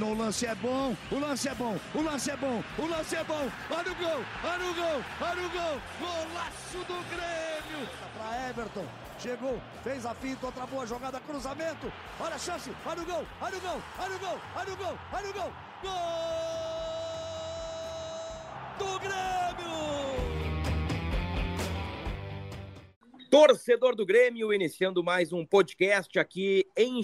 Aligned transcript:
Dominou 0.00 0.12
o 0.12 0.18
lance, 0.18 0.46
é 0.46 0.54
bom, 0.54 0.96
o 1.12 1.18
lance 1.18 1.48
é 1.48 1.54
bom, 1.54 1.78
o 1.94 2.00
lance 2.00 2.30
é 2.30 2.36
bom, 2.36 2.64
o 2.78 2.86
lance 2.86 3.14
é 3.14 3.24
bom. 3.24 3.50
Olha 3.70 3.92
o 3.92 3.94
gol, 3.94 4.24
olha 4.42 4.64
o 4.64 4.74
gol, 4.74 5.04
olha 5.20 5.46
o 5.46 5.50
gol. 5.50 5.80
Golaço 6.00 6.78
do 6.78 6.94
Grêmio. 7.10 7.86
Para 8.16 8.48
Everton, 8.48 8.86
chegou, 9.18 9.60
fez 9.84 10.06
a 10.06 10.14
finta, 10.14 10.46
outra 10.46 10.66
boa 10.66 10.86
jogada, 10.86 11.20
cruzamento. 11.20 11.92
Olha 12.18 12.34
a 12.34 12.38
chance, 12.38 12.70
olha 12.86 13.02
o 13.02 13.04
gol, 13.04 13.26
olha 13.42 13.58
o 13.58 13.60
gol, 13.60 13.82
olha 13.98 14.16
o 14.16 14.18
gol, 14.18 14.38
olha 14.56 14.72
o 14.72 14.76
gol, 14.76 14.98
olha 15.12 15.28
o 15.28 15.32
gol. 15.32 15.52
Gol 15.82 15.92
do 18.78 18.98
Grêmio! 18.98 19.30
Torcedor 23.30 23.94
do 23.94 24.04
Grêmio, 24.04 24.52
iniciando 24.52 25.04
mais 25.04 25.32
um 25.32 25.46
podcast 25.46 26.18
aqui 26.18 26.66
em. 26.76 27.00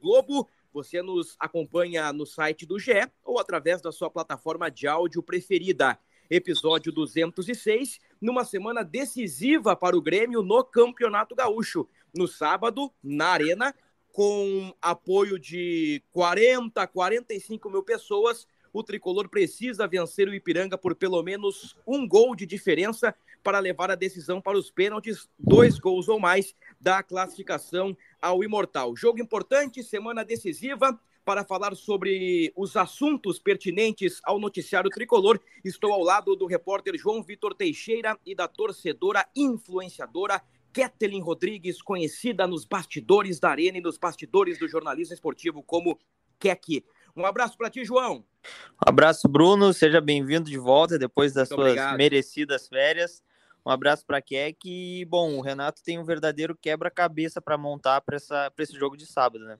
Globo. 0.00 0.48
Você 0.74 1.00
nos 1.02 1.36
acompanha 1.38 2.12
no 2.12 2.26
site 2.26 2.66
do 2.66 2.80
GE 2.80 3.08
ou 3.24 3.38
através 3.38 3.80
da 3.80 3.92
sua 3.92 4.10
plataforma 4.10 4.68
de 4.68 4.88
áudio 4.88 5.22
preferida. 5.22 5.96
Episódio 6.28 6.90
206, 6.90 8.00
numa 8.20 8.44
semana 8.44 8.82
decisiva 8.82 9.76
para 9.76 9.96
o 9.96 10.02
Grêmio 10.02 10.42
no 10.42 10.64
Campeonato 10.64 11.32
Gaúcho. 11.36 11.88
No 12.12 12.26
sábado, 12.26 12.92
na 13.00 13.28
Arena, 13.28 13.72
com 14.10 14.74
apoio 14.82 15.38
de 15.38 16.02
40, 16.10 16.84
45 16.88 17.70
mil 17.70 17.84
pessoas, 17.84 18.44
o 18.72 18.82
tricolor 18.82 19.28
precisa 19.28 19.86
vencer 19.86 20.26
o 20.26 20.34
Ipiranga 20.34 20.76
por 20.76 20.96
pelo 20.96 21.22
menos 21.22 21.76
um 21.86 22.04
gol 22.04 22.34
de 22.34 22.44
diferença 22.46 23.14
para 23.44 23.58
levar 23.58 23.90
a 23.90 23.94
decisão 23.94 24.40
para 24.40 24.58
os 24.58 24.70
pênaltis, 24.70 25.28
dois 25.38 25.78
gols 25.78 26.08
ou 26.08 26.18
mais 26.18 26.54
da 26.80 27.02
classificação 27.02 27.94
ao 28.20 28.42
Imortal. 28.42 28.96
Jogo 28.96 29.20
importante, 29.20 29.84
semana 29.84 30.24
decisiva. 30.24 30.98
Para 31.24 31.42
falar 31.42 31.74
sobre 31.74 32.52
os 32.54 32.76
assuntos 32.76 33.38
pertinentes 33.38 34.20
ao 34.24 34.38
noticiário 34.38 34.90
tricolor, 34.90 35.40
estou 35.64 35.90
ao 35.92 36.02
lado 36.02 36.36
do 36.36 36.46
repórter 36.46 36.98
João 36.98 37.22
Vitor 37.22 37.54
Teixeira 37.54 38.18
e 38.26 38.34
da 38.34 38.46
torcedora 38.46 39.26
influenciadora 39.34 40.42
Kathleen 40.70 41.22
Rodrigues, 41.22 41.80
conhecida 41.80 42.46
nos 42.46 42.66
bastidores 42.66 43.40
da 43.40 43.50
Arena 43.50 43.78
e 43.78 43.80
nos 43.80 43.96
bastidores 43.96 44.58
do 44.58 44.68
jornalismo 44.68 45.14
esportivo 45.14 45.62
como 45.62 45.98
Kek. 46.38 46.84
Um 47.16 47.24
abraço 47.24 47.56
para 47.56 47.70
ti, 47.70 47.84
João. 47.84 48.16
Um 48.16 48.88
abraço, 48.90 49.26
Bruno. 49.26 49.72
Seja 49.72 50.00
bem-vindo 50.00 50.50
de 50.50 50.58
volta 50.58 50.98
depois 50.98 51.32
das 51.32 51.48
Muito 51.48 51.60
suas 51.60 51.70
obrigado. 51.72 51.96
merecidas 51.96 52.68
férias. 52.68 53.22
Um 53.66 53.70
abraço 53.70 54.04
para 54.04 54.20
Keck 54.20 54.58
e, 54.66 55.04
bom, 55.06 55.38
o 55.38 55.40
Renato 55.40 55.82
tem 55.82 55.98
um 55.98 56.04
verdadeiro 56.04 56.54
quebra-cabeça 56.54 57.40
para 57.40 57.56
montar 57.56 58.02
para 58.02 58.16
esse 58.58 58.78
jogo 58.78 58.96
de 58.96 59.06
sábado, 59.06 59.44
né? 59.44 59.58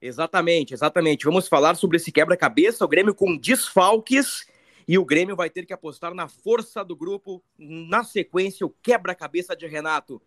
Exatamente, 0.00 0.72
exatamente. 0.72 1.24
Vamos 1.26 1.48
falar 1.48 1.76
sobre 1.76 1.98
esse 1.98 2.10
quebra-cabeça, 2.10 2.84
o 2.84 2.88
Grêmio 2.88 3.14
com 3.14 3.36
desfalques 3.36 4.46
e 4.88 4.98
o 4.98 5.04
Grêmio 5.04 5.36
vai 5.36 5.50
ter 5.50 5.66
que 5.66 5.72
apostar 5.72 6.14
na 6.14 6.28
força 6.28 6.84
do 6.84 6.96
grupo, 6.96 7.44
na 7.58 8.02
sequência, 8.02 8.66
o 8.66 8.70
quebra-cabeça 8.70 9.54
de 9.54 9.66
Renato. 9.66 10.20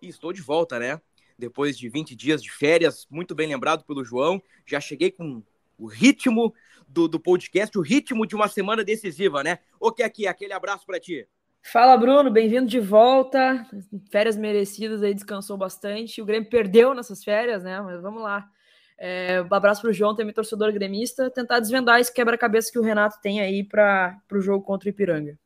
E 0.00 0.08
estou 0.08 0.32
de 0.32 0.40
volta, 0.40 0.78
né? 0.78 1.00
Depois 1.36 1.76
de 1.76 1.88
20 1.88 2.14
dias 2.14 2.42
de 2.42 2.50
férias, 2.50 3.06
muito 3.10 3.34
bem 3.34 3.48
lembrado 3.48 3.84
pelo 3.84 4.04
João, 4.04 4.42
já 4.64 4.80
cheguei 4.80 5.10
com 5.10 5.42
o 5.76 5.86
ritmo 5.86 6.54
do, 6.86 7.08
do 7.08 7.18
podcast, 7.18 7.76
o 7.76 7.82
ritmo 7.82 8.26
de 8.26 8.34
uma 8.34 8.48
semana 8.48 8.84
decisiva, 8.84 9.42
né? 9.42 9.58
O 9.78 9.90
que 9.90 10.02
aqui, 10.02 10.26
aquele 10.26 10.52
abraço 10.52 10.86
para 10.86 11.00
ti. 11.00 11.26
Fala, 11.62 11.96
Bruno, 11.96 12.30
bem-vindo 12.30 12.66
de 12.66 12.80
volta. 12.80 13.66
Férias 14.10 14.36
merecidas 14.36 15.02
aí, 15.02 15.14
descansou 15.14 15.56
bastante. 15.56 16.20
O 16.20 16.24
Grêmio 16.24 16.48
perdeu 16.48 16.94
nessas 16.94 17.22
férias, 17.22 17.62
né? 17.62 17.80
Mas 17.80 18.00
vamos 18.00 18.22
lá. 18.22 18.50
É, 18.98 19.40
um 19.42 19.54
abraço 19.54 19.80
para 19.80 19.90
o 19.90 19.92
João, 19.92 20.14
também 20.14 20.34
torcedor 20.34 20.72
gremista, 20.72 21.30
tentar 21.30 21.60
desvendar 21.60 22.00
esse 22.00 22.12
quebra-cabeça 22.12 22.72
que 22.72 22.78
o 22.78 22.82
Renato 22.82 23.20
tem 23.22 23.40
aí 23.40 23.62
para 23.62 24.20
o 24.32 24.40
jogo 24.40 24.64
contra 24.64 24.88
o 24.88 24.90
Ipiranga. 24.90 25.38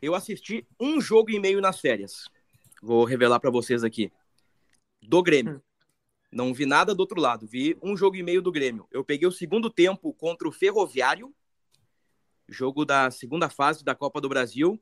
Eu 0.00 0.14
assisti 0.14 0.66
um 0.78 1.00
jogo 1.00 1.30
e 1.30 1.40
meio 1.40 1.60
nas 1.60 1.80
férias. 1.80 2.28
Vou 2.82 3.04
revelar 3.04 3.40
para 3.40 3.50
vocês 3.50 3.82
aqui. 3.82 4.12
Do 5.02 5.22
Grêmio. 5.22 5.62
Não 6.30 6.52
vi 6.52 6.66
nada 6.66 6.94
do 6.94 7.00
outro 7.00 7.20
lado. 7.20 7.46
Vi 7.46 7.78
um 7.82 7.96
jogo 7.96 8.16
e 8.16 8.22
meio 8.22 8.42
do 8.42 8.52
Grêmio. 8.52 8.86
Eu 8.90 9.04
peguei 9.04 9.26
o 9.26 9.32
segundo 9.32 9.70
tempo 9.70 10.12
contra 10.12 10.46
o 10.46 10.52
Ferroviário, 10.52 11.34
jogo 12.48 12.84
da 12.84 13.10
segunda 13.10 13.48
fase 13.48 13.84
da 13.84 13.94
Copa 13.94 14.20
do 14.20 14.28
Brasil, 14.28 14.78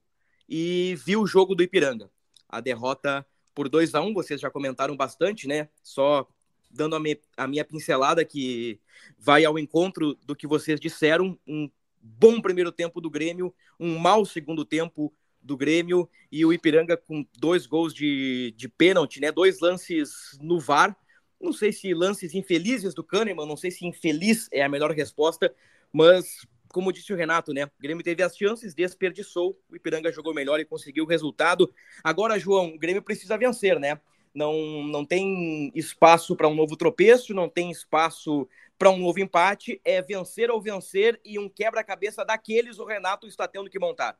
e 0.49 0.95
vi 1.05 1.17
o 1.17 1.27
jogo 1.27 1.55
do 1.55 1.63
Ipiranga. 1.63 2.11
A 2.49 2.61
derrota 2.61 3.27
por 3.55 3.69
2 3.69 3.95
a 3.95 4.01
1 4.01 4.07
um, 4.09 4.15
vocês 4.15 4.41
já 4.41 4.51
comentaram 4.51 4.97
bastante, 4.97 5.47
né? 5.47 5.69
Só 5.83 6.29
dando 6.71 6.97
a, 6.97 7.01
me, 7.01 7.21
a 7.37 7.47
minha 7.47 7.65
pincelada 7.65 8.25
que 8.25 8.81
vai 9.19 9.45
ao 9.45 9.59
encontro 9.59 10.15
do 10.27 10.35
que 10.35 10.47
vocês 10.47 10.81
disseram. 10.81 11.39
Um 11.47 11.71
bom 12.01 12.41
primeiro 12.41 12.73
tempo 12.73 13.01
do 13.01 13.09
Grêmio, 13.09 13.55
um 13.79 13.97
mau 13.99 14.27
segundo 14.27 14.65
tempo 14.65 15.15
do 15.41 15.57
Grêmio 15.57 16.09
e 16.33 16.45
o 16.45 16.53
Ipiranga 16.53 16.97
com 16.97 17.25
dois 17.39 17.67
gols 17.67 17.95
de, 17.95 18.53
de 18.57 18.69
pênalti, 18.69 19.21
né? 19.21 19.31
Dois 19.31 19.61
lances 19.61 20.37
no 20.41 20.59
VAR. 20.59 20.97
Não 21.41 21.53
sei 21.53 21.73
se 21.73 21.93
lances 21.93 22.35
infelizes 22.35 22.95
do 22.95 23.05
Kahneman, 23.05 23.47
não 23.47 23.57
sei 23.57 23.71
se 23.71 23.87
infeliz 23.87 24.49
é 24.51 24.63
a 24.63 24.69
melhor 24.69 24.91
resposta, 24.93 25.55
mas 25.93 26.47
como 26.75 26.93
disse 26.93 27.13
o 27.13 27.17
Renato, 27.17 27.55
né? 27.55 27.67
O 27.67 27.71
Grêmio 27.81 28.03
teve 28.03 28.21
as 28.21 28.37
chances, 28.37 28.75
desperdiçou, 28.75 29.57
o 29.71 29.77
Ipiranga 29.77 30.11
jogou 30.11 30.35
melhor 30.35 30.59
e 30.59 30.65
conseguiu 30.65 31.05
o 31.05 31.07
resultado. 31.07 31.73
Agora, 32.03 32.37
João, 32.37 32.75
o 32.75 32.79
Grêmio 32.79 33.01
precisa 33.01 33.39
vencer, 33.39 33.79
né? 33.79 34.01
Não, 34.35 34.83
não 34.83 35.05
tem 35.05 35.71
espaço 35.73 36.35
para 36.35 36.49
um 36.49 36.55
novo 36.55 36.77
tropeço, 36.77 37.33
não 37.33 37.49
tem 37.49 37.71
espaço 37.71 38.49
para 38.77 38.91
um 38.91 38.99
novo 38.99 39.21
empate. 39.21 39.81
É 39.85 40.03
vencer 40.03 40.51
ou 40.51 40.61
vencer 40.61 41.21
e 41.25 41.39
um 41.39 41.49
quebra-cabeça 41.49 42.25
daqueles 42.25 42.81
o 42.81 42.85
Renato 42.85 43.29
está 43.29 43.47
tendo 43.47 43.71
que 43.71 43.79
montar. 43.79 44.19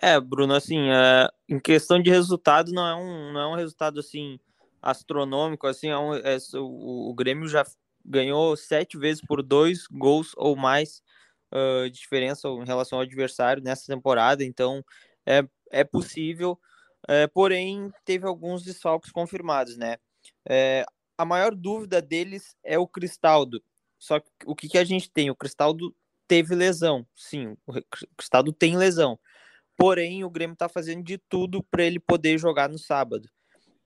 É, 0.00 0.20
Bruno, 0.20 0.54
assim, 0.54 0.88
é, 0.88 1.28
em 1.48 1.58
questão 1.58 2.00
de 2.00 2.10
resultado, 2.10 2.70
não 2.70 2.86
é 2.86 2.94
um, 2.94 3.32
não 3.32 3.40
é 3.40 3.46
um 3.48 3.56
resultado 3.56 3.98
assim 3.98 4.38
astronômico, 4.80 5.66
assim, 5.66 5.88
é 5.88 5.98
um, 5.98 6.14
é, 6.14 6.38
o, 6.54 7.10
o, 7.10 7.14
Grêmio 7.14 7.48
já 7.48 7.66
ganhou 8.04 8.56
sete 8.56 8.96
vezes 8.96 9.20
por 9.20 9.42
dois 9.42 9.86
gols 9.88 10.32
ou 10.36 10.56
mais 10.56 11.02
uh, 11.52 11.90
diferença 11.90 12.48
em 12.48 12.64
relação 12.64 12.98
ao 12.98 13.04
adversário 13.04 13.62
nessa 13.62 13.86
temporada, 13.86 14.44
então 14.44 14.84
é, 15.26 15.42
é 15.70 15.84
possível, 15.84 16.58
é, 17.08 17.26
porém 17.26 17.90
teve 18.04 18.26
alguns 18.26 18.62
desfalques 18.62 19.10
confirmados, 19.10 19.76
né? 19.76 19.96
É, 20.48 20.84
a 21.16 21.24
maior 21.24 21.54
dúvida 21.54 22.00
deles 22.00 22.56
é 22.64 22.78
o 22.78 22.86
Cristaldo. 22.86 23.62
Só 23.98 24.18
que 24.18 24.30
o 24.46 24.54
que, 24.54 24.68
que 24.68 24.78
a 24.78 24.84
gente 24.84 25.10
tem? 25.10 25.30
O 25.30 25.36
Cristaldo 25.36 25.94
teve 26.26 26.54
lesão, 26.54 27.06
sim, 27.14 27.56
o 27.66 27.74
Cristaldo 28.16 28.52
tem 28.52 28.76
lesão. 28.76 29.18
Porém, 29.76 30.24
o 30.24 30.30
Grêmio 30.30 30.54
está 30.54 30.68
fazendo 30.68 31.02
de 31.02 31.18
tudo 31.28 31.62
para 31.62 31.84
ele 31.84 31.98
poder 31.98 32.38
jogar 32.38 32.68
no 32.68 32.78
sábado. 32.78 33.28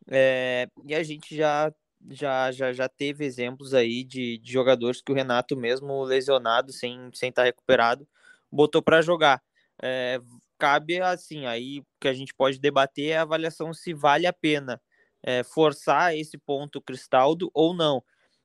É, 0.09 0.69
e 0.84 0.94
a 0.94 1.03
gente 1.03 1.37
já, 1.37 1.72
já, 2.11 2.50
já, 2.53 2.72
já 2.72 2.89
teve 2.89 3.25
exemplos 3.25 3.75
aí 3.75 4.05
de, 4.05 4.39
de 4.39 4.53
jogadores 4.53 5.00
que 5.00 5.12
o 5.12 5.15
Renato, 5.15 5.56
mesmo 5.56 6.03
lesionado, 6.05 6.72
sem 6.72 7.06
estar 7.06 7.17
sem 7.17 7.33
tá 7.33 7.44
recuperado, 7.44 8.06
botou 8.50 8.83
para 8.83 9.03
jogar. 9.03 9.43
É, 9.83 10.21
cabe 10.59 11.01
assim, 11.01 11.47
aí 11.47 11.83
que 12.01 12.09
a 12.09 12.15
gente 12.15 12.34
pode 12.34 12.59
debater 12.59 13.10
é 13.10 13.19
a 13.19 13.22
avaliação 13.22 13.75
se 13.75 13.92
vale 13.92 14.27
a 14.27 14.33
pena 14.33 14.81
é, 15.22 15.42
forçar 15.42 16.16
esse 16.16 16.39
ponto 16.39 16.81
Cristaldo 16.81 17.51
ou 17.53 17.75
não. 17.75 18.03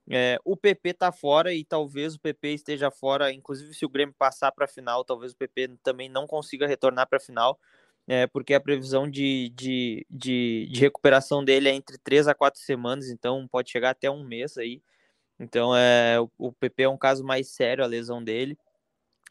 É, 0.09 0.37
o 0.43 0.57
PP 0.57 0.93
tá 0.95 1.11
fora 1.11 1.53
e 1.53 1.63
talvez 1.63 2.15
o 2.15 2.19
PP 2.19 2.53
esteja 2.53 2.89
fora, 2.91 3.31
inclusive 3.31 3.73
se 3.73 3.85
o 3.85 3.89
Grêmio 3.89 4.15
passar 4.17 4.51
para 4.51 4.65
a 4.65 4.67
final, 4.67 5.05
talvez 5.05 5.31
o 5.31 5.37
PP 5.37 5.77
também 5.83 6.09
não 6.09 6.27
consiga 6.27 6.67
retornar 6.67 7.07
para 7.07 7.17
a 7.17 7.21
final, 7.21 7.57
é, 8.07 8.27
porque 8.27 8.53
a 8.53 8.59
previsão 8.59 9.09
de, 9.09 9.49
de, 9.55 10.05
de, 10.09 10.67
de, 10.71 10.79
recuperação 10.79 11.43
dele 11.43 11.69
é 11.69 11.73
entre 11.73 11.97
três 11.99 12.27
a 12.27 12.35
quatro 12.35 12.59
semanas, 12.61 13.09
então 13.09 13.47
pode 13.47 13.71
chegar 13.71 13.91
até 13.91 14.09
um 14.09 14.23
mês 14.23 14.57
aí. 14.57 14.81
Então 15.39 15.75
é, 15.75 16.19
o, 16.19 16.29
o 16.37 16.53
PP 16.53 16.83
é 16.83 16.89
um 16.89 16.97
caso 16.97 17.23
mais 17.23 17.49
sério, 17.49 17.83
a 17.83 17.87
lesão 17.87 18.23
dele. 18.23 18.57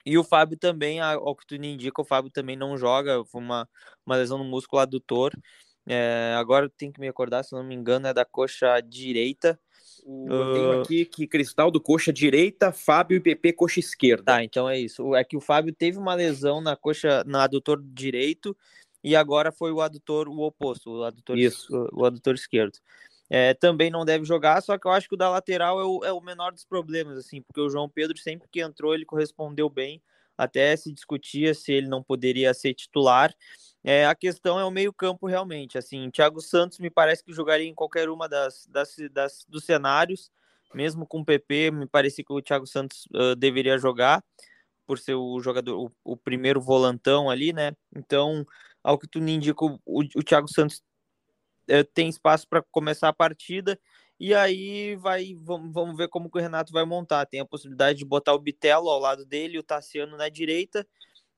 E 0.05 0.17
o 0.17 0.25
Fábio 0.25 0.56
também, 0.56 1.00
ao 1.00 1.37
que 1.37 1.46
tu 1.46 1.55
indica, 1.56 2.00
o 2.00 2.05
Fábio 2.05 2.31
também 2.31 2.56
não 2.56 2.76
joga, 2.76 3.25
foi 3.26 3.40
uma, 3.40 3.69
uma 4.06 4.17
lesão 4.17 4.38
no 4.38 4.44
músculo 4.44 4.81
adutor. 4.81 5.32
É, 5.87 6.34
agora 6.38 6.70
tem 6.70 6.90
que 6.93 7.00
me 7.00 7.08
acordar, 7.08 7.43
se 7.44 7.52
não 7.52 7.62
me 7.64 7.75
engano, 7.75 8.06
é 8.06 8.14
da 8.14 8.25
coxa 8.25 8.81
direita. 8.81 9.61
Eu 10.06 10.52
tenho 10.52 10.81
aqui 10.81 11.05
que 11.05 11.26
Cristaldo 11.26 11.81
coxa 11.81 12.12
direita, 12.12 12.73
Fábio 12.73 13.17
e 13.17 13.20
PP 13.20 13.52
coxa 13.52 13.81
esquerda. 13.81 14.25
Tá, 14.25 14.44
então 14.44 14.69
é 14.69 14.79
isso. 14.79 15.14
É 15.14 15.25
que 15.25 15.37
o 15.37 15.41
Fábio 15.41 15.75
teve 15.75 15.99
uma 15.99 16.14
lesão 16.14 16.61
na 16.61 16.76
coxa, 16.76 17.25
no 17.25 17.38
adutor 17.38 17.82
direito, 17.82 18.56
e 19.02 19.17
agora 19.17 19.50
foi 19.50 19.73
o 19.73 19.81
adutor 19.81 20.29
o 20.29 20.41
oposto, 20.41 20.91
o 20.91 21.05
adutor, 21.05 21.38
isso. 21.38 21.75
O, 21.93 22.02
o 22.02 22.05
adutor 22.05 22.35
esquerdo. 22.35 22.79
É, 23.29 23.55
também 23.55 23.91
não 23.91 24.05
deve 24.05 24.25
jogar, 24.25 24.61
só 24.61 24.76
que 24.76 24.87
eu 24.87 24.91
acho 24.91 25.08
que 25.08 25.14
o 25.14 25.19
da 25.19 25.31
lateral 25.31 25.81
é 25.81 25.85
o, 25.85 26.05
é 26.05 26.12
o 26.12 26.20
menor 26.20 26.53
dos 26.53 26.64
problemas, 26.64 27.17
assim, 27.17 27.41
porque 27.41 27.61
o 27.61 27.70
João 27.70 27.88
Pedro 27.88 28.19
sempre 28.19 28.49
que 28.50 28.61
entrou 28.61 28.93
ele 28.93 29.05
correspondeu 29.05 29.70
bem, 29.70 30.03
até 30.40 30.75
se 30.75 30.90
discutia 30.90 31.52
se 31.52 31.70
ele 31.70 31.87
não 31.87 32.02
poderia 32.02 32.54
ser 32.54 32.72
titular. 32.72 33.34
É, 33.84 34.06
a 34.06 34.14
questão 34.14 34.58
é 34.58 34.64
o 34.64 34.70
meio-campo 34.70 35.26
realmente. 35.26 35.76
Assim, 35.76 36.10
Thiago 36.10 36.40
Santos 36.40 36.78
me 36.78 36.90
parece 36.90 37.22
que 37.22 37.32
jogaria 37.32 37.69
em 37.69 37.75
qualquer 37.75 38.08
uma 38.08 38.26
das, 38.26 38.66
das, 38.66 38.96
das 39.12 39.44
dos 39.46 39.64
cenários, 39.64 40.31
mesmo 40.75 41.06
com 41.06 41.20
o 41.20 41.25
PP, 41.25 41.70
me 41.72 41.87
parecia 41.87 42.25
que 42.25 42.32
o 42.32 42.40
Thiago 42.40 42.66
Santos 42.66 43.06
uh, 43.14 43.37
deveria 43.37 43.76
jogar 43.76 44.25
por 44.87 44.98
ser 44.98 45.14
o 45.14 45.40
jogador, 45.40 45.78
o, 45.78 45.92
o, 46.04 46.16
primeiro 46.16 46.60
volantão 46.60 47.28
ali, 47.28 47.52
né? 47.52 47.72
Então, 47.94 48.46
ao 48.82 48.98
que 48.98 49.06
tu 49.06 49.20
me 49.20 49.32
indica, 49.32 49.64
o, 49.64 49.78
o 49.84 50.22
Thiago 50.22 50.48
Santos 50.48 50.82
uh, 51.70 51.84
tem 51.93 52.08
espaço 52.08 52.48
para 52.48 52.62
começar 52.70 53.08
a 53.08 53.12
partida. 53.12 53.78
E 54.20 54.34
aí 54.34 54.94
vai, 54.96 55.34
vamos, 55.34 55.72
vamos 55.72 55.96
ver 55.96 56.08
como 56.08 56.31
que 56.31 56.38
o 56.38 56.40
Renato 56.40 56.72
vai 56.72 56.84
montar. 56.84 57.26
Tem 57.26 57.40
a 57.40 57.46
possibilidade 57.46 57.99
de 57.99 58.05
botar 58.05 58.34
o 58.34 58.38
Bitelo 58.38 58.88
ao 58.88 59.00
lado 59.00 59.25
dele, 59.25 59.58
o 59.58 59.62
Tassiano 59.62 60.17
na 60.17 60.28
direita 60.28 60.87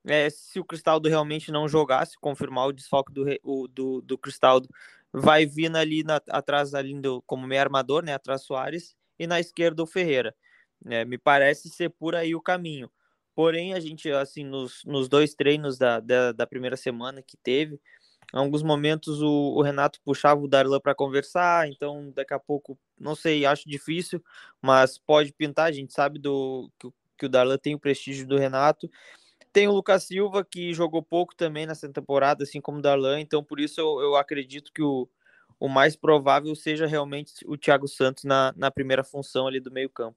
é, 0.05 0.29
se 0.31 0.59
o 0.59 0.65
Cristaldo 0.65 1.09
realmente 1.09 1.53
não 1.53 1.69
jogasse, 1.69 2.19
confirmar 2.19 2.67
o 2.67 2.73
desfalque 2.73 3.13
do, 3.13 3.69
do, 3.69 4.01
do 4.01 4.19
Cristaldo, 4.19 4.69
vai 5.13 5.47
vir 5.47 5.75
ali 5.77 6.03
na, 6.03 6.21
atrás 6.31 6.75
ali 6.75 6.99
do, 7.01 7.23
como 7.23 7.47
meio 7.47 7.61
armador, 7.61 8.03
né, 8.05 8.15
atrás 8.15 8.43
Soares, 8.43 8.97
e 9.19 9.27
na 9.27 9.39
esquerda 9.39 9.83
o 9.83 9.87
Ferreira. 9.87 10.35
É, 10.87 11.05
me 11.05 11.19
parece 11.19 11.69
ser 11.71 11.91
por 11.91 12.17
aí 12.17 12.35
o 12.35 12.41
caminho. 12.41 12.91
Porém, 13.35 13.73
a 13.73 13.81
gente, 13.81 14.11
assim, 14.11 14.45
nos, 14.45 14.85
nos 14.85 15.09
dois 15.09 15.35
treinos 15.35 15.79
da, 15.79 16.01
da, 16.01 16.33
da 16.33 16.47
primeira 16.47 16.77
semana 16.77 17.23
que 17.23 17.37
teve, 17.37 17.81
em 18.35 18.39
alguns 18.39 18.63
momentos 18.63 19.21
o, 19.21 19.29
o 19.29 19.63
Renato 19.63 20.01
puxava 20.05 20.41
o 20.41 20.49
Darlan 20.49 20.81
para 20.81 20.95
conversar, 20.95 21.69
então 21.69 22.11
daqui 22.15 22.33
a 22.33 22.39
pouco, 22.39 22.79
não 22.99 23.15
sei, 23.15 23.45
acho 23.45 23.69
difícil, 23.69 24.23
mas 24.61 24.99
pode 24.99 25.33
pintar, 25.33 25.67
a 25.67 25.73
gente 25.73 25.93
sabe 25.93 26.19
do 26.19 26.71
que, 26.79 26.89
que 27.19 27.27
o 27.27 27.29
Darlan 27.29 27.59
tem 27.59 27.75
o 27.75 27.79
prestígio 27.79 28.27
do 28.27 28.39
Renato, 28.39 28.91
tem 29.53 29.69
o 29.69 29.73
Lucas 29.73 30.05
Silva, 30.05 30.43
que 30.45 30.73
jogou 30.73 31.03
pouco 31.03 31.37
também 31.37 31.67
nessa 31.67 31.89
temporada, 31.89 32.45
assim 32.45 32.61
como 32.61 32.79
o 32.79 32.83
Darlan, 32.83 33.21
então 33.21 33.45
por 33.45 33.61
isso 33.61 33.81
eu, 33.81 34.01
eu 34.01 34.17
acredito 34.17 34.73
que 34.73 34.83
o, 34.83 35.07
o 35.61 35.69
mais 35.69 35.95
provável 35.95 36.55
seja 36.55 36.87
realmente 36.87 37.35
o 37.47 37.57
Thiago 37.57 37.87
Santos 37.87 38.25
na, 38.25 38.55
na 38.57 38.71
primeira 38.71 39.05
função 39.05 39.47
ali 39.47 39.61
do 39.61 39.71
meio-campo. 39.71 40.17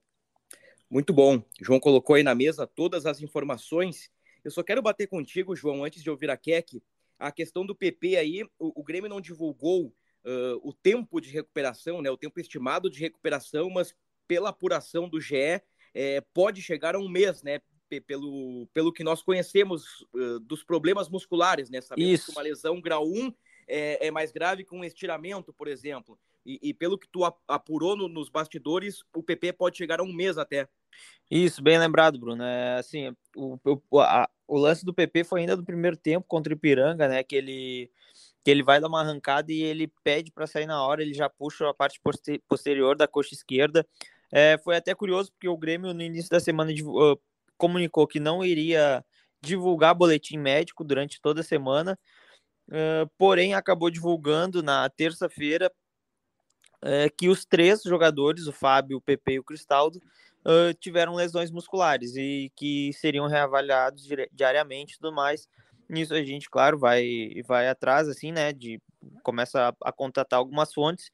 Muito 0.89 1.11
bom. 1.11 1.41
João 1.61 1.79
colocou 1.79 2.15
aí 2.15 2.23
na 2.23 2.33
mesa 2.33 2.65
todas 2.65 3.05
as 3.05 3.21
informações. 3.21 4.09
Eu 4.43 4.51
só 4.51 4.63
quero 4.63 4.81
bater 4.81 5.07
contigo, 5.07 5.55
João, 5.55 5.83
antes 5.83 6.01
de 6.01 6.09
ouvir 6.09 6.29
a 6.29 6.37
Keck, 6.37 6.81
a 7.17 7.31
questão 7.31 7.65
do 7.65 7.75
PP 7.75 8.17
aí. 8.17 8.43
O, 8.59 8.81
o 8.81 8.83
Grêmio 8.83 9.09
não 9.09 9.21
divulgou 9.21 9.87
uh, 9.87 10.59
o 10.63 10.73
tempo 10.73 11.19
de 11.19 11.29
recuperação, 11.29 12.01
né? 12.01 12.09
O 12.09 12.17
tempo 12.17 12.39
estimado 12.39 12.89
de 12.89 12.99
recuperação, 12.99 13.69
mas 13.69 13.95
pela 14.27 14.49
apuração 14.49 15.07
do 15.07 15.21
GE, 15.21 15.61
é, 15.93 16.21
pode 16.33 16.61
chegar 16.61 16.95
a 16.95 16.99
um 16.99 17.07
mês, 17.07 17.43
né? 17.43 17.61
pelo, 18.01 18.67
pelo 18.73 18.91
que 18.91 19.03
nós 19.03 19.21
conhecemos 19.21 20.01
uh, 20.13 20.39
dos 20.39 20.63
problemas 20.63 21.09
musculares, 21.09 21.69
né? 21.69 21.81
Sabemos 21.81 22.11
Isso. 22.11 22.25
que 22.25 22.31
uma 22.31 22.41
lesão 22.41 22.81
grau 22.81 23.07
1 23.07 23.33
é, 23.67 24.07
é, 24.07 24.11
mais 24.11 24.31
grave 24.31 24.63
que 24.63 24.75
um 24.75 24.83
estiramento, 24.83 25.53
por 25.53 25.67
exemplo. 25.67 26.19
E, 26.45 26.59
e 26.61 26.73
pelo 26.73 26.97
que 26.97 27.07
tu 27.07 27.23
apurou 27.47 27.95
no, 27.95 28.07
nos 28.07 28.29
bastidores, 28.29 29.03
o 29.15 29.23
PP 29.23 29.53
pode 29.53 29.77
chegar 29.77 29.99
a 29.99 30.03
um 30.03 30.13
mês 30.13 30.37
até. 30.37 30.67
Isso, 31.29 31.61
bem 31.61 31.77
lembrado, 31.77 32.19
Bruno. 32.19 32.43
É, 32.43 32.77
assim, 32.77 33.15
o, 33.35 33.57
o, 33.89 33.99
a, 33.99 34.29
o 34.47 34.57
lance 34.57 34.85
do 34.85 34.93
PP 34.93 35.23
foi 35.23 35.41
ainda 35.41 35.57
do 35.57 35.63
primeiro 35.63 35.97
tempo 35.97 36.25
contra 36.27 36.53
o 36.53 36.55
Ipiranga, 36.55 37.07
né? 37.07 37.23
Que 37.23 37.35
ele, 37.35 37.91
que 38.43 38.51
ele 38.51 38.63
vai 38.63 38.79
dar 38.79 38.87
uma 38.87 39.01
arrancada 39.01 39.51
e 39.51 39.61
ele 39.61 39.91
pede 40.03 40.31
para 40.31 40.47
sair 40.47 40.65
na 40.65 40.83
hora, 40.83 41.01
ele 41.01 41.13
já 41.13 41.29
puxa 41.29 41.69
a 41.69 41.73
parte 41.73 41.99
posterior 42.47 42.95
da 42.95 43.07
coxa 43.07 43.33
esquerda. 43.33 43.85
É, 44.31 44.57
foi 44.57 44.75
até 44.75 44.93
curioso 44.93 45.31
porque 45.31 45.47
o 45.47 45.57
Grêmio 45.57 45.93
no 45.93 46.01
início 46.01 46.29
da 46.29 46.39
semana 46.39 46.71
uh, 46.71 47.19
comunicou 47.57 48.07
que 48.07 48.19
não 48.19 48.43
iria 48.43 49.03
divulgar 49.41 49.93
boletim 49.95 50.37
médico 50.37 50.83
durante 50.83 51.21
toda 51.21 51.41
a 51.41 51.43
semana, 51.43 51.97
uh, 52.69 53.09
porém 53.17 53.53
acabou 53.53 53.89
divulgando 53.89 54.63
na 54.63 54.89
terça-feira 54.89 55.71
uh, 56.83 57.15
que 57.17 57.29
os 57.29 57.45
três 57.45 57.83
jogadores, 57.83 58.47
o 58.47 58.51
Fábio, 58.51 58.97
o 58.97 59.01
Pepe 59.01 59.33
e 59.33 59.39
o 59.39 59.43
Cristaldo, 59.43 60.01
uh, 60.45 60.73
tiveram 60.79 61.15
lesões 61.15 61.51
musculares 61.51 62.15
e 62.15 62.51
que 62.55 62.91
seriam 62.93 63.27
reavaliados 63.27 64.07
diariamente 64.31 64.93
e 64.93 64.97
tudo 64.99 65.13
mais. 65.13 65.47
Nisso 65.89 66.13
a 66.13 66.23
gente, 66.23 66.49
claro, 66.49 66.77
vai, 66.77 67.29
vai 67.45 67.67
atrás, 67.67 68.07
assim, 68.07 68.31
né, 68.31 68.51
de 68.51 68.81
começa 69.21 69.69
a, 69.69 69.89
a 69.89 69.91
contatar 69.91 70.39
algumas 70.39 70.73
fontes 70.73 71.11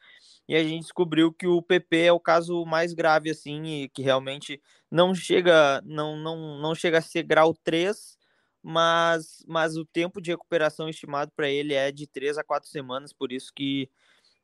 e 0.47 0.55
a 0.55 0.63
gente 0.63 0.83
descobriu 0.83 1.31
que 1.31 1.47
o 1.47 1.61
PP 1.61 1.97
é 2.05 2.11
o 2.11 2.19
caso 2.19 2.65
mais 2.65 2.93
grave, 2.93 3.29
assim, 3.29 3.83
e 3.83 3.89
que 3.89 4.01
realmente 4.01 4.61
não 4.89 5.15
chega, 5.15 5.81
não, 5.85 6.17
não, 6.17 6.59
não 6.59 6.75
chega 6.75 6.97
a 6.97 7.01
ser 7.01 7.23
grau 7.23 7.53
3, 7.63 8.17
mas, 8.61 9.43
mas 9.47 9.77
o 9.77 9.85
tempo 9.85 10.21
de 10.21 10.31
recuperação 10.31 10.89
estimado 10.89 11.31
para 11.35 11.49
ele 11.49 11.73
é 11.73 11.91
de 11.91 12.05
3 12.07 12.37
a 12.37 12.43
4 12.43 12.69
semanas, 12.69 13.13
por 13.13 13.31
isso 13.31 13.51
que, 13.55 13.89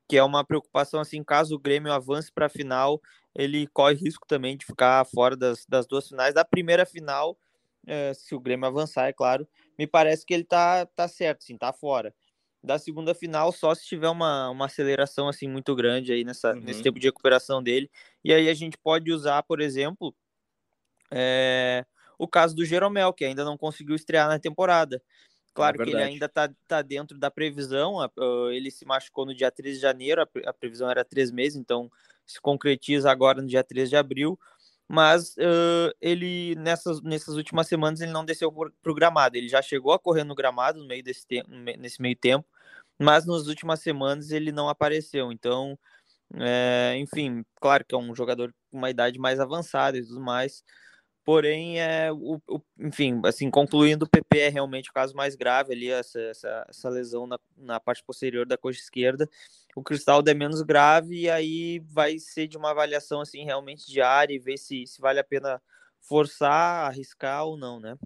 que 0.07 0.17
é 0.17 0.23
uma 0.23 0.45
preocupação, 0.45 0.99
assim, 0.99 1.23
caso 1.23 1.55
o 1.55 1.59
Grêmio 1.59 1.91
avance 1.91 2.31
para 2.31 2.45
a 2.45 2.49
final, 2.49 3.01
ele 3.37 3.67
corre 3.67 3.95
risco 3.95 4.27
também 4.27 4.57
de 4.57 4.65
ficar 4.65 5.05
fora 5.05 5.37
das, 5.37 5.65
das 5.65 5.87
duas 5.87 6.09
finais. 6.09 6.33
Da 6.33 6.43
primeira 6.43 6.85
final, 6.85 7.37
é, 7.85 8.13
se 8.13 8.35
o 8.35 8.39
Grêmio 8.39 8.65
avançar, 8.65 9.07
é 9.07 9.13
claro, 9.13 9.47
me 9.77 9.87
parece 9.87 10.25
que 10.25 10.33
ele 10.33 10.43
tá, 10.43 10.85
tá 10.87 11.07
certo, 11.07 11.43
sim, 11.43 11.57
tá 11.57 11.71
fora 11.71 12.13
da 12.63 12.77
segunda 12.77 13.13
final 13.13 13.51
só 13.51 13.73
se 13.73 13.85
tiver 13.85 14.09
uma, 14.09 14.49
uma 14.49 14.65
aceleração 14.65 15.27
assim 15.27 15.47
muito 15.47 15.75
grande 15.75 16.11
aí 16.11 16.23
nessa, 16.23 16.53
uhum. 16.53 16.61
nesse 16.61 16.83
tempo 16.83 16.99
de 16.99 17.07
recuperação 17.07 17.61
dele. 17.63 17.89
E 18.23 18.33
aí 18.33 18.49
a 18.49 18.53
gente 18.53 18.77
pode 18.77 19.11
usar, 19.11 19.41
por 19.43 19.61
exemplo, 19.61 20.13
é, 21.11 21.85
o 22.19 22.27
caso 22.27 22.55
do 22.55 22.65
Jeromel, 22.65 23.13
que 23.13 23.25
ainda 23.25 23.45
não 23.45 23.57
conseguiu 23.57 23.95
estrear 23.95 24.27
na 24.27 24.39
temporada. 24.39 25.01
Claro 25.53 25.81
é 25.81 25.85
que 25.85 25.89
ele 25.91 26.03
ainda 26.03 26.25
está 26.27 26.49
tá 26.67 26.81
dentro 26.83 27.17
da 27.17 27.31
previsão, 27.31 27.97
ele 28.51 28.69
se 28.69 28.85
machucou 28.85 29.25
no 29.25 29.33
dia 29.33 29.49
13 29.49 29.77
de 29.77 29.81
janeiro, 29.81 30.21
a 30.45 30.53
previsão 30.53 30.89
era 30.91 31.03
três 31.03 31.31
meses, 31.31 31.57
então 31.57 31.89
se 32.27 32.41
concretiza 32.41 33.09
agora 33.09 33.41
no 33.41 33.47
dia 33.47 33.63
13 33.63 33.89
de 33.89 33.95
abril 33.95 34.37
mas 34.87 35.35
uh, 35.37 35.93
ele 35.99 36.55
nessas, 36.55 37.01
nessas 37.01 37.35
últimas 37.35 37.67
semanas 37.67 37.99
ele 37.99 38.11
não 38.11 38.23
desceu 38.23 38.51
para 38.51 38.91
o 38.91 38.95
gramado. 38.95 39.35
Ele 39.35 39.49
já 39.49 39.61
chegou 39.61 39.91
a 39.91 39.99
correr 39.99 40.23
no 40.23 40.35
gramado 40.35 40.79
no 40.79 40.87
meio 40.87 41.03
desse 41.03 41.27
tempo, 41.27 41.49
nesse 41.51 42.01
meio 42.01 42.15
tempo, 42.15 42.47
mas 42.99 43.25
nas 43.25 43.47
últimas 43.47 43.81
semanas 43.81 44.31
ele 44.31 44.51
não 44.51 44.69
apareceu. 44.69 45.31
Então, 45.31 45.77
é, 46.35 46.95
enfim, 46.97 47.43
claro 47.59 47.83
que 47.85 47.93
é 47.95 47.97
um 47.97 48.15
jogador 48.15 48.53
com 48.71 48.77
uma 48.77 48.89
idade 48.89 49.19
mais 49.19 49.39
avançada 49.39 49.97
e 49.97 50.05
tudo 50.05 50.21
mais, 50.21 50.63
Porém, 51.27 51.77
é, 51.77 52.09
o, 52.09 52.41
o, 52.47 52.61
enfim, 52.79 53.19
assim, 53.25 53.51
concluindo, 53.51 54.05
o 54.05 54.09
PP 54.09 54.39
é 54.39 54.47
realmente 54.47 54.89
o 54.89 54.93
caso 54.93 55.13
mais 55.13 55.35
grave 55.35 55.73
ali, 55.73 55.89
essa, 55.89 56.21
essa, 56.21 56.65
essa 56.69 56.87
lesão 56.87 57.27
na, 57.27 57.37
na 57.57 57.81
parte 57.81 58.01
posterior 58.01 58.45
da 58.45 58.57
coxa 58.57 58.79
esquerda. 58.79 59.29
O 59.75 59.83
Cristaldo 59.83 60.29
é 60.29 60.33
menos 60.33 60.61
grave 60.61 61.23
e 61.23 61.29
aí 61.29 61.79
vai 61.79 62.17
ser 62.17 62.47
de 62.47 62.55
uma 62.55 62.71
avaliação, 62.71 63.19
assim, 63.19 63.43
realmente 63.43 63.91
diária 63.91 64.33
e 64.33 64.39
ver 64.39 64.57
se, 64.57 64.87
se 64.87 65.01
vale 65.01 65.19
a 65.19 65.23
pena 65.23 65.61
forçar, 65.99 66.87
arriscar 66.87 67.43
ou 67.43 67.57
não, 67.57 67.77
né? 67.77 67.97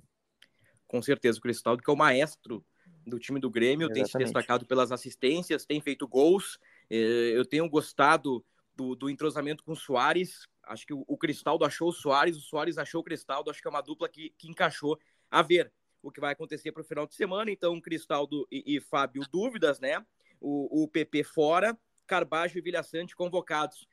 Com 0.87 0.99
certeza, 0.99 1.37
o 1.37 1.43
Cristaldo, 1.43 1.83
que 1.83 1.91
é 1.91 1.93
o 1.93 1.95
maestro 1.95 2.65
do 3.05 3.19
time 3.19 3.39
do 3.39 3.51
Grêmio, 3.51 3.85
Exatamente. 3.85 4.11
tem 4.11 4.11
se 4.11 4.17
destacado 4.17 4.65
pelas 4.65 4.91
assistências, 4.91 5.63
tem 5.63 5.79
feito 5.79 6.07
gols. 6.07 6.57
É, 6.89 6.95
eu 7.35 7.45
tenho 7.45 7.69
gostado 7.69 8.43
do, 8.75 8.95
do 8.95 9.11
entrosamento 9.11 9.63
com 9.63 9.73
o 9.73 9.77
Soares, 9.77 10.47
Acho 10.71 10.85
que 10.85 10.93
o, 10.93 11.03
o 11.07 11.17
Cristaldo 11.17 11.65
achou 11.65 11.89
o 11.89 11.93
Soares, 11.93 12.37
o 12.37 12.41
Soares 12.41 12.77
achou 12.77 13.01
o 13.01 13.03
Cristaldo. 13.03 13.49
Acho 13.49 13.61
que 13.61 13.67
é 13.67 13.71
uma 13.71 13.81
dupla 13.81 14.07
que, 14.07 14.33
que 14.37 14.49
encaixou. 14.49 14.97
A 15.29 15.41
ver 15.41 15.71
o 16.01 16.11
que 16.11 16.19
vai 16.19 16.31
acontecer 16.31 16.71
para 16.71 16.81
o 16.81 16.85
final 16.85 17.05
de 17.05 17.13
semana. 17.13 17.51
Então, 17.51 17.79
Cristaldo 17.79 18.47
e, 18.51 18.77
e 18.77 18.81
Fábio, 18.81 19.23
dúvidas, 19.29 19.79
né? 19.79 20.03
O, 20.39 20.83
o 20.83 20.87
PP 20.87 21.23
fora, 21.23 21.77
Carbajo 22.07 22.57
e 22.57 22.61
Vilha 22.61 22.81
Sante 22.83 23.15
convocados. 23.15 23.87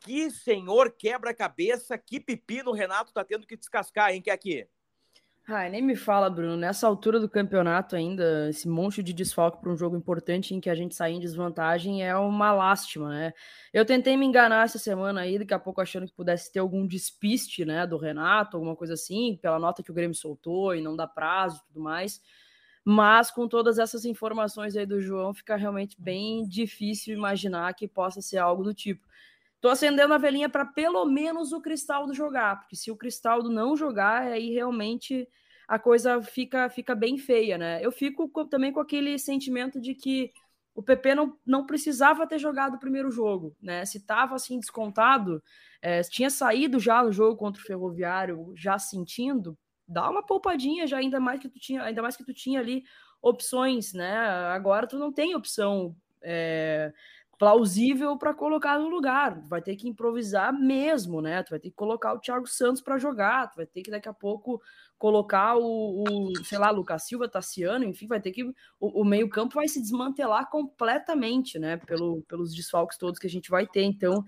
Que 0.00 0.30
senhor 0.30 0.92
quebra-cabeça, 0.92 1.98
que 1.98 2.18
pepino 2.18 2.70
o 2.70 2.74
Renato 2.74 3.12
tá 3.12 3.24
tendo 3.24 3.46
que 3.46 3.56
descascar, 3.56 4.12
hein, 4.12 4.22
que 4.22 4.30
aqui? 4.30 4.66
Ai, 5.50 5.70
nem 5.70 5.80
me 5.80 5.96
fala, 5.96 6.28
Bruno. 6.28 6.58
Nessa 6.58 6.86
altura 6.86 7.18
do 7.18 7.26
campeonato 7.28 7.96
ainda, 7.96 8.50
esse 8.50 8.68
monte 8.68 9.02
de 9.02 9.14
desfalque 9.14 9.58
para 9.58 9.72
um 9.72 9.76
jogo 9.76 9.96
importante 9.96 10.54
em 10.54 10.60
que 10.60 10.68
a 10.68 10.74
gente 10.74 10.94
sai 10.94 11.12
em 11.12 11.18
desvantagem 11.20 12.04
é 12.06 12.14
uma 12.14 12.52
lástima, 12.52 13.08
né? 13.08 13.32
Eu 13.72 13.86
tentei 13.86 14.14
me 14.14 14.26
enganar 14.26 14.64
essa 14.66 14.78
semana 14.78 15.22
aí, 15.22 15.38
daqui 15.38 15.54
a 15.54 15.58
pouco 15.58 15.80
achando 15.80 16.04
que 16.06 16.12
pudesse 16.12 16.52
ter 16.52 16.58
algum 16.58 16.86
despiste, 16.86 17.64
né, 17.64 17.86
do 17.86 17.96
Renato, 17.96 18.58
alguma 18.58 18.76
coisa 18.76 18.92
assim, 18.92 19.38
pela 19.40 19.58
nota 19.58 19.82
que 19.82 19.90
o 19.90 19.94
Grêmio 19.94 20.14
soltou 20.14 20.74
e 20.74 20.82
não 20.82 20.94
dá 20.94 21.06
prazo 21.06 21.62
e 21.62 21.66
tudo 21.68 21.80
mais. 21.80 22.20
Mas 22.84 23.30
com 23.30 23.48
todas 23.48 23.78
essas 23.78 24.04
informações 24.04 24.76
aí 24.76 24.84
do 24.84 25.00
João, 25.00 25.32
fica 25.32 25.56
realmente 25.56 25.96
bem 25.98 26.46
difícil 26.46 27.14
imaginar 27.14 27.72
que 27.74 27.88
possa 27.88 28.20
ser 28.20 28.36
algo 28.38 28.62
do 28.62 28.74
tipo. 28.74 29.06
Tô 29.60 29.68
acendendo 29.68 30.14
a 30.14 30.18
velhinha 30.18 30.48
para 30.48 30.64
pelo 30.64 31.04
menos 31.04 31.52
o 31.52 31.60
Cristaldo 31.60 32.14
jogar, 32.14 32.60
porque 32.60 32.76
se 32.76 32.90
o 32.90 32.96
Cristaldo 32.96 33.50
não 33.50 33.76
jogar, 33.76 34.22
aí 34.22 34.50
realmente 34.50 35.28
a 35.66 35.78
coisa 35.78 36.22
fica, 36.22 36.70
fica 36.70 36.94
bem 36.94 37.18
feia, 37.18 37.58
né? 37.58 37.84
Eu 37.84 37.92
fico 37.92 38.28
com, 38.28 38.46
também 38.46 38.72
com 38.72 38.80
aquele 38.80 39.18
sentimento 39.18 39.80
de 39.80 39.94
que 39.94 40.32
o 40.74 40.82
PP 40.82 41.14
não, 41.14 41.36
não 41.44 41.66
precisava 41.66 42.26
ter 42.26 42.38
jogado 42.38 42.76
o 42.76 42.78
primeiro 42.78 43.10
jogo, 43.10 43.54
né? 43.60 43.84
Se 43.84 43.98
estava 43.98 44.36
assim 44.36 44.58
descontado, 44.58 45.42
é, 45.82 46.00
tinha 46.02 46.30
saído 46.30 46.78
já 46.78 47.02
no 47.02 47.12
jogo 47.12 47.36
contra 47.36 47.60
o 47.60 47.64
Ferroviário, 47.64 48.52
já 48.56 48.78
sentindo, 48.78 49.58
dá 49.86 50.08
uma 50.08 50.24
poupadinha 50.24 50.86
já 50.86 50.98
ainda 50.98 51.18
mais 51.18 51.40
que 51.40 51.48
tu 51.48 51.58
tinha, 51.58 51.82
ainda 51.82 52.00
mais 52.00 52.16
que 52.16 52.24
tu 52.24 52.32
tinha 52.32 52.60
ali 52.60 52.84
opções, 53.20 53.92
né? 53.92 54.18
Agora 54.18 54.86
tu 54.86 54.98
não 54.98 55.12
tem 55.12 55.34
opção 55.34 55.96
é, 56.22 56.92
plausível 57.38 58.18
para 58.18 58.34
colocar 58.34 58.78
no 58.78 58.88
lugar. 58.88 59.40
Vai 59.46 59.62
ter 59.62 59.76
que 59.76 59.88
improvisar 59.88 60.52
mesmo, 60.52 61.22
né? 61.22 61.42
Tu 61.42 61.50
vai 61.50 61.60
ter 61.60 61.70
que 61.70 61.76
colocar 61.76 62.12
o 62.12 62.18
Thiago 62.18 62.46
Santos 62.46 62.82
para 62.82 62.98
jogar, 62.98 63.48
tu 63.48 63.56
vai 63.56 63.66
ter 63.66 63.82
que 63.82 63.90
daqui 63.90 64.08
a 64.08 64.12
pouco 64.12 64.60
colocar 64.98 65.56
o, 65.56 66.02
o, 66.02 66.44
sei 66.44 66.58
lá, 66.58 66.70
Lucas 66.70 67.04
Silva, 67.04 67.28
Tassiano, 67.28 67.84
enfim, 67.84 68.08
vai 68.08 68.20
ter 68.20 68.32
que. 68.32 68.42
O, 68.80 69.02
o 69.02 69.04
meio-campo 69.04 69.54
vai 69.54 69.68
se 69.68 69.80
desmantelar 69.80 70.50
completamente, 70.50 71.58
né? 71.58 71.76
Pelo, 71.76 72.22
pelos 72.22 72.52
desfalques 72.52 72.98
todos 72.98 73.20
que 73.20 73.28
a 73.28 73.30
gente 73.30 73.48
vai 73.48 73.66
ter. 73.66 73.84
Então, 73.84 74.24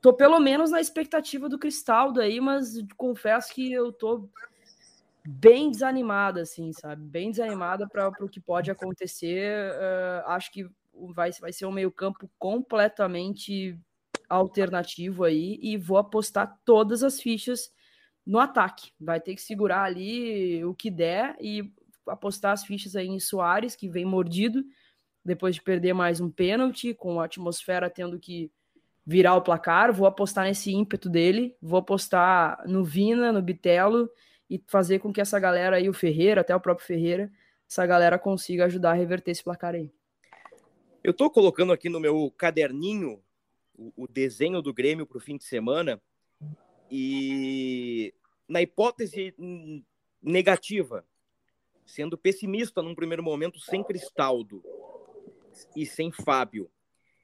tô 0.00 0.12
pelo 0.12 0.38
menos 0.38 0.70
na 0.70 0.80
expectativa 0.80 1.48
do 1.48 1.58
Cristaldo 1.58 2.20
aí, 2.20 2.40
mas 2.40 2.74
confesso 2.96 3.52
que 3.52 3.72
eu 3.72 3.92
tô 3.92 4.28
bem 5.26 5.72
desanimada, 5.72 6.42
assim, 6.42 6.72
sabe? 6.72 7.02
Bem 7.02 7.32
desanimada 7.32 7.88
para 7.88 8.12
o 8.20 8.28
que 8.28 8.40
pode 8.40 8.70
acontecer. 8.70 9.72
Uh, 9.72 10.28
acho 10.28 10.52
que 10.52 10.68
vai, 11.14 11.30
vai 11.40 11.52
ser 11.52 11.66
um 11.66 11.72
meio-campo 11.72 12.30
completamente 12.38 13.78
alternativo 14.28 15.24
aí 15.24 15.58
e 15.62 15.76
vou 15.76 15.98
apostar 15.98 16.58
todas 16.64 17.02
as 17.02 17.20
fichas 17.20 17.70
no 18.26 18.38
ataque. 18.38 18.92
Vai 18.98 19.20
ter 19.20 19.34
que 19.34 19.42
segurar 19.42 19.82
ali 19.82 20.64
o 20.64 20.74
que 20.74 20.90
der 20.90 21.36
e 21.40 21.72
apostar 22.06 22.52
as 22.52 22.64
fichas 22.64 22.96
aí 22.96 23.08
em 23.08 23.20
Soares, 23.20 23.76
que 23.76 23.88
vem 23.88 24.04
mordido 24.04 24.64
depois 25.24 25.54
de 25.54 25.62
perder 25.62 25.94
mais 25.94 26.20
um 26.20 26.30
pênalti, 26.30 26.94
com 26.94 27.20
a 27.20 27.24
atmosfera 27.24 27.88
tendo 27.88 28.18
que 28.18 28.50
virar 29.06 29.34
o 29.34 29.42
placar. 29.42 29.92
Vou 29.92 30.06
apostar 30.06 30.44
nesse 30.44 30.72
ímpeto 30.72 31.08
dele, 31.08 31.56
vou 31.60 31.78
apostar 31.78 32.62
no 32.66 32.84
Vina, 32.84 33.32
no 33.32 33.42
Bitelo 33.42 34.08
e 34.48 34.62
fazer 34.68 34.98
com 34.98 35.12
que 35.12 35.20
essa 35.20 35.38
galera 35.38 35.76
aí, 35.76 35.88
o 35.88 35.94
Ferreira, 35.94 36.42
até 36.42 36.54
o 36.54 36.60
próprio 36.60 36.86
Ferreira, 36.86 37.30
essa 37.68 37.86
galera 37.86 38.18
consiga 38.18 38.66
ajudar 38.66 38.90
a 38.90 38.94
reverter 38.94 39.30
esse 39.30 39.42
placar 39.42 39.74
aí. 39.74 39.90
Eu 41.04 41.12
estou 41.12 41.30
colocando 41.30 41.72
aqui 41.72 41.88
no 41.88 42.00
meu 42.00 42.30
caderninho 42.30 43.22
o, 43.76 43.92
o 44.04 44.08
desenho 44.08 44.60
do 44.60 44.74
Grêmio 44.74 45.06
para 45.06 45.18
o 45.18 45.20
fim 45.20 45.36
de 45.36 45.44
semana 45.44 46.02
e 46.90 48.12
na 48.48 48.60
hipótese 48.60 49.34
negativa, 50.20 51.06
sendo 51.86 52.18
pessimista 52.18 52.82
num 52.82 52.94
primeiro 52.94 53.22
momento, 53.22 53.60
sem 53.60 53.84
Cristaldo 53.84 54.64
e 55.76 55.84
sem 55.84 56.10
Fábio. 56.10 56.70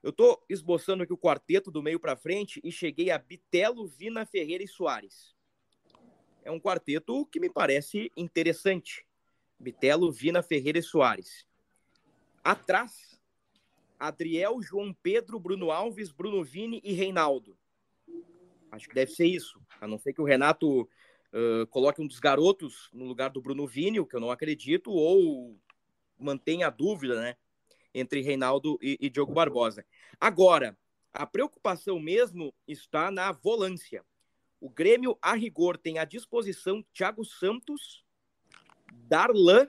Eu 0.02 0.10
estou 0.10 0.44
esboçando 0.48 1.02
aqui 1.02 1.12
o 1.12 1.18
quarteto 1.18 1.70
do 1.70 1.82
meio 1.82 1.98
para 1.98 2.16
frente 2.16 2.60
e 2.62 2.70
cheguei 2.70 3.10
a 3.10 3.18
Bitelo, 3.18 3.88
Vina, 3.88 4.24
Ferreira 4.26 4.62
e 4.62 4.68
Soares 4.68 5.34
é 6.44 6.50
um 6.50 6.60
quarteto 6.60 7.26
que 7.26 7.40
me 7.40 7.50
parece 7.50 8.10
interessante. 8.16 9.06
Bitelo, 9.58 10.10
Vina, 10.10 10.42
Ferreira 10.42 10.78
e 10.78 10.82
Soares. 10.82 11.46
Atrás, 12.42 13.19
Adriel, 14.00 14.62
João 14.62 14.94
Pedro, 14.94 15.38
Bruno 15.38 15.70
Alves, 15.70 16.10
Bruno 16.10 16.42
Vini 16.42 16.80
e 16.82 16.94
Reinaldo. 16.94 17.54
Acho 18.72 18.88
que 18.88 18.94
deve 18.94 19.12
ser 19.12 19.26
isso. 19.26 19.60
A 19.78 19.86
não 19.86 19.98
ser 19.98 20.14
que 20.14 20.22
o 20.22 20.24
Renato 20.24 20.82
uh, 20.82 21.66
coloque 21.68 22.00
um 22.00 22.06
dos 22.06 22.18
garotos 22.18 22.88
no 22.94 23.04
lugar 23.04 23.28
do 23.28 23.42
Bruno 23.42 23.66
Vini, 23.66 24.00
o 24.00 24.06
que 24.06 24.16
eu 24.16 24.20
não 24.20 24.30
acredito, 24.30 24.90
ou 24.90 25.54
mantenha 26.18 26.68
a 26.68 26.70
dúvida, 26.70 27.20
né? 27.20 27.36
Entre 27.92 28.22
Reinaldo 28.22 28.78
e, 28.80 28.96
e 29.00 29.10
Diogo 29.10 29.34
Barbosa. 29.34 29.84
Agora, 30.18 30.78
a 31.12 31.26
preocupação 31.26 32.00
mesmo 32.00 32.54
está 32.66 33.10
na 33.10 33.32
volância. 33.32 34.04
O 34.60 34.70
Grêmio, 34.70 35.18
a 35.20 35.34
rigor, 35.34 35.76
tem 35.76 35.98
à 35.98 36.04
disposição 36.04 36.84
Thiago 36.94 37.24
Santos, 37.24 38.04
Darlan, 38.92 39.68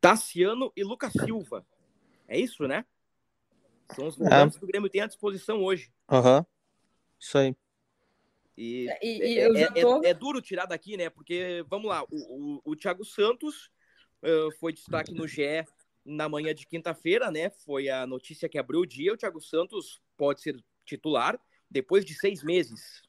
Tassiano 0.00 0.72
e 0.76 0.84
Lucas 0.84 1.12
Silva. 1.12 1.66
É 2.28 2.38
isso, 2.38 2.68
né? 2.68 2.86
São 3.94 4.06
os 4.06 4.16
volantes 4.16 4.56
é. 4.56 4.58
que 4.58 4.64
o 4.64 4.68
Grêmio 4.68 4.88
tem 4.88 5.00
à 5.02 5.06
disposição 5.06 5.62
hoje. 5.62 5.92
Aham. 6.10 6.38
Uhum. 6.38 6.44
Isso 7.18 7.38
aí. 7.38 7.56
E, 8.56 8.88
é, 8.88 8.98
e, 9.02 9.18
e 9.18 9.38
é, 9.38 9.62
é, 9.62 9.70
tô... 9.82 10.04
é, 10.04 10.10
é, 10.10 10.14
duro 10.14 10.40
tirar 10.40 10.66
daqui, 10.66 10.96
né? 10.96 11.10
Porque, 11.10 11.64
vamos 11.68 11.88
lá, 11.88 12.04
o, 12.04 12.08
o, 12.10 12.60
o 12.64 12.76
Thiago 12.76 13.04
Santos 13.04 13.70
uh, 14.22 14.50
foi 14.58 14.72
destaque 14.72 15.12
no 15.12 15.26
GE 15.26 15.64
na 16.04 16.28
manhã 16.28 16.54
de 16.54 16.66
quinta-feira, 16.66 17.30
né? 17.30 17.50
Foi 17.50 17.88
a 17.88 18.06
notícia 18.06 18.48
que 18.48 18.58
abriu 18.58 18.80
o 18.80 18.86
dia. 18.86 19.12
O 19.12 19.16
Thiago 19.16 19.40
Santos 19.40 20.00
pode 20.16 20.40
ser 20.42 20.62
titular 20.84 21.40
depois 21.70 22.04
de 22.04 22.14
seis 22.14 22.42
meses 22.42 23.02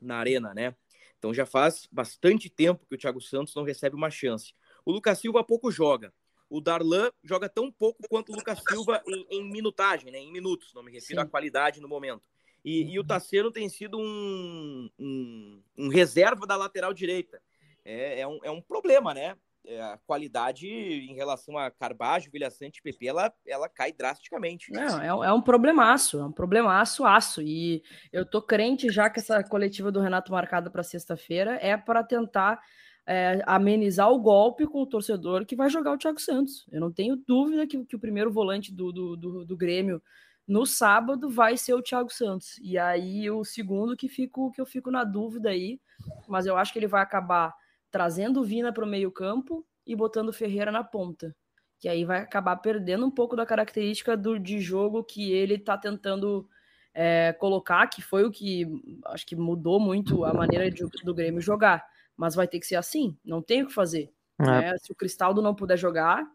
na 0.00 0.16
arena, 0.16 0.52
né? 0.52 0.74
Então 1.18 1.32
já 1.32 1.46
faz 1.46 1.88
bastante 1.90 2.48
tempo 2.48 2.86
que 2.86 2.94
o 2.94 2.98
Thiago 2.98 3.20
Santos 3.20 3.54
não 3.54 3.62
recebe 3.62 3.96
uma 3.96 4.10
chance. 4.10 4.52
O 4.84 4.92
Lucas 4.92 5.18
Silva 5.18 5.42
pouco 5.42 5.70
joga. 5.70 6.12
O 6.50 6.60
Darlan 6.60 7.10
joga 7.22 7.48
tão 7.48 7.70
pouco 7.70 8.02
quanto 8.08 8.32
o 8.32 8.36
Lucas 8.36 8.60
Silva 8.66 9.02
em, 9.06 9.26
em 9.30 9.50
minutagem, 9.50 10.10
né? 10.10 10.18
Em 10.18 10.32
minutos, 10.32 10.72
não 10.72 10.82
me 10.82 10.90
refiro 10.90 11.20
Sim. 11.20 11.26
à 11.26 11.28
qualidade 11.28 11.80
no 11.80 11.88
momento. 11.88 12.22
E, 12.64 12.92
e 12.92 12.98
o 12.98 13.04
Tassiano 13.04 13.50
tem 13.50 13.68
sido 13.68 13.98
um, 13.98 14.90
um, 14.98 15.62
um, 15.76 15.88
reserva 15.88 16.46
da 16.46 16.56
lateral 16.56 16.92
direita. 16.92 17.40
É, 17.84 18.20
é, 18.20 18.26
um, 18.26 18.38
é 18.42 18.50
um 18.50 18.60
problema, 18.60 19.14
né? 19.14 19.36
É, 19.66 19.82
a 19.82 19.98
qualidade 20.06 20.66
em 20.66 21.14
relação 21.14 21.58
a 21.58 21.70
Carbajo, 21.70 22.30
Vilha 22.30 22.50
Sante 22.50 22.78
e 22.78 22.82
PP, 22.82 23.06
ela, 23.06 23.32
ela 23.46 23.68
cai 23.68 23.92
drasticamente. 23.92 24.72
Não, 24.72 25.00
é, 25.00 25.28
é 25.28 25.32
um 25.32 25.42
problemaço, 25.42 26.18
é 26.18 26.24
um 26.24 26.32
problemaço 26.32 27.04
aço. 27.04 27.42
E 27.42 27.82
eu 28.12 28.24
tô 28.24 28.40
crente 28.40 28.90
já 28.90 29.10
que 29.10 29.20
essa 29.20 29.42
coletiva 29.44 29.92
do 29.92 30.00
Renato 30.00 30.32
marcada 30.32 30.70
para 30.70 30.82
sexta-feira 30.82 31.58
é 31.60 31.76
para 31.76 32.02
tentar 32.02 32.62
é, 33.08 33.40
amenizar 33.46 34.12
o 34.12 34.18
golpe 34.18 34.66
com 34.66 34.82
o 34.82 34.86
torcedor 34.86 35.46
que 35.46 35.56
vai 35.56 35.70
jogar 35.70 35.92
o 35.92 35.98
Thiago 35.98 36.20
Santos. 36.20 36.66
Eu 36.70 36.78
não 36.78 36.92
tenho 36.92 37.16
dúvida 37.16 37.66
que, 37.66 37.82
que 37.86 37.96
o 37.96 37.98
primeiro 37.98 38.30
volante 38.30 38.70
do, 38.70 38.92
do, 38.92 39.16
do, 39.16 39.44
do 39.46 39.56
Grêmio 39.56 40.02
no 40.46 40.66
sábado 40.66 41.30
vai 41.30 41.56
ser 41.56 41.72
o 41.72 41.80
Thiago 41.80 42.12
Santos. 42.12 42.58
E 42.58 42.76
aí 42.76 43.30
o 43.30 43.44
segundo 43.46 43.96
que 43.96 44.10
fico 44.10 44.52
que 44.52 44.60
eu 44.60 44.66
fico 44.66 44.90
na 44.90 45.04
dúvida 45.04 45.48
aí, 45.48 45.80
mas 46.28 46.44
eu 46.44 46.54
acho 46.54 46.70
que 46.70 46.78
ele 46.78 46.86
vai 46.86 47.00
acabar 47.00 47.54
trazendo 47.90 48.40
o 48.40 48.44
Vina 48.44 48.74
para 48.74 48.84
o 48.84 48.88
meio-campo 48.88 49.66
e 49.86 49.96
botando 49.96 50.28
o 50.28 50.32
Ferreira 50.32 50.70
na 50.70 50.84
ponta. 50.84 51.34
Que 51.78 51.88
aí 51.88 52.04
vai 52.04 52.20
acabar 52.20 52.56
perdendo 52.56 53.06
um 53.06 53.10
pouco 53.10 53.34
da 53.34 53.46
característica 53.46 54.18
do, 54.18 54.38
de 54.38 54.60
jogo 54.60 55.02
que 55.02 55.32
ele 55.32 55.54
está 55.54 55.78
tentando 55.78 56.46
é, 56.92 57.32
colocar, 57.32 57.86
que 57.86 58.02
foi 58.02 58.24
o 58.24 58.30
que 58.30 58.66
acho 59.06 59.24
que 59.24 59.34
mudou 59.34 59.80
muito 59.80 60.26
a 60.26 60.34
maneira 60.34 60.70
de, 60.70 60.84
do 61.02 61.14
Grêmio 61.14 61.40
jogar. 61.40 61.86
Mas 62.18 62.34
vai 62.34 62.46
ter 62.46 62.60
que 62.60 62.66
ser 62.66 62.76
assim, 62.76 63.16
não 63.24 63.40
tem 63.40 63.62
o 63.62 63.68
que 63.68 63.72
fazer. 63.72 64.12
É. 64.38 64.44
Né? 64.44 64.78
Se 64.78 64.92
o 64.92 64.94
Cristaldo 64.94 65.40
não 65.40 65.54
puder 65.54 65.78
jogar, 65.78 66.26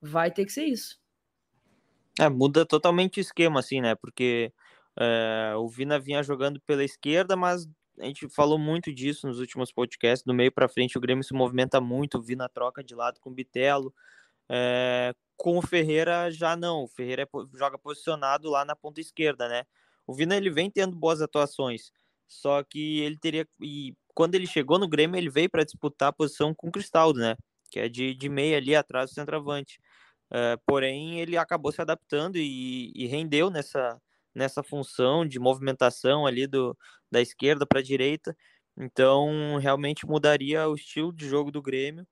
vai 0.00 0.30
ter 0.30 0.44
que 0.44 0.52
ser 0.52 0.66
isso. 0.66 1.00
É, 2.20 2.28
muda 2.28 2.64
totalmente 2.64 3.18
o 3.18 3.22
esquema, 3.22 3.60
assim, 3.60 3.80
né? 3.80 3.94
Porque 3.94 4.52
é, 4.98 5.54
o 5.56 5.68
Vina 5.68 5.98
vinha 5.98 6.22
jogando 6.22 6.60
pela 6.60 6.84
esquerda, 6.84 7.34
mas 7.34 7.66
a 7.98 8.04
gente 8.04 8.28
falou 8.28 8.58
muito 8.58 8.92
disso 8.92 9.26
nos 9.26 9.38
últimos 9.38 9.72
podcasts, 9.72 10.24
do 10.24 10.34
meio 10.34 10.52
para 10.52 10.68
frente 10.68 10.96
o 10.96 11.00
Grêmio 11.00 11.24
se 11.24 11.34
movimenta 11.34 11.80
muito, 11.80 12.20
vi 12.20 12.36
na 12.36 12.48
troca 12.48 12.82
de 12.82 12.94
lado 12.94 13.20
com 13.20 13.30
o 13.30 13.34
Bitelo, 13.34 13.94
é, 14.48 15.14
com 15.36 15.56
o 15.56 15.62
Ferreira 15.62 16.30
já 16.30 16.56
não, 16.56 16.84
o 16.84 16.88
Ferreira 16.88 17.22
é, 17.22 17.26
joga 17.56 17.78
posicionado 17.78 18.50
lá 18.50 18.64
na 18.64 18.76
ponta 18.76 19.00
esquerda, 19.00 19.48
né? 19.48 19.64
O 20.06 20.14
Vina 20.14 20.36
ele 20.36 20.50
vem 20.50 20.70
tendo 20.70 20.96
boas 20.96 21.22
atuações, 21.22 21.92
só 22.26 22.62
que 22.62 23.00
ele 23.00 23.16
teria 23.16 23.46
e 23.60 23.94
quando 24.14 24.34
ele 24.34 24.46
chegou 24.46 24.78
no 24.78 24.88
Grêmio 24.88 25.16
ele 25.18 25.30
veio 25.30 25.50
para 25.50 25.64
disputar 25.64 26.08
a 26.10 26.12
posição 26.12 26.54
com 26.54 26.68
o 26.68 26.72
Cristaldo, 26.72 27.20
né? 27.20 27.36
Que 27.70 27.80
é 27.80 27.88
de, 27.88 28.14
de 28.14 28.28
meia 28.28 28.58
ali 28.58 28.74
atrás 28.76 29.10
do 29.10 29.14
centroavante. 29.14 29.80
É, 30.30 30.56
porém 30.66 31.20
ele 31.20 31.36
acabou 31.36 31.72
se 31.72 31.80
adaptando 31.80 32.36
e, 32.36 32.92
e 32.94 33.06
rendeu 33.06 33.50
nessa 33.50 34.00
nessa 34.34 34.62
função 34.62 35.26
de 35.26 35.38
movimentação 35.38 36.26
ali 36.26 36.46
do, 36.46 36.76
da 37.10 37.20
esquerda 37.20 37.66
para 37.66 37.80
a 37.80 37.82
direita. 37.82 38.36
Então, 38.76 39.58
realmente 39.58 40.06
mudaria 40.06 40.68
o 40.68 40.74
estilo 40.74 41.12
de 41.12 41.28
jogo 41.28 41.50
do 41.50 41.62
Grêmio. 41.62 42.06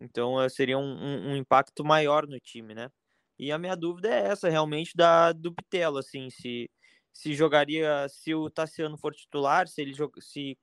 Então, 0.00 0.40
eh, 0.42 0.48
seria 0.48 0.78
um, 0.78 0.82
um, 0.82 1.30
um 1.32 1.36
impacto 1.36 1.84
maior 1.84 2.26
no 2.26 2.38
time, 2.40 2.74
né? 2.74 2.90
E 3.38 3.50
a 3.52 3.58
minha 3.58 3.76
dúvida 3.76 4.08
é 4.08 4.28
essa, 4.28 4.48
realmente, 4.50 4.96
da, 4.96 5.32
do 5.32 5.50
Bitelo, 5.52 5.98
assim, 5.98 6.30
se, 6.30 6.70
se 7.12 7.34
jogaria, 7.34 8.06
se 8.08 8.34
o 8.34 8.50
Tassiano 8.50 8.98
for 8.98 9.14
titular, 9.14 9.68
se 9.68 9.80
ele 9.82 9.94
se 10.20 10.58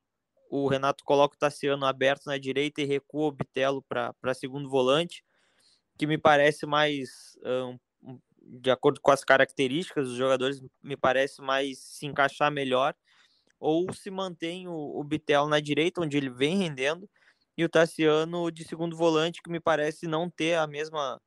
o 0.49 0.67
Renato 0.67 1.03
coloca 1.03 1.35
o 1.35 1.39
Tassiano 1.39 1.85
aberto 1.85 2.25
na 2.25 2.37
direita 2.37 2.81
e 2.81 2.85
recua 2.85 3.27
o 3.27 3.31
Bitelo 3.31 3.83
para 3.83 4.33
segundo 4.33 4.67
volante, 4.67 5.23
que 5.97 6.07
me 6.07 6.17
parece 6.17 6.65
mais 6.65 7.37
um, 7.45 7.77
de 8.41 8.71
acordo 8.71 8.99
com 8.99 9.11
as 9.11 9.23
características 9.23 10.07
dos 10.07 10.17
jogadores, 10.17 10.61
me 10.81 10.97
parece 10.97 11.41
mais 11.41 11.77
se 11.77 12.07
encaixar 12.07 12.51
melhor, 12.51 12.95
ou 13.59 13.93
se 13.93 14.09
mantém 14.09 14.67
o, 14.67 14.73
o 14.73 15.03
Bitel 15.03 15.47
na 15.47 15.59
direita, 15.59 16.01
onde 16.01 16.17
ele 16.17 16.29
vem 16.29 16.57
rendendo, 16.57 17.07
e 17.55 17.63
o 17.63 17.69
Tassiano 17.69 18.49
de 18.51 18.63
segundo 18.63 18.95
volante, 18.95 19.41
que 19.43 19.51
me 19.51 19.59
parece 19.59 20.07
não 20.07 20.29
ter 20.29 20.55
a 20.55 20.65
mesma, 20.65 21.17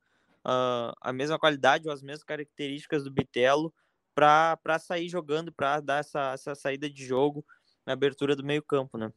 uh, 0.44 0.92
a 1.00 1.12
mesma 1.12 1.38
qualidade 1.38 1.86
ou 1.86 1.94
as 1.94 2.02
mesmas 2.02 2.24
características 2.24 3.04
do 3.04 3.10
Bitelo 3.10 3.72
para 4.14 4.78
sair 4.80 5.08
jogando, 5.08 5.52
para 5.52 5.80
dar 5.80 6.00
essa, 6.00 6.32
essa 6.32 6.54
saída 6.54 6.88
de 6.90 7.04
jogo 7.04 7.44
na 7.86 7.92
abertura 7.92 8.36
do 8.36 8.44
meio-campo, 8.44 8.96
né? 8.96 9.12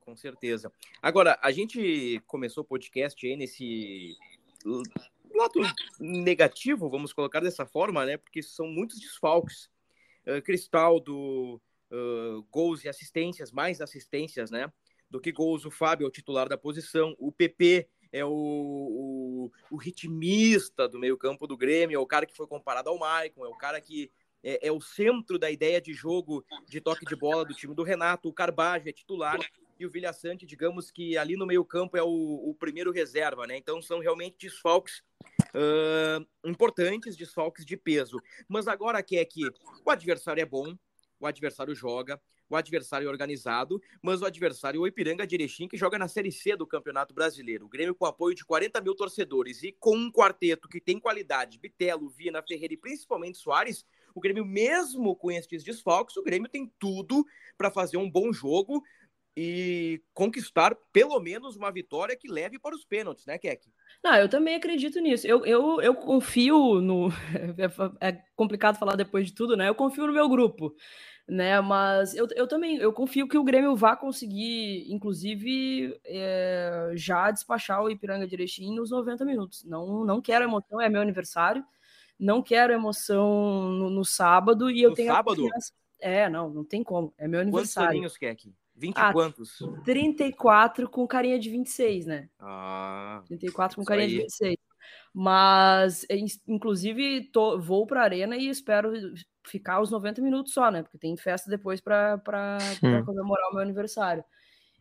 Com 0.00 0.16
certeza. 0.16 0.72
Agora, 1.00 1.38
a 1.42 1.50
gente 1.50 2.20
começou 2.26 2.62
o 2.62 2.66
podcast 2.66 3.24
aí 3.26 3.36
nesse 3.36 4.16
lado 5.32 5.60
negativo, 5.98 6.90
vamos 6.90 7.12
colocar 7.12 7.40
dessa 7.40 7.64
forma, 7.64 8.04
né? 8.04 8.16
Porque 8.16 8.42
são 8.42 8.66
muitos 8.66 8.98
desfalques. 8.98 9.70
Uh, 10.26 10.42
Cristaldo, 10.42 11.60
uh, 11.90 12.42
gols 12.50 12.84
e 12.84 12.88
assistências, 12.88 13.52
mais 13.52 13.80
assistências, 13.80 14.50
né? 14.50 14.72
Do 15.08 15.20
que 15.20 15.32
gols, 15.32 15.64
o 15.64 15.70
Fábio 15.70 16.04
é 16.04 16.08
o 16.08 16.10
titular 16.10 16.48
da 16.48 16.58
posição, 16.58 17.14
o 17.18 17.32
PP 17.32 17.88
é 18.12 18.24
o, 18.24 18.30
o, 18.30 19.52
o 19.70 19.76
ritmista 19.76 20.88
do 20.88 20.98
meio-campo 20.98 21.46
do 21.46 21.56
Grêmio, 21.56 21.96
é 21.96 21.98
o 21.98 22.06
cara 22.06 22.26
que 22.26 22.36
foi 22.36 22.46
comparado 22.46 22.88
ao 22.88 22.98
Maicon, 22.98 23.44
é 23.44 23.48
o 23.48 23.56
cara 23.56 23.80
que 23.80 24.10
é, 24.42 24.68
é, 24.68 24.72
o 24.72 24.80
centro 24.80 25.38
da 25.38 25.50
ideia 25.50 25.80
de 25.80 25.92
jogo 25.92 26.44
de 26.66 26.80
toque 26.80 27.04
de 27.04 27.16
bola 27.16 27.44
do 27.44 27.54
time 27.54 27.74
do 27.74 27.82
Renato. 27.82 28.28
O 28.28 28.32
Carbage 28.32 28.88
é 28.88 28.92
titular 28.92 29.38
e 29.78 29.86
o 29.86 29.90
Vilhaçante, 29.90 30.44
digamos 30.44 30.90
que 30.90 31.16
ali 31.16 31.36
no 31.36 31.46
meio-campo 31.46 31.96
é 31.96 32.02
o, 32.02 32.50
o, 32.50 32.54
primeiro 32.54 32.92
reserva, 32.92 33.46
né? 33.46 33.56
Então 33.56 33.80
são 33.80 33.98
realmente 33.98 34.36
desfalques 34.38 35.02
uh, 35.54 36.26
importantes, 36.44 37.16
desfalques 37.16 37.64
de 37.64 37.76
peso. 37.76 38.20
Mas 38.46 38.68
agora 38.68 39.02
que 39.02 39.16
é 39.16 39.24
que 39.24 39.48
o 39.84 39.90
adversário 39.90 40.42
é 40.42 40.46
bom, 40.46 40.76
o 41.18 41.26
adversário 41.26 41.74
joga, 41.74 42.20
o 42.50 42.56
adversário 42.56 43.06
é 43.06 43.10
organizado, 43.10 43.80
mas 44.02 44.20
o 44.20 44.26
adversário 44.26 44.80
o 44.80 44.86
Ipiranga 44.86 45.26
de 45.26 45.36
Erechim, 45.36 45.68
que 45.68 45.76
joga 45.76 45.96
na 45.98 46.08
Série 46.08 46.32
C 46.32 46.56
do 46.56 46.66
Campeonato 46.66 47.14
Brasileiro. 47.14 47.66
O 47.66 47.68
Grêmio 47.68 47.94
com 47.94 48.04
apoio 48.04 48.34
de 48.34 48.44
40 48.44 48.80
mil 48.80 48.94
torcedores 48.94 49.62
e 49.62 49.72
com 49.72 49.96
um 49.96 50.10
quarteto 50.10 50.68
que 50.68 50.80
tem 50.80 50.98
qualidade, 50.98 51.58
Bitelo, 51.58 52.10
Vina, 52.10 52.42
Ferreira 52.42 52.74
e 52.74 52.76
principalmente 52.76 53.38
Soares, 53.38 53.86
o 54.14 54.20
Grêmio, 54.20 54.44
mesmo 54.44 55.14
com 55.16 55.30
esses 55.30 55.62
desfalques, 55.62 56.16
o 56.16 56.22
Grêmio 56.22 56.48
tem 56.48 56.72
tudo 56.78 57.24
para 57.56 57.70
fazer 57.70 57.96
um 57.96 58.10
bom 58.10 58.32
jogo 58.32 58.82
e 59.36 60.02
conquistar 60.12 60.76
pelo 60.92 61.18
menos 61.20 61.56
uma 61.56 61.70
vitória 61.70 62.16
que 62.16 62.28
leve 62.28 62.58
para 62.58 62.74
os 62.74 62.84
pênaltis, 62.84 63.24
né, 63.26 63.38
Keck? 63.38 63.70
Não, 64.02 64.14
eu 64.16 64.28
também 64.28 64.56
acredito 64.56 65.00
nisso. 65.00 65.26
Eu, 65.26 65.46
eu, 65.46 65.80
eu 65.80 65.94
confio 65.94 66.80
no. 66.80 67.08
É 68.00 68.22
complicado 68.34 68.78
falar 68.78 68.96
depois 68.96 69.26
de 69.26 69.34
tudo, 69.34 69.56
né? 69.56 69.68
Eu 69.68 69.74
confio 69.74 70.06
no 70.06 70.12
meu 70.12 70.28
grupo 70.28 70.74
né? 71.30 71.60
Mas 71.60 72.14
eu, 72.14 72.26
eu 72.34 72.46
também 72.46 72.76
eu 72.78 72.92
confio 72.92 73.28
que 73.28 73.38
o 73.38 73.44
Grêmio 73.44 73.76
vá 73.76 73.96
conseguir, 73.96 74.92
inclusive, 74.92 75.98
é, 76.04 76.92
já 76.94 77.30
despachar 77.30 77.82
o 77.82 77.90
Ipiranga 77.90 78.28
Erechim 78.30 78.74
nos 78.74 78.90
90 78.90 79.24
minutos. 79.24 79.64
Não, 79.64 80.04
não 80.04 80.20
quero 80.20 80.44
emoção, 80.44 80.80
é 80.80 80.88
meu 80.88 81.00
aniversário. 81.00 81.64
Não 82.20 82.42
quero 82.42 82.72
emoção 82.72 83.70
no, 83.70 83.88
no 83.88 84.04
sábado 84.04 84.70
e 84.70 84.82
eu 84.82 84.90
no 84.90 84.96
tenho 84.96 85.10
sábado? 85.10 85.42
É, 85.98 86.28
não, 86.28 86.50
não 86.50 86.64
tem 86.64 86.84
como. 86.84 87.14
É 87.16 87.26
meu 87.26 87.40
aniversário. 87.40 87.88
Quantos 87.88 87.96
aninhos, 87.96 88.18
Keck? 88.18 88.54
20 88.76 88.96
ah, 88.96 89.12
quantos? 89.12 89.58
34 89.84 90.88
com 90.88 91.06
carinha 91.06 91.38
de 91.38 91.50
26, 91.50 92.06
né? 92.06 92.28
Ah. 92.38 93.22
34 93.26 93.76
com 93.76 93.84
carinha 93.84 94.06
aí. 94.06 94.12
de 94.12 94.18
26. 94.18 94.56
Mas, 95.12 96.06
inclusive, 96.46 97.30
tô, 97.32 97.58
vou 97.58 97.86
para 97.86 98.00
a 98.00 98.04
arena 98.04 98.36
e 98.36 98.48
espero 98.48 98.92
ficar 99.46 99.80
os 99.80 99.90
90 99.90 100.22
minutos 100.22 100.52
só, 100.52 100.70
né? 100.70 100.82
Porque 100.82 100.98
tem 100.98 101.16
festa 101.16 101.50
depois 101.50 101.80
para 101.80 102.20
comemorar 103.04 103.50
o 103.50 103.54
meu 103.54 103.62
aniversário. 103.62 104.24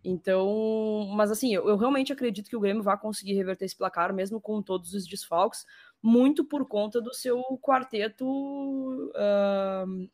Então, 0.04 1.08
mas 1.14 1.30
assim, 1.30 1.54
eu, 1.54 1.68
eu, 1.68 1.76
realmente 1.76 2.14
acredito 2.14 2.50
que 2.50 2.56
o 2.56 2.60
Grêmio 2.60 2.82
vai 2.82 2.98
conseguir 2.98 3.34
reverter 3.34 3.66
esse 3.66 3.76
placar, 3.76 4.14
mesmo 4.14 4.40
com 4.40 4.62
todos 4.62 4.94
os 4.94 5.06
desfalques, 5.06 5.66
muito 6.02 6.44
por 6.44 6.68
conta 6.68 7.02
do 7.02 7.14
seu 7.14 7.42
quarteto 7.62 8.26
uh, 8.26 10.10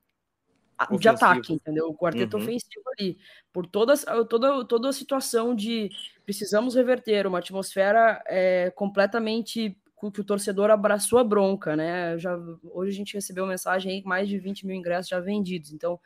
de 0.98 1.08
ataque, 1.08 1.54
entendeu? 1.54 1.88
O 1.90 1.98
quarteto 1.98 2.38
uhum. 2.38 2.44
ofensivo 2.44 2.84
ali. 2.98 3.18
Por 3.54 3.68
toda, 3.68 3.94
toda, 4.26 4.66
toda 4.66 4.90
a 4.90 4.94
situação 4.94 5.56
de 5.56 5.90
precisamos 6.24 6.76
reverter 6.76 7.28
uma 7.28 7.40
atmosfera 7.40 8.22
é, 8.28 8.72
completamente 8.72 9.78
que 10.12 10.22
o 10.22 10.24
torcedor 10.24 10.70
abraçou 10.70 11.20
a 11.20 11.24
bronca, 11.24 11.76
né? 11.76 12.18
Já, 12.18 12.38
hoje 12.72 12.92
a 12.92 12.94
gente 12.94 13.14
recebeu 13.14 13.46
mensagem 13.46 13.92
aí 13.92 14.04
mais 14.04 14.28
de 14.28 14.38
20 14.38 14.66
mil 14.66 14.76
ingressos 14.76 15.10
já 15.10 15.20
vendidos, 15.20 15.72
então 15.72 16.00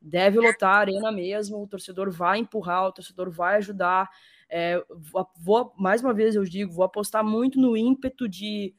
deve 0.00 0.38
lotar 0.38 0.76
a 0.76 0.78
arena 0.78 1.10
mesmo, 1.10 1.62
o 1.62 1.66
torcedor 1.66 2.10
vai 2.10 2.38
empurrar, 2.38 2.86
o 2.86 2.92
torcedor 2.92 3.30
vai 3.30 3.56
ajudar. 3.56 4.08
É, 4.48 4.82
vou, 5.38 5.72
mais 5.76 6.02
uma 6.02 6.14
vez 6.14 6.34
eu 6.34 6.44
digo, 6.44 6.72
vou 6.72 6.84
apostar 6.84 7.24
muito 7.24 7.60
no 7.60 7.76
ímpeto 7.76 8.28
de, 8.28 8.74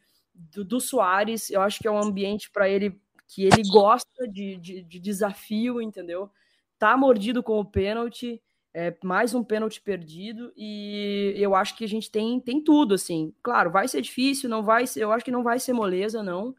do, 0.53 0.63
do 0.63 0.79
Soares, 0.79 1.49
eu 1.49 1.61
acho 1.61 1.79
que 1.79 1.87
é 1.87 1.91
um 1.91 2.01
ambiente 2.01 2.49
para 2.49 2.69
ele 2.69 2.99
que 3.27 3.45
ele 3.45 3.61
gosta 3.69 4.27
de, 4.27 4.57
de, 4.57 4.81
de 4.81 4.99
desafio, 4.99 5.81
entendeu? 5.81 6.31
Tá 6.79 6.97
mordido 6.97 7.43
com 7.43 7.59
o 7.59 7.65
pênalti, 7.65 8.41
é 8.73 8.95
mais 9.03 9.33
um 9.35 9.43
pênalti 9.43 9.81
perdido 9.81 10.51
e 10.55 11.33
eu 11.35 11.53
acho 11.53 11.75
que 11.75 11.83
a 11.83 11.87
gente 11.87 12.09
tem, 12.09 12.39
tem 12.39 12.63
tudo, 12.63 12.95
assim. 12.95 13.33
Claro, 13.43 13.71
vai 13.71 13.87
ser 13.87 14.01
difícil, 14.01 14.49
não 14.49 14.63
vai 14.63 14.87
ser, 14.87 15.03
eu 15.03 15.11
acho 15.11 15.25
que 15.25 15.31
não 15.31 15.43
vai 15.43 15.59
ser 15.59 15.73
moleza, 15.73 16.23
não. 16.23 16.55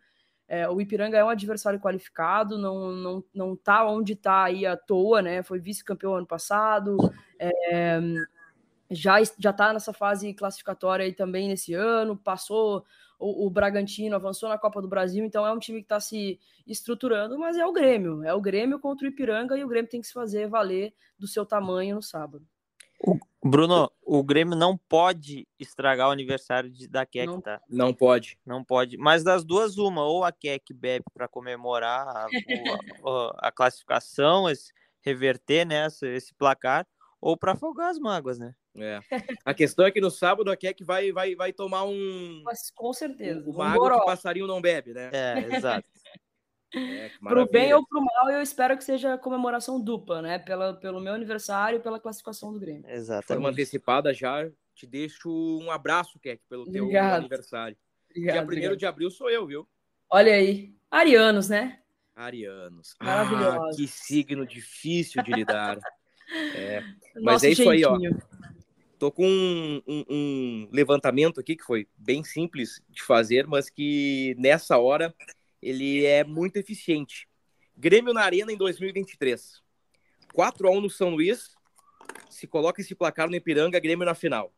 É, 0.47 0.69
o 0.69 0.81
Ipiranga 0.81 1.17
é 1.17 1.25
um 1.25 1.29
adversário 1.29 1.81
qualificado, 1.81 2.59
não, 2.59 2.91
não, 2.93 3.25
não 3.33 3.57
tá 3.57 3.87
onde 3.89 4.17
tá 4.17 4.45
aí 4.45 4.67
à 4.67 4.77
toa, 4.77 5.23
né? 5.23 5.43
Foi 5.43 5.61
vice-campeão 5.61 6.15
ano 6.15 6.27
passado, 6.27 6.97
é, 7.39 8.01
já, 8.91 9.17
já 9.39 9.53
tá 9.53 9.73
nessa 9.73 9.93
fase 9.93 10.35
classificatória 10.35 11.05
aí 11.05 11.13
também 11.13 11.49
nesse 11.49 11.75
ano, 11.75 12.17
passou 12.17 12.85
o, 13.19 13.47
o, 13.47 13.51
Bragantino 13.51 14.17
avançou 14.17 14.49
na 14.49 14.59
Copa 14.59 14.81
do 14.81 14.89
Brasil, 14.89 15.25
então 15.25 15.47
é 15.47 15.53
um 15.53 15.59
time 15.59 15.81
que 15.81 15.85
está 15.85 16.01
se 16.01 16.41
estruturando, 16.67 17.39
mas 17.39 17.57
é 17.57 17.67
o 17.67 17.73
Grêmio, 17.73 18.25
é 18.25 18.33
o 18.33 18.41
Grêmio 18.41 18.81
contra 18.81 19.07
o 19.07 19.11
Ipiranga 19.11 19.57
e 19.57 19.63
o 19.63 19.69
Grêmio 19.69 19.91
tem 19.91 20.01
que 20.01 20.07
se 20.07 20.13
fazer 20.13 20.49
valer 20.49 20.95
do 21.19 21.29
seu 21.29 21.45
tamanho 21.45 21.97
no 21.97 22.03
sábado. 22.03 22.45
O, 23.03 23.19
Bruno, 23.43 23.91
o 24.03 24.23
Grêmio 24.23 24.57
não 24.57 24.77
pode 24.77 25.47
estragar 25.59 26.09
o 26.09 26.13
aniversário 26.13 26.71
de, 26.71 26.87
da 26.87 27.07
Keck, 27.07 27.27
não, 27.27 27.41
tá? 27.41 27.61
Não 27.69 27.95
pode. 27.95 28.39
Não 28.45 28.63
pode. 28.63 28.99
Mas 28.99 29.25
das 29.25 29.43
duas, 29.43 29.79
uma, 29.79 30.05
ou 30.05 30.23
a 30.23 30.33
Keck 30.33 30.75
bebe 30.75 31.05
para 31.13 31.27
comemorar 31.27 32.07
a, 32.09 32.27
a, 32.27 33.49
a, 33.49 33.53
classificação, 33.53 34.51
esse, 34.51 34.71
reverter 35.01 35.65
né, 35.65 35.87
esse, 35.87 36.07
esse 36.09 36.35
placar, 36.35 36.87
ou 37.21 37.37
para 37.37 37.53
afogar 37.53 37.91
as 37.91 37.99
mágoas, 37.99 38.39
né? 38.39 38.55
É. 38.77 39.01
A 39.45 39.53
questão 39.53 39.85
é 39.85 39.91
que 39.91 40.01
no 40.01 40.11
sábado 40.11 40.51
a 40.51 40.57
Keck 40.57 40.83
vai, 40.83 41.13
vai, 41.13 41.35
vai 41.35 41.53
tomar 41.53 41.85
um. 41.85 42.43
Mas, 42.45 42.71
com 42.71 42.93
certeza. 42.93 43.49
Um, 43.49 43.53
uma 43.53 43.65
um 43.65 43.69
água 43.69 43.91
que 43.91 43.97
o 43.97 44.07
passarinho 44.07 44.47
não 44.47 44.61
bebe, 44.61 44.95
né? 44.95 45.11
É, 45.13 45.35
exato. 45.57 45.89
É, 46.73 47.11
pro 47.21 47.51
bem 47.51 47.75
ou 47.75 47.85
pro 47.85 48.01
mal, 48.01 48.31
eu 48.31 48.41
espero 48.41 48.77
que 48.77 48.85
seja 48.85 49.19
comemoração 49.19 49.81
dupla, 49.81 50.23
né? 50.23 50.39
Pela, 50.39 50.75
pelo 50.75 51.01
meu 51.01 51.13
aniversário 51.13 51.79
e 51.79 51.83
pela 51.83 51.99
classificação 51.99 52.53
do 52.53 52.61
Grêmio. 52.61 52.89
Exatamente. 52.89 53.27
Foi 53.27 53.37
uma 53.37 53.51
antecipada 53.51 54.15
já. 54.15 54.49
Te 54.75 54.87
deixo 54.87 55.29
um 55.61 55.71
abraço, 55.71 56.19
Keck, 56.21 56.43
pelo 56.49 56.63
obrigado. 56.63 57.11
teu 57.11 57.19
aniversário. 57.19 57.77
Obrigado, 58.09 58.33
Dia 58.33 58.41
1 58.41 58.45
obrigado. 58.45 58.77
de 58.77 58.87
abril 58.87 59.11
sou 59.11 59.29
eu, 59.29 59.47
viu? 59.47 59.69
Olha 60.09 60.33
aí. 60.33 60.75
Arianos, 60.91 61.49
né? 61.49 61.81
Arianos. 62.15 62.95
Maravilhoso. 63.01 63.59
Ah, 63.59 63.77
que 63.77 63.87
signo 63.87 64.47
difícil 64.47 65.23
de 65.23 65.33
lidar. 65.33 65.79
é. 66.55 66.83
Mas 67.23 67.43
é 67.43 67.51
isso 67.51 67.65
jeitinho. 67.65 67.95
aí, 67.95 68.09
ó. 68.09 68.31
Tô 68.99 69.11
com 69.11 69.27
um, 69.27 69.83
um, 69.87 70.05
um, 70.11 70.69
levantamento 70.71 71.41
aqui 71.41 71.57
que 71.57 71.65
foi 71.65 71.89
bem 71.97 72.23
simples 72.23 72.83
de 72.91 73.03
fazer, 73.03 73.47
mas 73.47 73.71
que 73.71 74.37
nessa 74.39 74.77
hora 74.77 75.15
ele 75.63 76.05
é 76.05 76.23
muito 76.23 76.59
eficiente. 76.59 77.27
Grêmio 77.75 78.13
na 78.13 78.21
Arena 78.21 78.53
em 78.53 78.59
2023. 78.59 79.63
4 80.35 80.69
a 80.69 80.71
1 80.71 80.81
no 80.83 80.91
São 80.91 81.09
Luís. 81.09 81.57
Se 82.29 82.47
coloca 82.47 82.83
esse 82.83 82.95
placar 82.95 83.31
no 83.31 83.35
Ipiranga, 83.37 83.81
Grêmio 83.81 84.05
na 84.05 84.15
final. 84.15 84.53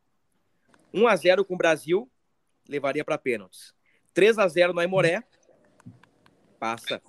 1 0.93 1.07
a 1.07 1.15
0 1.15 1.45
com 1.45 1.53
o 1.53 1.57
Brasil, 1.57 2.11
levaria 2.67 3.05
para 3.05 3.17
pênaltis. 3.17 3.73
3 4.13 4.37
a 4.37 4.47
0 4.47 4.73
no 4.73 4.81
Aimoré, 4.81 5.23
passa. 6.59 7.01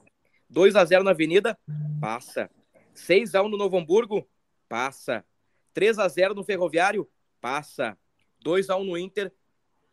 2 0.48 0.76
a 0.76 0.84
0 0.84 1.02
na 1.02 1.10
Avenida, 1.10 1.58
passa. 2.00 2.48
6 2.94 3.34
a 3.34 3.42
1 3.42 3.48
no 3.48 3.56
Novo 3.56 3.76
Hamburgo, 3.76 4.26
passa. 4.74 5.24
3 5.72 6.00
a 6.00 6.08
0 6.08 6.34
no 6.34 6.42
Ferroviário, 6.42 7.08
passa. 7.40 7.96
2 8.40 8.70
a 8.70 8.76
1 8.76 8.82
no 8.82 8.98
Inter, 8.98 9.32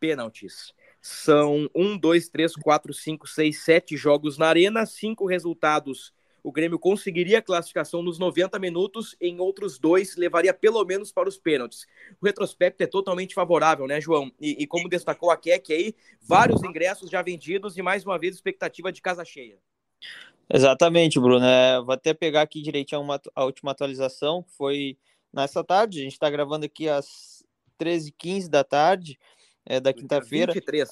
pênaltis. 0.00 0.74
São 1.00 1.70
1, 1.72 1.96
2, 1.98 2.28
3, 2.28 2.56
4, 2.56 2.92
5, 2.92 3.28
6, 3.28 3.62
7 3.62 3.96
jogos 3.96 4.36
na 4.36 4.48
arena, 4.48 4.84
cinco 4.84 5.24
resultados 5.24 6.12
o 6.44 6.50
Grêmio 6.50 6.76
conseguiria 6.76 7.38
a 7.38 7.42
classificação 7.42 8.02
nos 8.02 8.18
90 8.18 8.58
minutos, 8.58 9.14
em 9.20 9.38
outros 9.38 9.78
dois 9.78 10.16
levaria 10.16 10.52
pelo 10.52 10.84
menos 10.84 11.12
para 11.12 11.28
os 11.28 11.38
pênaltis. 11.38 11.86
O 12.20 12.26
retrospecto 12.26 12.82
é 12.82 12.86
totalmente 12.88 13.32
favorável, 13.32 13.86
né, 13.86 14.00
João? 14.00 14.32
E, 14.40 14.60
e 14.60 14.66
como 14.66 14.88
destacou 14.88 15.30
a 15.30 15.36
Keck 15.36 15.72
aí, 15.72 15.94
vários 16.20 16.64
ingressos 16.64 17.08
já 17.08 17.22
vendidos 17.22 17.76
e 17.76 17.82
mais 17.82 18.04
uma 18.04 18.18
vez 18.18 18.34
expectativa 18.34 18.90
de 18.90 19.00
casa 19.00 19.24
cheia. 19.24 19.56
Exatamente, 20.48 21.18
Bruno. 21.18 21.44
É, 21.44 21.80
vou 21.80 21.92
até 21.92 22.12
pegar 22.14 22.42
aqui 22.42 22.62
direitinho 22.62 23.00
uma, 23.00 23.20
a 23.34 23.44
última 23.44 23.70
atualização, 23.70 24.42
que 24.42 24.52
foi 24.52 24.98
nessa 25.32 25.64
tarde. 25.64 26.00
A 26.00 26.02
gente 26.02 26.12
está 26.12 26.28
gravando 26.28 26.66
aqui 26.66 26.88
às 26.88 27.44
13h15 27.80 28.48
da 28.48 28.62
tarde, 28.62 29.18
é, 29.64 29.80
da 29.80 29.92
quinta-feira. 29.92 30.52
23. 30.52 30.88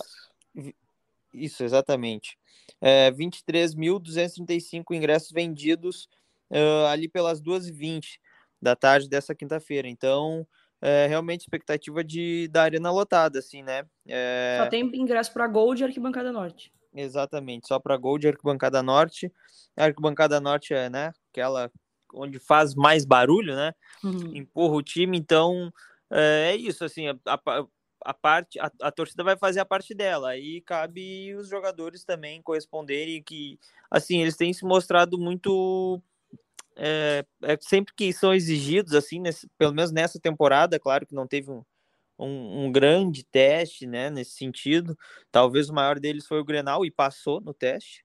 Isso, 1.32 1.62
exatamente. 1.62 2.36
É, 2.80 3.10
23.235 3.12 4.94
ingressos 4.94 5.30
vendidos 5.30 6.08
uh, 6.50 6.86
ali 6.86 7.08
pelas 7.08 7.40
2h20 7.40 8.18
da 8.60 8.74
tarde 8.74 9.08
dessa 9.08 9.34
quinta-feira. 9.34 9.88
Então, 9.88 10.46
é, 10.82 11.06
realmente 11.06 11.42
expectativa 11.42 12.02
de 12.02 12.48
da 12.48 12.62
arena 12.62 12.90
lotada, 12.90 13.38
assim, 13.38 13.62
né? 13.62 13.84
É... 14.06 14.58
Só 14.62 14.68
tem 14.68 14.82
ingresso 14.94 15.32
para 15.32 15.46
Gold 15.46 15.80
e 15.80 15.84
Arquibancada 15.84 16.32
Norte. 16.32 16.72
Exatamente, 16.94 17.68
só 17.68 17.78
para 17.78 17.96
Gold 17.96 18.26
e 18.26 18.30
Arquibancada 18.30 18.82
Norte. 18.82 19.32
A 19.76 19.84
Arquibancada 19.84 20.40
Norte 20.40 20.74
é, 20.74 20.90
né, 20.90 21.12
aquela 21.30 21.70
onde 22.12 22.38
faz 22.38 22.74
mais 22.74 23.04
barulho, 23.04 23.54
né? 23.54 23.72
Uhum. 24.02 24.34
Empurra 24.34 24.74
o 24.74 24.82
time, 24.82 25.16
então 25.16 25.72
é, 26.10 26.50
é 26.52 26.56
isso, 26.56 26.84
assim, 26.84 27.08
a, 27.08 27.16
a, 27.24 27.64
a 28.04 28.14
parte, 28.14 28.58
a, 28.58 28.70
a, 28.82 28.90
torcida 28.90 29.22
vai 29.22 29.36
fazer 29.36 29.60
a 29.60 29.64
parte 29.64 29.94
dela, 29.94 30.30
aí 30.30 30.60
cabe 30.62 31.34
os 31.36 31.48
jogadores 31.48 32.04
também 32.04 32.42
corresponderem 32.42 33.22
que, 33.22 33.58
assim, 33.90 34.20
eles 34.20 34.36
têm 34.36 34.52
se 34.52 34.64
mostrado 34.64 35.18
muito 35.18 36.02
é, 36.76 37.24
é, 37.42 37.58
sempre 37.60 37.94
que 37.94 38.12
são 38.12 38.34
exigidos, 38.34 38.94
assim, 38.94 39.20
nesse, 39.20 39.48
pelo 39.58 39.74
menos 39.74 39.92
nessa 39.92 40.18
temporada, 40.18 40.78
claro 40.80 41.06
que 41.06 41.14
não 41.14 41.26
teve 41.26 41.50
um, 41.50 41.62
um, 42.24 42.64
um, 42.64 42.72
grande 42.72 43.24
teste, 43.24 43.86
né, 43.86 44.10
nesse 44.10 44.32
sentido, 44.32 44.96
talvez 45.30 45.68
o 45.68 45.74
maior 45.74 45.98
deles 45.98 46.26
foi 46.26 46.40
o 46.40 46.44
Grenal 46.44 46.84
e 46.84 46.90
passou 46.90 47.40
no 47.40 47.54
teste. 47.54 48.04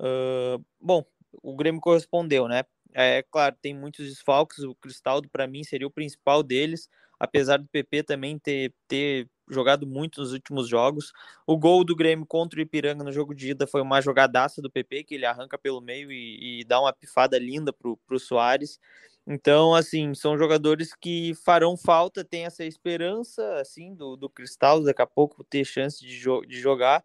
Uh, 0.00 0.64
bom, 0.80 1.04
o 1.42 1.56
Grêmio 1.56 1.80
correspondeu, 1.80 2.48
né? 2.48 2.64
É 2.94 3.22
claro, 3.22 3.56
tem 3.60 3.74
muitos 3.74 4.08
desfalques, 4.08 4.64
o 4.64 4.74
Cristaldo 4.74 5.28
para 5.28 5.46
mim 5.46 5.62
seria 5.62 5.86
o 5.86 5.90
principal 5.90 6.42
deles, 6.42 6.88
apesar 7.18 7.58
do 7.58 7.68
PP 7.68 8.02
também 8.02 8.38
ter, 8.38 8.72
ter 8.86 9.28
jogado 9.50 9.86
muito 9.86 10.20
nos 10.20 10.32
últimos 10.32 10.68
jogos. 10.68 11.12
O 11.46 11.56
gol 11.56 11.84
do 11.84 11.96
Grêmio 11.96 12.26
contra 12.26 12.58
o 12.58 12.62
Ipiranga 12.62 13.04
no 13.04 13.12
jogo 13.12 13.34
de 13.34 13.50
ida 13.50 13.66
foi 13.66 13.82
uma 13.82 14.00
jogadaça 14.00 14.62
do 14.62 14.70
PP, 14.70 15.04
que 15.04 15.14
ele 15.14 15.26
arranca 15.26 15.58
pelo 15.58 15.80
meio 15.80 16.10
e, 16.12 16.60
e 16.60 16.64
dá 16.64 16.80
uma 16.80 16.92
pifada 16.92 17.38
linda 17.38 17.72
para 17.72 17.90
o 17.90 18.18
Soares. 18.18 18.78
Então, 19.30 19.74
assim, 19.74 20.14
são 20.14 20.38
jogadores 20.38 20.94
que 20.94 21.34
farão 21.44 21.76
falta, 21.76 22.24
tem 22.24 22.46
essa 22.46 22.64
esperança, 22.64 23.60
assim, 23.60 23.94
do, 23.94 24.16
do 24.16 24.30
Cristal, 24.30 24.82
daqui 24.82 25.02
a 25.02 25.06
pouco 25.06 25.44
ter 25.44 25.66
chance 25.66 26.00
de, 26.00 26.16
jo 26.16 26.40
de 26.46 26.58
jogar. 26.58 27.04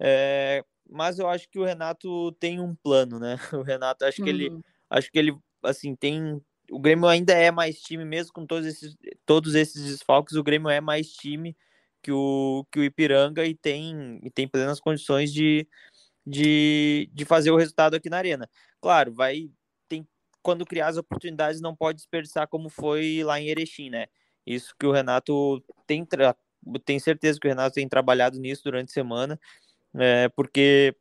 É, 0.00 0.64
mas 0.90 1.20
eu 1.20 1.28
acho 1.28 1.48
que 1.48 1.60
o 1.60 1.64
Renato 1.64 2.32
tem 2.40 2.58
um 2.58 2.74
plano, 2.74 3.20
né? 3.20 3.36
O 3.60 3.62
Renato, 3.62 4.04
acho 4.04 4.20
uhum. 4.20 4.24
que 4.24 4.30
ele, 4.30 4.50
uhum. 4.50 4.60
acho 4.90 5.12
que 5.12 5.18
ele, 5.18 5.38
assim, 5.62 5.94
tem 5.94 6.42
o 6.72 6.80
Grêmio 6.80 7.06
ainda 7.06 7.32
é 7.32 7.50
mais 7.52 7.80
time, 7.80 8.04
mesmo 8.04 8.32
com 8.32 8.46
todos 8.46 8.66
esses, 8.66 8.96
todos 9.24 9.54
esses 9.54 9.84
desfalques, 9.84 10.36
o 10.36 10.42
Grêmio 10.42 10.68
é 10.68 10.80
mais 10.80 11.08
time 11.08 11.56
que 12.02 12.10
o, 12.12 12.66
que 12.70 12.80
o 12.80 12.84
Ipiranga 12.84 13.44
e 13.44 13.54
tem, 13.54 14.20
e 14.24 14.30
tem 14.30 14.48
plenas 14.48 14.80
condições 14.80 15.32
de, 15.32 15.68
de, 16.26 17.08
de 17.12 17.24
fazer 17.24 17.50
o 17.50 17.56
resultado 17.56 17.94
aqui 17.94 18.08
na 18.08 18.18
Arena. 18.18 18.48
Claro, 18.80 19.12
vai 19.12 19.50
quando 20.42 20.66
criar 20.66 20.88
as 20.88 20.96
oportunidades 20.96 21.60
não 21.60 21.74
pode 21.74 21.96
desperdiçar 21.96 22.48
como 22.48 22.68
foi 22.68 23.22
lá 23.24 23.40
em 23.40 23.48
Erechim, 23.48 23.90
né? 23.90 24.06
Isso 24.46 24.74
que 24.78 24.86
o 24.86 24.92
Renato 24.92 25.62
tem 25.86 26.06
tem 26.84 26.98
certeza 26.98 27.38
que 27.40 27.46
o 27.46 27.50
Renato 27.50 27.74
tem 27.74 27.88
trabalhado 27.88 28.38
nisso 28.38 28.62
durante 28.64 28.90
a 28.90 28.92
semana, 28.92 29.40
é, 29.94 30.28
porque 30.30 30.94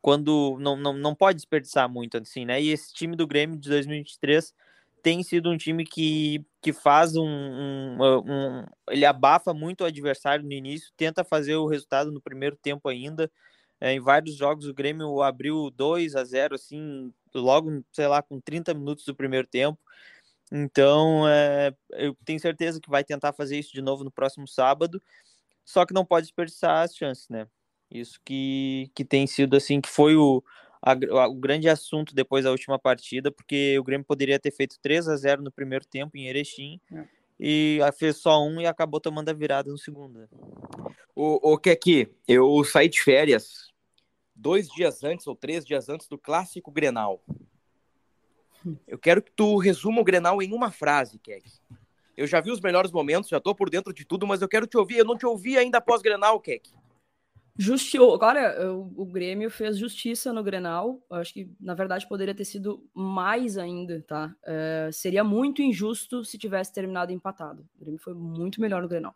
quando 0.00 0.56
não, 0.60 0.76
não, 0.76 0.92
não 0.94 1.14
pode 1.14 1.36
desperdiçar 1.36 1.88
muito 1.88 2.16
assim, 2.16 2.44
né? 2.44 2.60
E 2.60 2.70
esse 2.70 2.92
time 2.92 3.16
do 3.16 3.26
Grêmio 3.26 3.56
de 3.58 3.68
2023 3.68 4.54
tem 5.02 5.22
sido 5.22 5.50
um 5.50 5.56
time 5.56 5.84
que, 5.84 6.44
que 6.60 6.72
faz 6.72 7.16
um, 7.16 7.26
um, 7.26 7.98
um, 8.00 8.66
Ele 8.88 9.04
abafa 9.04 9.52
muito 9.52 9.82
o 9.82 9.86
adversário 9.86 10.44
no 10.44 10.52
início, 10.52 10.92
tenta 10.96 11.24
fazer 11.24 11.56
o 11.56 11.66
resultado 11.66 12.10
no 12.10 12.20
primeiro 12.20 12.56
tempo 12.56 12.88
ainda. 12.88 13.30
É, 13.80 13.92
em 13.92 14.00
vários 14.00 14.36
jogos 14.36 14.66
o 14.66 14.74
Grêmio 14.74 15.22
abriu 15.22 15.70
2 15.70 16.14
a 16.14 16.22
0 16.22 16.54
assim, 16.54 17.12
logo, 17.34 17.84
sei 17.92 18.06
lá, 18.06 18.22
com 18.22 18.40
30 18.40 18.74
minutos 18.74 19.04
do 19.04 19.14
primeiro 19.14 19.46
tempo. 19.46 19.78
Então, 20.52 21.28
é, 21.28 21.72
eu 21.90 22.16
tenho 22.24 22.40
certeza 22.40 22.80
que 22.80 22.90
vai 22.90 23.04
tentar 23.04 23.32
fazer 23.32 23.58
isso 23.58 23.72
de 23.72 23.80
novo 23.80 24.02
no 24.02 24.10
próximo 24.10 24.48
sábado, 24.48 25.00
só 25.64 25.86
que 25.86 25.94
não 25.94 26.04
pode 26.04 26.26
desperdiçar 26.26 26.82
as 26.82 26.94
chances, 26.94 27.28
né? 27.28 27.46
Isso 27.90 28.20
que, 28.24 28.90
que 28.94 29.04
tem 29.04 29.26
sido 29.26 29.56
assim, 29.56 29.80
que 29.80 29.88
foi 29.88 30.16
o, 30.16 30.42
a, 30.82 30.92
o 31.28 31.34
grande 31.34 31.68
assunto 31.68 32.14
depois 32.14 32.44
da 32.44 32.50
última 32.50 32.78
partida, 32.78 33.30
porque 33.30 33.78
o 33.78 33.84
Grêmio 33.84 34.04
poderia 34.04 34.38
ter 34.38 34.50
feito 34.50 34.78
3 34.82 35.08
a 35.08 35.16
0 35.16 35.42
no 35.42 35.52
primeiro 35.52 35.84
tempo 35.84 36.16
em 36.16 36.26
Erechim. 36.26 36.80
É. 36.92 37.04
E 37.42 37.78
fez 37.96 38.18
só 38.18 38.44
um 38.44 38.60
e 38.60 38.66
acabou 38.66 39.00
tomando 39.00 39.30
a 39.30 39.32
virada 39.32 39.70
no 39.70 39.78
segundo. 39.78 40.28
O, 41.14 41.52
o 41.52 41.58
que 41.58 41.70
aqui? 41.70 42.12
Eu 42.28 42.62
saí 42.64 42.86
de 42.86 43.00
férias 43.00 43.69
dois 44.40 44.68
dias 44.68 45.04
antes 45.04 45.26
ou 45.26 45.36
três 45.36 45.64
dias 45.64 45.88
antes 45.88 46.08
do 46.08 46.18
clássico 46.18 46.70
Grenal. 46.70 47.22
Eu 48.86 48.98
quero 48.98 49.22
que 49.22 49.30
tu 49.30 49.56
resuma 49.56 50.00
o 50.00 50.04
Grenal 50.04 50.42
em 50.42 50.52
uma 50.52 50.70
frase, 50.70 51.18
Keck. 51.18 51.48
Eu 52.16 52.26
já 52.26 52.40
vi 52.40 52.50
os 52.50 52.60
melhores 52.60 52.90
momentos, 52.90 53.30
já 53.30 53.40
tô 53.40 53.54
por 53.54 53.70
dentro 53.70 53.92
de 53.92 54.04
tudo, 54.04 54.26
mas 54.26 54.42
eu 54.42 54.48
quero 54.48 54.66
te 54.66 54.76
ouvir. 54.76 54.98
Eu 54.98 55.04
não 55.04 55.16
te 55.16 55.24
ouvi 55.24 55.56
ainda 55.56 55.78
após 55.78 56.02
Grenal, 56.02 56.38
Keck. 56.40 56.70
Justi... 57.56 57.98
Agora, 57.98 58.72
o, 58.72 59.02
o 59.02 59.06
Grêmio 59.06 59.50
fez 59.50 59.78
justiça 59.78 60.32
no 60.32 60.42
Grenal. 60.42 61.00
Eu 61.10 61.16
acho 61.16 61.32
que, 61.32 61.50
na 61.60 61.74
verdade, 61.74 62.08
poderia 62.08 62.34
ter 62.34 62.44
sido 62.44 62.86
mais 62.94 63.56
ainda, 63.58 64.02
tá? 64.06 64.34
É, 64.44 64.90
seria 64.92 65.24
muito 65.24 65.62
injusto 65.62 66.24
se 66.24 66.38
tivesse 66.38 66.72
terminado 66.72 67.12
empatado. 67.12 67.66
O 67.76 67.80
Grêmio 67.80 68.00
foi 68.00 68.14
muito 68.14 68.60
melhor 68.60 68.82
no 68.82 68.88
Grenal. 68.88 69.14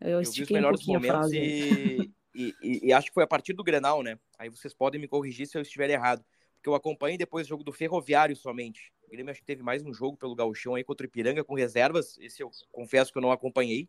Eu, 0.00 0.20
eu 0.20 0.30
vi 0.30 0.42
os 0.42 0.50
melhores 0.50 0.88
um 0.88 0.92
momentos 0.94 1.32
e, 1.32 2.11
e, 2.34 2.54
e, 2.62 2.88
e, 2.88 2.92
acho 2.92 3.08
que 3.08 3.14
foi 3.14 3.24
a 3.24 3.26
partir 3.26 3.52
do 3.52 3.64
Grenal, 3.64 4.02
né? 4.02 4.18
Aí 4.38 4.48
vocês 4.48 4.72
podem 4.74 5.00
me 5.00 5.08
corrigir 5.08 5.46
se 5.46 5.56
eu 5.56 5.62
estiver 5.62 5.90
errado. 5.90 6.24
Porque 6.56 6.68
eu 6.68 6.74
acompanhei 6.74 7.18
depois 7.18 7.46
o 7.46 7.48
jogo 7.48 7.64
do 7.64 7.72
Ferroviário 7.72 8.34
somente. 8.36 8.92
O 9.06 9.10
Grêmio 9.10 9.30
acho 9.30 9.40
que 9.40 9.46
teve 9.46 9.62
mais 9.62 9.82
um 9.82 9.92
jogo 9.92 10.16
pelo 10.16 10.34
Gauchão 10.34 10.74
aí 10.74 10.84
contra 10.84 11.04
o 11.04 11.08
Ipiranga 11.08 11.44
com 11.44 11.54
reservas. 11.54 12.16
Esse 12.18 12.42
eu 12.42 12.50
confesso 12.70 13.12
que 13.12 13.18
eu 13.18 13.22
não 13.22 13.32
acompanhei. 13.32 13.88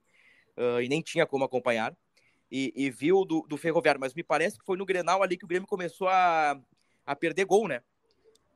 Uh, 0.58 0.82
e 0.82 0.90
nem 0.90 1.02
tinha 1.02 1.26
como 1.26 1.44
acompanhar 1.44 1.96
e, 2.54 2.72
e 2.76 2.92
viu 2.92 3.26
do, 3.26 3.42
do 3.48 3.58
Ferroviário, 3.58 4.00
mas 4.00 4.14
me 4.14 4.22
parece 4.22 4.60
que 4.60 4.66
foi 4.66 4.78
no 4.78 4.86
Grenal 4.86 5.24
ali 5.24 5.36
que 5.36 5.44
o 5.44 5.48
Grêmio 5.48 5.68
começou 5.68 6.08
a, 6.08 6.62
a 7.04 7.16
perder 7.16 7.46
gol, 7.46 7.68
né? 7.68 7.82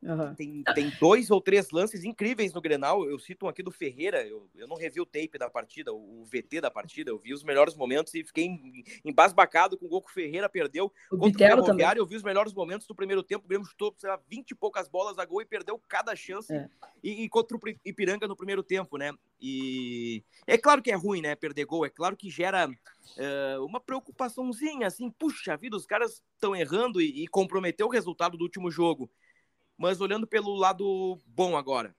Uhum. 0.02 0.36
Tem, 0.36 0.64
tem 0.76 0.94
dois 1.00 1.32
ou 1.32 1.42
três 1.42 1.72
lances 1.72 2.04
incríveis 2.04 2.54
no 2.54 2.62
Grenal. 2.62 3.10
Eu 3.10 3.18
cito 3.18 3.46
um 3.46 3.50
aqui 3.50 3.64
do 3.64 3.72
Ferreira. 3.72 4.26
Eu, 4.26 4.48
eu 4.56 4.68
não 4.68 4.78
revi 4.78 5.02
o 5.02 5.06
tape 5.06 5.38
da 5.40 5.50
partida, 5.50 5.92
o, 5.92 6.22
o 6.22 6.26
VT 6.26 6.62
da 6.62 6.70
partida. 6.70 7.10
Eu 7.10 7.18
vi 7.18 7.34
os 7.34 7.44
melhores 7.44 7.76
momentos 7.76 8.14
e 8.14 8.24
fiquei 8.24 8.50
embasbacado 9.04 9.78
com 9.78 9.86
o 9.86 9.90
gol 9.90 10.02
que 10.02 10.12
o 10.12 10.14
Ferreira 10.14 10.48
perdeu. 10.48 10.92
O 11.12 11.18
Contra 11.18 11.60
o 11.60 11.66
também. 11.66 11.88
eu 11.96 12.06
vi 12.06 12.16
os 12.16 12.24
melhores 12.24 12.54
momentos 12.54 12.86
do 12.86 12.94
primeiro 12.94 13.24
tempo. 13.24 13.46
O 13.46 13.48
Grêmio 13.48 13.66
chutou, 13.66 13.94
sei 13.98 14.10
lá, 14.10 14.20
20 14.30 14.52
e 14.52 14.56
poucas 14.56 14.88
bolas 14.88 15.18
a 15.18 15.26
gol 15.26 15.42
e 15.42 15.46
perdeu 15.46 15.82
cada 15.88 16.16
chance. 16.16 16.54
É. 16.54 16.70
E, 17.04 17.24
e, 17.24 17.30
contra 17.30 17.58
o 17.58 17.60
Ipiranga 17.84 18.28
no 18.28 18.36
primeiro 18.36 18.62
tempo, 18.62 18.98
né? 18.98 19.12
E 19.42 20.24
é 20.46 20.58
claro 20.58 20.82
que 20.82 20.92
é 20.92 20.96
ruim, 20.96 21.22
né? 21.22 21.36
Perder 21.36 21.66
gol. 21.66 21.86
É 21.86 21.90
claro 21.90 22.16
que 22.16 22.30
gera 22.30 22.68
uh, 22.68 23.66
uma 23.66 23.80
preocupaçãozinha, 23.80 24.86
assim. 24.86 25.10
Puxa 25.10 25.58
vida, 25.58 25.76
os 25.76 25.86
caras 25.86 26.22
estão 26.36 26.56
errando 26.56 27.02
e, 27.02 27.24
e 27.24 27.28
comprometeu 27.28 27.88
o 27.88 27.92
resultado 27.92 28.38
do 28.38 28.44
último 28.44 28.70
jogo. 28.70 29.10
Mas 29.78 30.02
olhando 30.02 30.26
pelo 30.26 30.56
lado 30.56 31.20
bom 31.26 31.56
agora, 31.56 31.96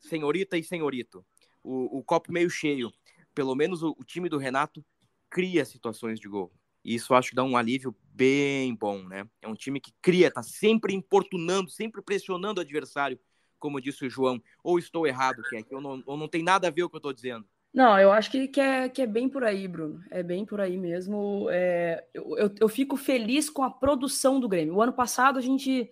senhorita 0.00 0.56
e 0.56 0.62
senhorito, 0.62 1.24
o, 1.62 1.98
o 1.98 2.04
copo 2.04 2.32
meio 2.32 2.48
cheio, 2.48 2.92
pelo 3.34 3.54
menos 3.54 3.82
o, 3.82 3.94
o, 3.98 4.04
time 4.04 4.28
do 4.28 4.38
Renato 4.38 4.84
cria 5.28 5.64
situações 5.64 6.20
de 6.20 6.28
gol. 6.28 6.52
E 6.84 6.94
isso 6.94 7.14
acho 7.14 7.30
que 7.30 7.36
dá 7.36 7.44
um 7.44 7.56
alívio 7.56 7.94
bem 8.14 8.74
bom, 8.74 9.02
né? 9.02 9.28
É 9.42 9.48
um 9.48 9.54
time 9.54 9.80
que 9.80 9.92
cria, 10.00 10.30
tá 10.30 10.42
sempre 10.42 10.94
importunando, 10.94 11.68
sempre 11.70 12.00
pressionando 12.00 12.60
o 12.60 12.62
adversário, 12.62 13.18
como 13.58 13.80
disse 13.80 14.06
o 14.06 14.10
João. 14.10 14.42
Ou 14.64 14.78
estou 14.78 15.06
errado, 15.06 15.42
que 15.42 15.56
é 15.56 15.62
que 15.62 15.74
eu 15.74 15.80
não, 15.80 15.98
não 15.98 16.28
tem 16.28 16.42
nada 16.42 16.68
a 16.68 16.70
ver 16.70 16.84
o 16.84 16.88
que 16.88 16.96
eu 16.96 17.00
estou 17.00 17.12
dizendo. 17.12 17.46
Não, 17.72 17.96
eu 17.98 18.10
acho 18.10 18.30
que, 18.30 18.48
que, 18.48 18.60
é, 18.60 18.88
que 18.88 19.02
é 19.02 19.06
bem 19.06 19.28
por 19.28 19.44
aí, 19.44 19.68
Bruno. 19.68 20.02
É 20.10 20.22
bem 20.22 20.44
por 20.44 20.60
aí 20.60 20.76
mesmo. 20.76 21.48
É, 21.50 22.04
eu, 22.12 22.36
eu, 22.36 22.54
eu 22.60 22.68
fico 22.68 22.96
feliz 22.96 23.48
com 23.48 23.62
a 23.62 23.70
produção 23.70 24.40
do 24.40 24.48
Grêmio. 24.48 24.74
O 24.74 24.82
ano 24.82 24.92
passado 24.92 25.38
a 25.38 25.42
gente 25.42 25.88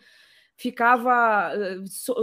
ficava 0.59 1.53
so, 1.87 2.15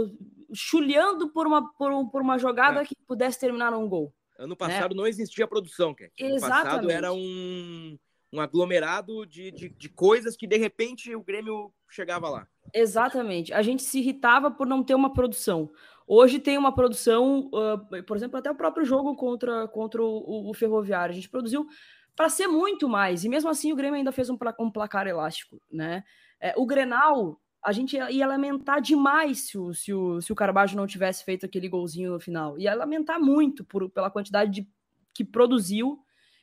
chulhando 0.52 1.30
por 1.30 1.46
uma, 1.46 1.72
por, 1.72 2.10
por 2.10 2.20
uma 2.22 2.38
jogada 2.38 2.82
é. 2.82 2.84
que 2.84 2.94
pudesse 3.06 3.40
terminar 3.40 3.72
num 3.72 3.88
gol. 3.88 4.12
Ano 4.38 4.54
passado 4.54 4.94
né? 4.94 5.00
não 5.00 5.06
existia 5.06 5.48
produção, 5.48 5.94
que 5.94 6.10
Ano 6.20 6.40
passado 6.40 6.90
era 6.90 7.12
um, 7.12 7.98
um 8.30 8.40
aglomerado 8.40 9.24
de, 9.24 9.50
de, 9.50 9.68
de, 9.70 9.88
coisas 9.88 10.36
que 10.36 10.46
de 10.46 10.58
repente 10.58 11.14
o 11.14 11.22
Grêmio 11.22 11.72
chegava 11.88 12.28
lá. 12.28 12.46
Exatamente. 12.74 13.54
A 13.54 13.62
gente 13.62 13.82
se 13.82 13.98
irritava 13.98 14.50
por 14.50 14.66
não 14.66 14.84
ter 14.84 14.94
uma 14.94 15.14
produção. 15.14 15.70
Hoje 16.06 16.38
tem 16.38 16.58
uma 16.58 16.74
produção, 16.74 17.50
uh, 17.52 18.04
por 18.04 18.16
exemplo, 18.16 18.38
até 18.38 18.50
o 18.50 18.54
próprio 18.54 18.84
jogo 18.84 19.16
contra, 19.16 19.66
contra 19.68 20.02
o, 20.02 20.50
o 20.50 20.54
Ferroviário. 20.54 21.12
A 21.12 21.16
gente 21.16 21.30
produziu 21.30 21.66
para 22.14 22.28
ser 22.28 22.46
muito 22.46 22.88
mais, 22.88 23.24
e 23.24 23.28
mesmo 23.28 23.48
assim 23.50 23.72
o 23.72 23.76
Grêmio 23.76 23.96
ainda 23.96 24.12
fez 24.12 24.28
um, 24.28 24.38
um 24.60 24.70
placar 24.70 25.06
elástico, 25.06 25.60
né? 25.70 26.04
É, 26.40 26.54
o 26.56 26.66
Grenal, 26.66 27.40
a 27.66 27.72
gente 27.72 27.96
ia 27.96 28.26
lamentar 28.28 28.80
demais 28.80 29.48
se 29.48 29.58
o, 29.58 29.74
se, 29.74 29.92
o, 29.92 30.20
se 30.20 30.32
o 30.32 30.36
Carbajo 30.36 30.76
não 30.76 30.86
tivesse 30.86 31.24
feito 31.24 31.44
aquele 31.44 31.68
golzinho 31.68 32.12
no 32.12 32.20
final. 32.20 32.56
Ia 32.56 32.72
lamentar 32.76 33.20
muito 33.20 33.64
por, 33.64 33.90
pela 33.90 34.08
quantidade 34.08 34.52
de, 34.52 34.68
que 35.12 35.24
produziu 35.24 35.98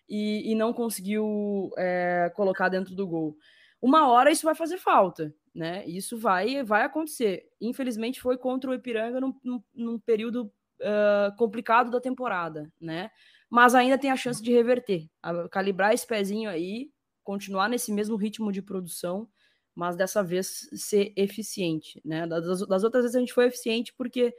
e, 0.10 0.52
e 0.52 0.54
não 0.54 0.74
conseguiu 0.74 1.72
é, 1.78 2.30
colocar 2.36 2.68
dentro 2.68 2.94
do 2.94 3.08
gol. 3.08 3.38
Uma 3.82 4.10
hora 4.10 4.32
isso 4.32 4.44
vai 4.44 4.54
fazer 4.54 4.78
falta, 4.78 5.34
né? 5.56 5.86
Isso 5.88 6.18
vai, 6.18 6.62
vai 6.62 6.84
acontecer. 6.84 7.46
Infelizmente 7.62 8.20
foi 8.20 8.38
contra 8.38 8.70
o 8.70 8.74
Ipiranga 8.74 9.22
num, 9.22 9.34
num, 9.42 9.64
num 9.74 10.00
período 10.00 10.52
uh, 10.82 11.34
complicado 11.38 11.90
da 11.90 12.02
temporada, 12.02 12.70
né? 12.82 13.10
Mas 13.50 13.74
ainda 13.76 13.98
tem 13.98 14.12
a 14.12 14.18
chance 14.18 14.44
de 14.44 14.52
reverter, 14.52 15.10
calibrar 15.50 15.94
esse 15.94 16.06
pezinho 16.06 16.50
aí, 16.50 16.92
continuar 17.24 17.70
nesse 17.70 17.94
mesmo 17.94 18.18
ritmo 18.18 18.52
de 18.52 18.62
produção, 18.62 19.30
mas 19.76 19.96
dessa 19.96 20.24
vez 20.24 20.70
ser 20.74 21.14
eficiente, 21.16 22.02
né? 22.06 22.28
Das, 22.28 22.68
das 22.68 22.84
outras 22.84 23.04
vezes 23.04 23.16
a 23.16 23.20
gente 23.20 23.34
foi 23.34 23.46
eficiente 23.46 23.94
porque 23.98 24.34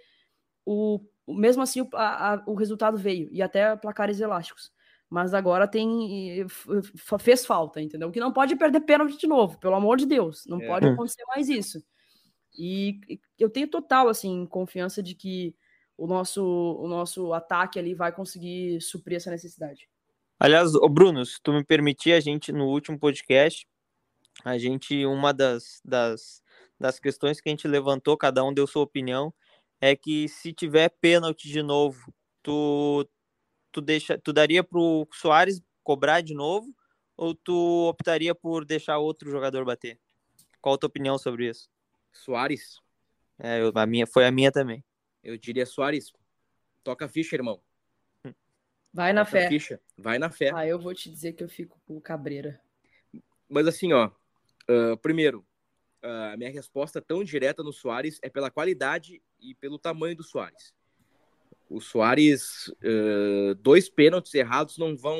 o, 0.64 1.00
mesmo 1.26 1.62
assim 1.62 1.80
o, 1.80 1.88
a, 1.94 2.42
o 2.46 2.54
resultado 2.54 2.96
veio 2.96 3.28
e 3.32 3.42
até 3.42 3.76
placares 3.76 4.20
elásticos 4.20 4.72
mas 5.14 5.32
agora 5.32 5.68
tem 5.68 6.44
fez 7.20 7.46
falta, 7.46 7.80
entendeu? 7.80 8.10
Que 8.10 8.18
não 8.18 8.32
pode 8.32 8.56
perder 8.56 8.80
pênalti 8.80 9.16
de 9.16 9.28
novo, 9.28 9.58
pelo 9.60 9.76
amor 9.76 9.96
de 9.96 10.06
Deus, 10.06 10.44
não 10.44 10.60
é. 10.60 10.66
pode 10.66 10.86
acontecer 10.88 11.22
mais 11.28 11.48
isso. 11.48 11.80
E 12.58 12.98
eu 13.38 13.48
tenho 13.48 13.68
total 13.68 14.08
assim 14.08 14.44
confiança 14.46 15.00
de 15.00 15.14
que 15.14 15.54
o 15.96 16.08
nosso 16.08 16.42
o 16.42 16.88
nosso 16.88 17.32
ataque 17.32 17.78
ali 17.78 17.94
vai 17.94 18.10
conseguir 18.10 18.80
suprir 18.80 19.16
essa 19.16 19.30
necessidade. 19.30 19.88
Aliás, 20.38 20.74
o 20.74 20.88
Bruno, 20.88 21.24
se 21.24 21.40
tu 21.40 21.52
me 21.52 21.64
permitir, 21.64 22.12
a 22.12 22.18
gente 22.18 22.50
no 22.52 22.66
último 22.66 22.98
podcast, 22.98 23.66
a 24.42 24.58
gente 24.58 25.04
uma 25.06 25.32
das, 25.32 25.80
das 25.84 26.42
das 26.78 26.98
questões 26.98 27.40
que 27.40 27.48
a 27.48 27.52
gente 27.52 27.68
levantou, 27.68 28.16
cada 28.16 28.44
um 28.44 28.52
deu 28.52 28.66
sua 28.66 28.82
opinião, 28.82 29.32
é 29.80 29.94
que 29.94 30.28
se 30.28 30.52
tiver 30.52 30.88
pênalti 31.00 31.48
de 31.48 31.62
novo, 31.62 32.12
tu 32.42 33.08
tu 33.70 33.80
deixa, 33.80 34.18
tu 34.18 34.32
daria 34.32 34.62
pro 34.62 35.06
Soares 35.12 35.62
cobrar 35.82 36.20
de 36.20 36.34
novo 36.34 36.74
ou 37.16 37.34
tu 37.34 37.88
optaria 37.88 38.34
por 38.34 38.64
deixar 38.64 38.98
outro 38.98 39.30
jogador 39.30 39.64
bater? 39.64 39.98
Qual 40.60 40.74
a 40.74 40.78
tua 40.78 40.88
opinião 40.88 41.18
sobre 41.18 41.48
isso? 41.48 41.68
Soares. 42.12 42.80
É, 43.38 43.60
eu, 43.60 43.72
a 43.74 43.86
minha 43.86 44.06
foi 44.06 44.26
a 44.26 44.30
minha 44.30 44.50
também. 44.50 44.84
Eu 45.22 45.36
diria 45.36 45.66
Soares. 45.66 46.12
Toca 46.82 47.06
a 47.06 47.08
ficha, 47.08 47.34
irmão. 47.34 47.60
Vai 48.92 49.12
na 49.12 49.24
Toca 49.24 49.38
fé. 49.38 49.48
Ficha. 49.48 49.80
Vai 49.98 50.18
na 50.18 50.30
fé. 50.30 50.50
Ah, 50.54 50.66
eu 50.66 50.78
vou 50.78 50.94
te 50.94 51.10
dizer 51.10 51.32
que 51.32 51.42
eu 51.42 51.48
fico 51.48 51.80
com 51.86 51.96
o 51.96 52.00
Cabreira. 52.00 52.60
Mas 53.48 53.66
assim, 53.66 53.92
ó. 53.92 54.10
Uh, 54.68 54.96
primeiro, 54.98 55.46
uh, 56.04 56.32
a 56.32 56.36
minha 56.36 56.50
resposta 56.50 57.00
tão 57.00 57.22
direta 57.22 57.62
no 57.62 57.72
Soares 57.72 58.18
é 58.22 58.28
pela 58.28 58.50
qualidade 58.50 59.22
e 59.40 59.54
pelo 59.54 59.78
tamanho 59.78 60.16
do 60.16 60.22
Soares 60.22 60.74
o 61.68 61.80
Soares, 61.80 62.68
uh, 62.68 63.54
dois 63.56 63.88
pênaltis 63.88 64.34
errados 64.34 64.78
não 64.78 64.96
vão 64.96 65.18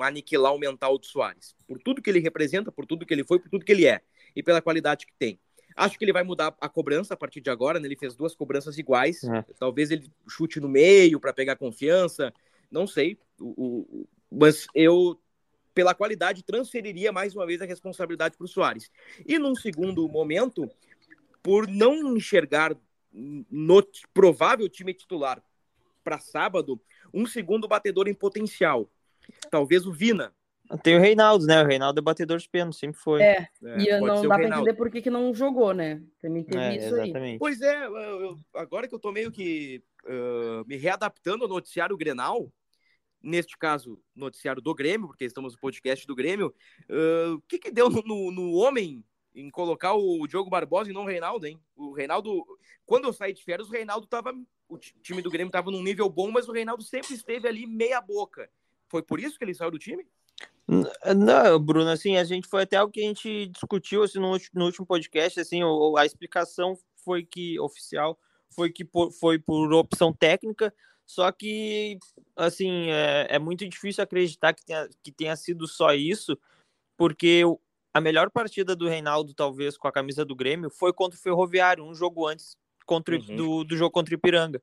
aniquilar 0.00 0.54
o 0.54 0.58
mental 0.58 0.98
do 0.98 1.06
Soares. 1.06 1.54
Por 1.66 1.78
tudo 1.78 2.02
que 2.02 2.10
ele 2.10 2.18
representa, 2.18 2.72
por 2.72 2.84
tudo 2.86 3.06
que 3.06 3.14
ele 3.14 3.24
foi, 3.24 3.38
por 3.38 3.48
tudo 3.48 3.64
que 3.64 3.72
ele 3.72 3.86
é 3.86 4.00
e 4.34 4.42
pela 4.42 4.60
qualidade 4.60 5.06
que 5.06 5.14
tem. 5.18 5.38
Acho 5.76 5.98
que 5.98 6.04
ele 6.04 6.12
vai 6.12 6.22
mudar 6.22 6.54
a 6.60 6.68
cobrança 6.68 7.14
a 7.14 7.16
partir 7.16 7.40
de 7.40 7.50
agora, 7.50 7.80
né? 7.80 7.88
Ele 7.88 7.96
fez 7.96 8.14
duas 8.14 8.34
cobranças 8.34 8.78
iguais. 8.78 9.24
É. 9.24 9.44
Talvez 9.58 9.90
ele 9.90 10.08
chute 10.28 10.60
no 10.60 10.68
meio 10.68 11.18
para 11.18 11.32
pegar 11.32 11.56
confiança. 11.56 12.32
Não 12.70 12.86
sei. 12.86 13.18
O, 13.40 13.80
o, 13.80 14.08
mas 14.30 14.66
eu, 14.72 15.18
pela 15.74 15.94
qualidade, 15.94 16.44
transferiria 16.44 17.12
mais 17.12 17.34
uma 17.34 17.46
vez 17.46 17.60
a 17.60 17.66
responsabilidade 17.66 18.36
para 18.36 18.44
o 18.44 18.48
Soares. 18.48 18.90
E 19.26 19.38
num 19.38 19.54
segundo 19.54 20.08
momento, 20.08 20.70
por 21.42 21.66
não 21.66 22.16
enxergar 22.16 22.76
no 23.12 23.86
provável 24.12 24.68
time 24.68 24.94
titular 24.94 25.42
para 26.02 26.18
sábado 26.18 26.80
um 27.12 27.26
segundo 27.26 27.68
batedor 27.68 28.08
em 28.08 28.14
potencial. 28.14 28.90
Talvez 29.50 29.86
o 29.86 29.92
Vina. 29.92 30.32
Tem 30.82 30.96
o 30.96 31.00
Reinaldo, 31.00 31.46
né? 31.46 31.62
O 31.62 31.66
Reinaldo 31.66 32.00
é 32.00 32.02
batedor 32.02 32.38
de 32.38 32.48
pênalti, 32.48 32.76
sempre 32.76 32.98
foi. 32.98 33.22
É, 33.22 33.48
é 33.62 33.78
e 33.78 34.00
não 34.00 34.26
dá 34.26 34.34
para 34.34 34.48
entender 34.48 34.72
por 34.74 34.90
que, 34.90 35.02
que 35.02 35.10
não 35.10 35.32
jogou, 35.34 35.74
né? 35.74 36.02
Também 36.20 36.42
teve 36.42 36.62
é, 36.62 36.76
isso 36.76 36.94
exatamente. 36.94 37.34
aí. 37.34 37.38
Pois 37.38 37.60
é, 37.60 37.86
eu, 37.86 38.38
agora 38.54 38.88
que 38.88 38.94
eu 38.94 38.98
tô 38.98 39.12
meio 39.12 39.30
que 39.30 39.82
uh, 40.04 40.66
me 40.66 40.76
readaptando 40.76 41.44
ao 41.44 41.50
noticiário 41.50 41.96
Grenal, 41.96 42.50
neste 43.24 43.56
caso, 43.56 43.98
noticiário 44.14 44.60
do 44.60 44.74
Grêmio, 44.74 45.08
porque 45.08 45.24
estamos 45.24 45.54
no 45.54 45.58
podcast 45.58 46.06
do 46.06 46.14
Grêmio, 46.14 46.54
o 46.88 47.34
uh, 47.34 47.42
que 47.48 47.58
que 47.58 47.70
deu 47.70 47.88
no, 47.88 48.30
no, 48.30 48.52
homem 48.52 49.02
em 49.34 49.50
colocar 49.50 49.94
o 49.94 50.26
Diogo 50.26 50.50
Barbosa 50.50 50.90
e 50.90 50.92
não 50.92 51.02
o 51.02 51.06
Reinaldo, 51.06 51.46
hein? 51.46 51.58
O 51.74 51.92
Reinaldo, 51.92 52.44
quando 52.86 53.04
eu 53.06 53.12
saí 53.12 53.32
de 53.32 53.42
férias, 53.42 53.68
o 53.68 53.72
Reinaldo 53.72 54.06
tava. 54.06 54.32
O 54.68 54.78
time 54.78 55.20
do 55.20 55.30
Grêmio 55.30 55.50
tava 55.50 55.70
num 55.70 55.82
nível 55.82 56.08
bom, 56.08 56.30
mas 56.30 56.48
o 56.48 56.52
Reinaldo 56.52 56.82
sempre 56.82 57.14
esteve 57.14 57.48
ali 57.48 57.66
meia 57.66 58.00
boca. 58.00 58.48
Foi 58.88 59.02
por 59.02 59.20
isso 59.20 59.36
que 59.36 59.44
ele 59.44 59.54
saiu 59.54 59.70
do 59.70 59.78
time? 59.78 60.06
Não, 60.66 61.60
Bruno, 61.60 61.90
assim, 61.90 62.16
a 62.16 62.24
gente 62.24 62.48
foi 62.48 62.62
até 62.62 62.82
o 62.82 62.88
que 62.88 63.00
a 63.00 63.04
gente 63.04 63.46
discutiu 63.48 64.02
assim, 64.02 64.18
no, 64.18 64.36
no 64.54 64.64
último 64.64 64.86
podcast, 64.86 65.38
assim, 65.38 65.60
a 65.96 66.06
explicação 66.06 66.78
foi 67.04 67.24
que, 67.24 67.60
oficial, 67.60 68.18
foi 68.50 68.70
que 68.70 68.84
por, 68.84 69.12
foi 69.12 69.38
por 69.38 69.72
opção 69.74 70.12
técnica, 70.12 70.72
só 71.06 71.30
que, 71.30 71.98
assim, 72.36 72.90
é, 72.90 73.26
é 73.30 73.38
muito 73.38 73.68
difícil 73.68 74.02
acreditar 74.02 74.52
que 74.54 74.64
tenha, 74.64 74.88
que 75.02 75.12
tenha 75.12 75.36
sido 75.36 75.68
só 75.68 75.92
isso, 75.92 76.38
porque 76.96 77.42
a 77.92 78.00
melhor 78.00 78.30
partida 78.30 78.74
do 78.74 78.88
Reinaldo, 78.88 79.34
talvez, 79.34 79.76
com 79.76 79.86
a 79.86 79.92
camisa 79.92 80.24
do 80.24 80.34
Grêmio, 80.34 80.70
foi 80.70 80.92
contra 80.92 81.18
o 81.18 81.22
Ferroviário, 81.22 81.84
um 81.84 81.94
jogo 81.94 82.26
antes 82.26 82.56
contra, 82.86 83.16
uhum. 83.16 83.36
do, 83.36 83.64
do 83.64 83.76
jogo 83.76 83.90
contra 83.90 84.14
o 84.14 84.18
Ipiranga. 84.18 84.62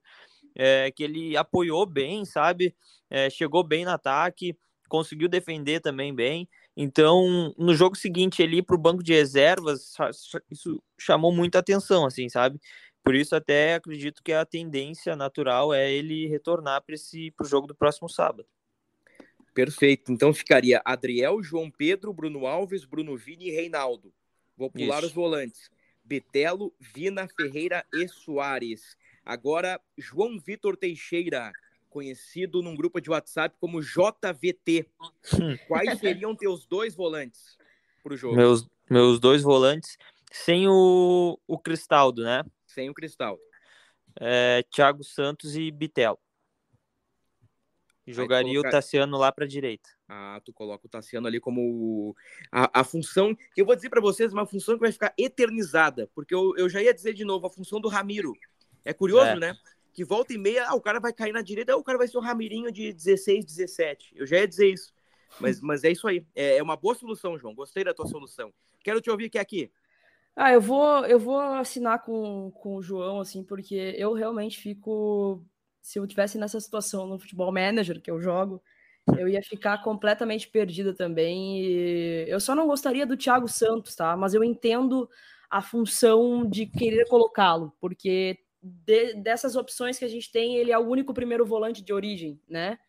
É, 0.54 0.92
que 0.92 1.02
ele 1.02 1.38
apoiou 1.38 1.86
bem, 1.86 2.26
sabe? 2.26 2.76
É, 3.10 3.30
chegou 3.30 3.64
bem 3.64 3.86
no 3.86 3.92
ataque, 3.92 4.58
conseguiu 4.90 5.30
defender 5.30 5.80
também 5.80 6.14
bem. 6.14 6.50
Então, 6.76 7.54
no 7.58 7.74
jogo 7.74 7.96
seguinte, 7.96 8.42
ele 8.42 8.58
ir 8.58 8.64
para 8.64 8.76
o 8.76 8.80
banco 8.80 9.02
de 9.02 9.14
reservas, 9.14 9.94
isso 10.50 10.84
chamou 11.00 11.32
muita 11.32 11.60
atenção, 11.60 12.06
assim, 12.06 12.28
sabe? 12.28 12.60
Por 13.04 13.16
isso, 13.16 13.36
até 13.36 13.76
acredito 13.76 14.22
que 14.24 14.32
a 14.32 14.46
tendência 14.46 15.16
natural 15.16 15.74
é 15.74 15.92
ele 15.92 16.28
retornar 16.28 16.84
para 16.84 16.96
o 16.96 17.48
jogo 17.48 17.68
do 17.68 17.76
próximo 17.76 18.08
sábado. 18.08 18.46
Perfeito. 19.54 20.12
Então 20.12 20.34
ficaria 20.34 20.82
Adriel, 20.86 21.42
João 21.44 21.70
Pedro, 21.70 22.14
Bruno 22.14 22.46
Alves, 22.46 22.86
Bruno 22.86 23.18
Vini 23.18 23.48
e 23.48 23.52
Reinaldo. 23.52 24.14
Vou 24.56 24.70
pular 24.70 25.00
Isso. 25.00 25.08
os 25.08 25.14
volantes. 25.14 25.70
Betelo, 26.04 26.74
Vina, 26.80 27.28
Ferreira 27.28 27.86
e 27.94 28.08
Soares. 28.08 28.98
Agora, 29.26 29.80
João 29.98 30.40
Vitor 30.40 30.76
Teixeira, 30.78 31.52
conhecido 31.90 32.62
num 32.62 32.76
grupo 32.76 33.00
de 33.00 33.10
WhatsApp 33.10 33.56
como 33.60 33.82
JVT. 33.82 34.88
Quais 35.68 36.00
seriam 36.00 36.36
teus 36.36 36.66
dois 36.66 36.96
volantes 36.96 37.58
para 38.04 38.14
o 38.14 38.18
jogo? 38.18 38.36
Meus, 38.36 38.68
meus 38.90 39.20
dois 39.20 39.42
volantes, 39.44 39.98
sem 40.32 40.68
o, 40.68 41.38
o 41.48 41.60
Cristaldo, 41.60 42.24
né? 42.24 42.44
Sem 42.74 42.90
o 42.90 42.94
Cristaldo. 42.94 43.42
É, 44.20 44.64
Thiago 44.72 45.04
Santos 45.04 45.56
e 45.56 45.72
Bitelo. 45.72 46.20
Jogaria 48.08 48.60
o 48.60 48.64
Tassiano 48.64 49.18
lá 49.18 49.32
para 49.32 49.46
direita. 49.46 49.90
Ah, 50.08 50.42
tu 50.44 50.52
coloca 50.52 50.86
o 50.86 50.90
Tassiano 50.90 51.28
ali 51.28 51.40
como 51.40 52.16
a, 52.52 52.82
a 52.82 52.84
função 52.84 53.36
que 53.36 53.62
eu 53.62 53.66
vou 53.66 53.76
dizer 53.76 53.90
para 53.90 54.02
vocês, 54.02 54.34
uma 54.34 54.46
função 54.46 54.76
que 54.76 54.82
vai 54.82 54.92
ficar 54.92 55.14
eternizada, 55.18 56.10
porque 56.14 56.34
eu, 56.34 56.54
eu 56.58 56.68
já 56.68 56.82
ia 56.82 56.94
dizer 56.94 57.14
de 57.14 57.24
novo 57.24 57.48
a 57.48 57.50
função 57.50 57.80
do 57.80 57.88
Ramiro. 57.88 58.34
É 58.84 58.94
curioso, 58.94 59.28
é. 59.28 59.40
né? 59.40 59.56
Que 59.94 60.04
volta 60.04 60.34
e 60.34 60.38
meia, 60.38 60.68
ah, 60.68 60.76
o 60.76 60.82
cara 60.82 61.00
vai 61.00 61.14
cair 61.14 61.32
na 61.32 61.42
direita, 61.42 61.74
ah, 61.74 61.78
o 61.78 61.84
cara 61.84 61.98
vai 61.98 62.08
ser 62.08 62.18
o 62.18 62.22
Ramirinho 62.22 62.72
de 62.72 62.92
16, 62.92 63.46
17. 63.46 64.14
Eu 64.16 64.26
já 64.26 64.38
ia 64.38 64.48
dizer 64.48 64.72
isso. 64.72 64.94
Mas, 65.40 65.62
mas 65.62 65.84
é 65.84 65.92
isso 65.92 66.08
aí. 66.08 66.26
É, 66.36 66.58
é 66.58 66.64
uma 66.64 66.76
boa 66.76 66.96
solução, 66.96 67.38
João. 67.38 67.56
Gostei 67.56 67.84
da 67.84 67.94
tua 67.94 68.08
solução. 68.08 68.54
Quero 68.84 69.00
te 69.00 69.10
ouvir 69.10 69.30
que 69.30 69.38
é 69.38 69.42
aqui. 69.42 69.72
Ah, 70.44 70.52
eu 70.52 70.60
vou, 70.60 71.06
eu 71.06 71.20
vou 71.20 71.40
assinar 71.40 72.02
com, 72.02 72.50
com 72.50 72.76
o 72.76 72.82
João, 72.82 73.20
assim, 73.20 73.44
porque 73.44 73.94
eu 73.96 74.12
realmente 74.12 74.58
fico 74.58 75.46
se 75.84 76.00
eu 76.00 76.08
tivesse 76.08 76.40
nessa 76.40 76.60
situação 76.60 77.06
no 77.06 77.20
futebol 77.20 77.52
manager 77.52 78.02
que 78.02 78.10
eu 78.10 78.20
jogo, 78.20 78.60
eu 79.20 79.28
ia 79.28 79.44
ficar 79.44 79.84
completamente 79.84 80.48
perdida 80.48 80.96
também. 80.96 81.60
E 81.62 82.26
eu 82.28 82.40
só 82.40 82.56
não 82.56 82.66
gostaria 82.66 83.06
do 83.06 83.16
Thiago 83.16 83.48
Santos, 83.48 83.96
tá? 83.96 84.18
Mas 84.18 84.34
eu 84.34 84.44
entendo 84.44 85.08
a 85.48 85.62
função 85.62 86.50
de 86.50 86.66
querer 86.66 87.06
colocá-lo, 87.08 87.72
porque 87.80 88.40
de, 88.60 89.14
dessas 89.22 89.56
opções 89.56 90.00
que 90.00 90.06
a 90.06 90.10
gente 90.10 90.32
tem, 90.32 90.56
ele 90.58 90.72
é 90.72 90.78
o 90.78 90.88
único 90.88 91.14
primeiro 91.14 91.46
volante 91.46 91.84
de 91.84 91.94
origem, 91.94 92.42
né? 92.50 92.80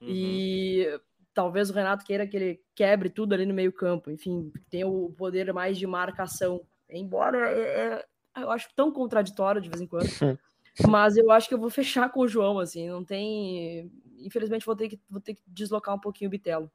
Uhum. 0.00 0.08
E 0.10 1.00
talvez 1.34 1.70
o 1.70 1.72
Renato 1.72 2.04
queira 2.04 2.24
que 2.24 2.36
ele 2.36 2.60
quebre 2.72 3.10
tudo 3.10 3.32
ali 3.32 3.46
no 3.46 3.54
meio 3.54 3.72
campo, 3.72 4.12
enfim, 4.12 4.52
tem 4.70 4.84
o 4.84 5.10
poder 5.10 5.52
mais 5.52 5.76
de 5.76 5.88
marcação. 5.88 6.60
Embora 6.90 7.50
é, 7.50 8.04
é, 8.36 8.42
eu 8.42 8.50
acho 8.50 8.68
tão 8.74 8.92
contraditório 8.92 9.60
de 9.60 9.68
vez 9.68 9.80
em 9.80 9.86
quando, 9.86 10.06
mas 10.88 11.16
eu 11.16 11.30
acho 11.30 11.48
que 11.48 11.54
eu 11.54 11.58
vou 11.58 11.70
fechar 11.70 12.10
com 12.10 12.20
o 12.20 12.28
João, 12.28 12.58
assim, 12.58 12.88
não 12.88 13.04
tem... 13.04 13.90
Infelizmente 14.18 14.66
vou 14.66 14.76
ter 14.76 14.88
que, 14.88 15.00
vou 15.08 15.20
ter 15.20 15.34
que 15.34 15.42
deslocar 15.46 15.94
um 15.94 16.00
pouquinho 16.00 16.28
o 16.28 16.30
Bitelo. 16.30 16.70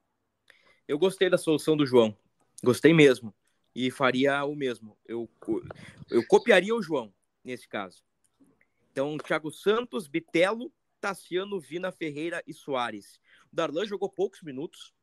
Eu 0.88 0.97
gostei 0.97 1.30
da 1.30 1.38
solução 1.38 1.78
do 1.78 1.86
João, 1.86 2.15
gostei 2.63 2.93
mesmo, 2.93 3.34
e 3.75 3.91
faria 3.91 4.43
o 4.45 4.56
mesmo. 4.56 4.97
Eu, 5.06 5.30
eu 6.10 6.25
copiaria 6.28 6.75
o 6.75 6.82
João, 6.82 7.13
nesse 7.43 7.67
caso. 7.67 8.04
Então, 8.91 9.17
Thiago 9.17 9.51
Santos, 9.51 10.08
Bitelo, 10.08 10.71
Tassiano, 11.01 11.60
Vina, 11.60 11.91
Ferreira 11.91 12.41
e 12.47 12.54
Soares. 12.54 13.19
O 13.51 13.56
Darlan 13.56 13.86
jogou 13.86 14.10
poucos 14.10 14.41
minutos. 14.41 14.93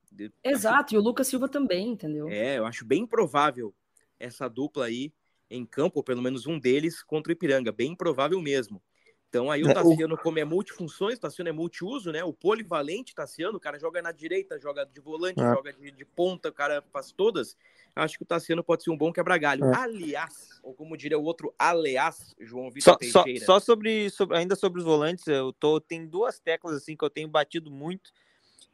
Exato, 0.42 0.94
e 0.94 0.98
o 0.98 1.00
Lucas 1.00 1.26
Silva 1.28 1.48
também, 1.48 1.90
entendeu? 1.90 2.28
É, 2.28 2.58
eu 2.58 2.66
acho 2.66 2.84
bem 2.84 3.06
provável 3.06 3.74
essa 4.22 4.48
dupla 4.48 4.86
aí 4.86 5.12
em 5.50 5.66
campo, 5.66 5.98
ou 5.98 6.04
pelo 6.04 6.22
menos 6.22 6.46
um 6.46 6.58
deles, 6.58 7.02
contra 7.02 7.30
o 7.30 7.34
Ipiranga. 7.34 7.70
Bem 7.70 7.94
provável 7.94 8.40
mesmo. 8.40 8.82
Então 9.28 9.50
aí 9.50 9.62
o 9.62 9.70
é, 9.70 9.72
Tassiano, 9.72 10.18
como 10.18 10.38
é 10.38 10.44
multifunções, 10.44 11.16
o 11.16 11.20
Tassiano 11.20 11.48
é 11.48 11.52
multiuso, 11.52 12.12
né? 12.12 12.22
O 12.22 12.34
polivalente 12.34 13.14
Tassiano, 13.14 13.56
o 13.56 13.60
cara 13.60 13.78
joga 13.78 14.02
na 14.02 14.12
direita, 14.12 14.60
joga 14.60 14.84
de 14.84 15.00
volante, 15.00 15.40
é. 15.40 15.54
joga 15.54 15.72
de, 15.72 15.90
de, 15.90 16.04
ponta, 16.04 16.50
o 16.50 16.52
cara 16.52 16.82
faz 16.92 17.12
todas. 17.12 17.56
Acho 17.96 18.18
que 18.18 18.24
o 18.24 18.26
Tassiano 18.26 18.62
pode 18.62 18.82
ser 18.82 18.90
um 18.90 18.96
bom 18.96 19.10
quebra-galho. 19.10 19.64
É. 19.64 19.74
Aliás, 19.74 20.60
ou 20.62 20.74
como 20.74 20.98
diria 20.98 21.18
o 21.18 21.24
outro, 21.24 21.54
aliás, 21.58 22.34
João 22.40 22.70
Vitor 22.70 22.92
só, 22.92 22.98
Teixeira. 22.98 23.40
Só, 23.40 23.58
só 23.58 23.60
sobre, 23.60 24.10
sobre, 24.10 24.36
ainda 24.36 24.54
sobre 24.54 24.80
os 24.80 24.84
volantes, 24.84 25.26
eu 25.26 25.50
tô, 25.54 25.80
tem 25.80 26.06
duas 26.06 26.38
teclas 26.38 26.76
assim 26.76 26.94
que 26.94 27.04
eu 27.04 27.10
tenho 27.10 27.28
batido 27.28 27.70
muito. 27.70 28.08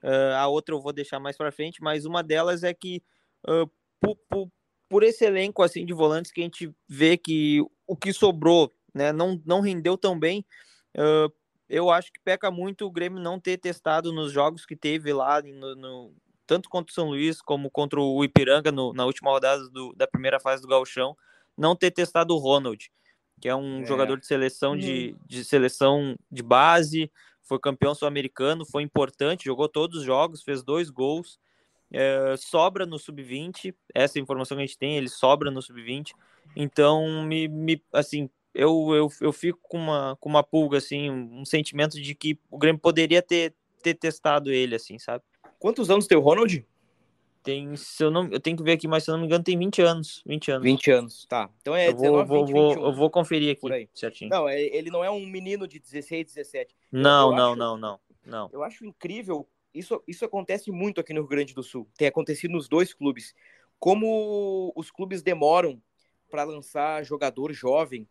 Uh, 0.03 0.35
a 0.37 0.49
outra 0.49 0.75
eu 0.75 0.81
vou 0.81 0.93
deixar 0.93 1.21
mais 1.21 1.37
para 1.37 1.53
frente, 1.53 1.81
mas 1.81 2.05
uma 2.05 2.21
delas 2.21 2.65
é 2.65 2.75
que 2.75 3.01
uh, 3.49 3.71
por, 4.01 4.17
por, 4.29 4.51
por 4.89 5.03
esse 5.03 5.25
elenco 5.25 5.63
assim 5.63 5.85
de 5.85 5.93
volantes 5.93 6.33
que 6.33 6.41
a 6.41 6.45
gente 6.45 6.73
vê 6.89 7.17
que 7.17 7.63
o 7.87 7.97
que 7.97 8.13
sobrou 8.13 8.73
né, 8.95 9.13
não, 9.13 9.41
não 9.45 9.61
rendeu 9.61 9.97
tão 9.97 10.19
bem. 10.19 10.45
Uh, 10.97 11.33
eu 11.69 11.91
acho 11.91 12.13
que 12.13 12.21
peca 12.21 12.51
muito 12.51 12.87
o 12.87 12.91
Grêmio 12.91 13.21
não 13.21 13.39
ter 13.39 13.59
testado 13.59 14.13
nos 14.13 14.33
jogos 14.33 14.65
que 14.65 14.75
teve 14.75 15.13
lá, 15.13 15.43
no, 15.43 15.75
no 15.75 16.13
tanto 16.47 16.69
contra 16.71 16.91
o 16.91 16.95
São 16.95 17.09
Luís 17.09 17.43
como 17.43 17.71
contra 17.71 18.01
o 18.01 18.25
Ipiranga 18.25 18.73
no, 18.73 18.95
na 18.95 19.05
última 19.05 19.31
rodada 19.31 19.69
do, 19.69 19.93
da 19.95 20.07
primeira 20.07 20.41
fase 20.41 20.63
do 20.63 20.69
Galchão, 20.69 21.15
não 21.57 21.77
ter 21.77 21.91
testado 21.91 22.35
o 22.35 22.39
Ronald, 22.39 22.91
que 23.39 23.49
é 23.49 23.55
um 23.55 23.83
é. 23.83 23.85
jogador 23.85 24.19
de 24.19 24.27
seleção 24.27 24.77
de, 24.77 25.15
hum. 25.15 25.25
de 25.27 25.45
seleção 25.45 26.17
de 26.31 26.43
base, 26.43 27.11
foi 27.43 27.59
campeão 27.59 27.95
sul-americano, 27.95 28.65
foi 28.65 28.83
importante, 28.83 29.45
jogou 29.45 29.69
todos 29.69 29.99
os 29.99 30.05
jogos, 30.05 30.43
fez 30.43 30.63
dois 30.63 30.89
gols, 30.89 31.39
é, 31.93 32.35
sobra 32.37 32.85
no 32.85 32.99
sub-20, 32.99 33.75
essa 33.95 34.19
informação 34.19 34.57
que 34.57 34.63
a 34.63 34.67
gente 34.67 34.79
tem, 34.79 34.97
ele 34.97 35.09
sobra 35.09 35.51
no 35.51 35.63
sub-20, 35.63 36.13
então 36.55 37.23
me, 37.25 37.49
me 37.49 37.83
assim, 37.93 38.29
eu, 38.55 38.95
eu, 38.95 39.09
eu 39.21 39.33
fico 39.33 39.59
com 39.63 39.79
uma, 39.79 40.17
com 40.21 40.29
uma 40.29 40.43
pulga, 40.43 40.79
assim, 40.79 41.11
um, 41.11 41.45
sentimento 41.45 42.01
de 42.01 42.15
que 42.15 42.39
o 42.51 42.59
Grêmio 42.59 42.81
poderia 42.81 43.23
ter, 43.23 43.55
ter 43.83 43.95
testado 43.95 44.51
ele, 44.51 44.75
assim, 44.75 44.99
sabe? 44.99 45.23
Quantos 45.59 45.91
anos 45.91 46.07
tem 46.07 46.19
o 46.19 46.21
Ronald? 46.21 46.67
Tem, 47.43 47.77
se 47.77 48.03
eu, 48.03 48.11
não, 48.11 48.29
eu 48.31 48.41
tenho 48.41 48.57
que 48.57 48.63
ver 48.63 48.73
aqui, 48.73 48.89
mas 48.89 49.05
se 49.05 49.11
eu 49.11 49.13
não 49.13 49.21
me 49.21 49.27
engano, 49.27 49.45
tem 49.45 49.57
20 49.57 49.81
anos. 49.81 50.23
20 50.27 50.51
anos. 50.51 50.65
20 50.65 50.91
anos, 50.91 51.27
tá. 51.27 51.49
Então 51.61 51.75
é 51.75 51.89
eu 51.89 51.93
vou, 51.97 52.25
19, 52.25 52.29
vou, 52.29 52.47
20, 52.47 52.53
vou, 52.53 52.69
21, 52.71 52.85
Eu 52.85 52.93
vou 52.93 53.11
conferir 53.11 53.57
aqui, 53.57 53.89
certinho. 53.95 54.31
Não, 54.31 54.49
é, 54.49 54.61
ele 54.61 54.91
não 54.91 55.05
é 55.05 55.11
um 55.11 55.25
menino 55.25 55.67
de 55.67 55.79
16, 55.79 56.27
17. 56.35 56.75
Não, 56.91 57.29
eu, 57.29 57.31
eu 57.31 57.37
não, 57.37 57.51
acho, 57.51 57.59
não, 57.59 57.77
não, 57.77 58.01
não. 58.27 58.51
Eu 58.53 58.63
acho 58.63 58.85
incrível, 58.85 59.49
isso, 59.79 60.03
isso 60.07 60.25
acontece 60.25 60.71
muito 60.71 61.01
aqui 61.01 61.13
no 61.13 61.21
Rio 61.21 61.29
Grande 61.29 61.55
do 61.55 61.63
Sul. 61.63 61.89
Tem 61.97 62.09
acontecido 62.09 62.53
nos 62.53 62.69
dois 62.69 62.93
clubes. 62.93 63.35
Como 63.79 64.73
os 64.75 64.91
clubes 64.91 65.23
demoram 65.23 65.81
para 66.31 66.45
lançar 66.45 67.05
jogador 67.05 67.53
jovem 67.53 68.07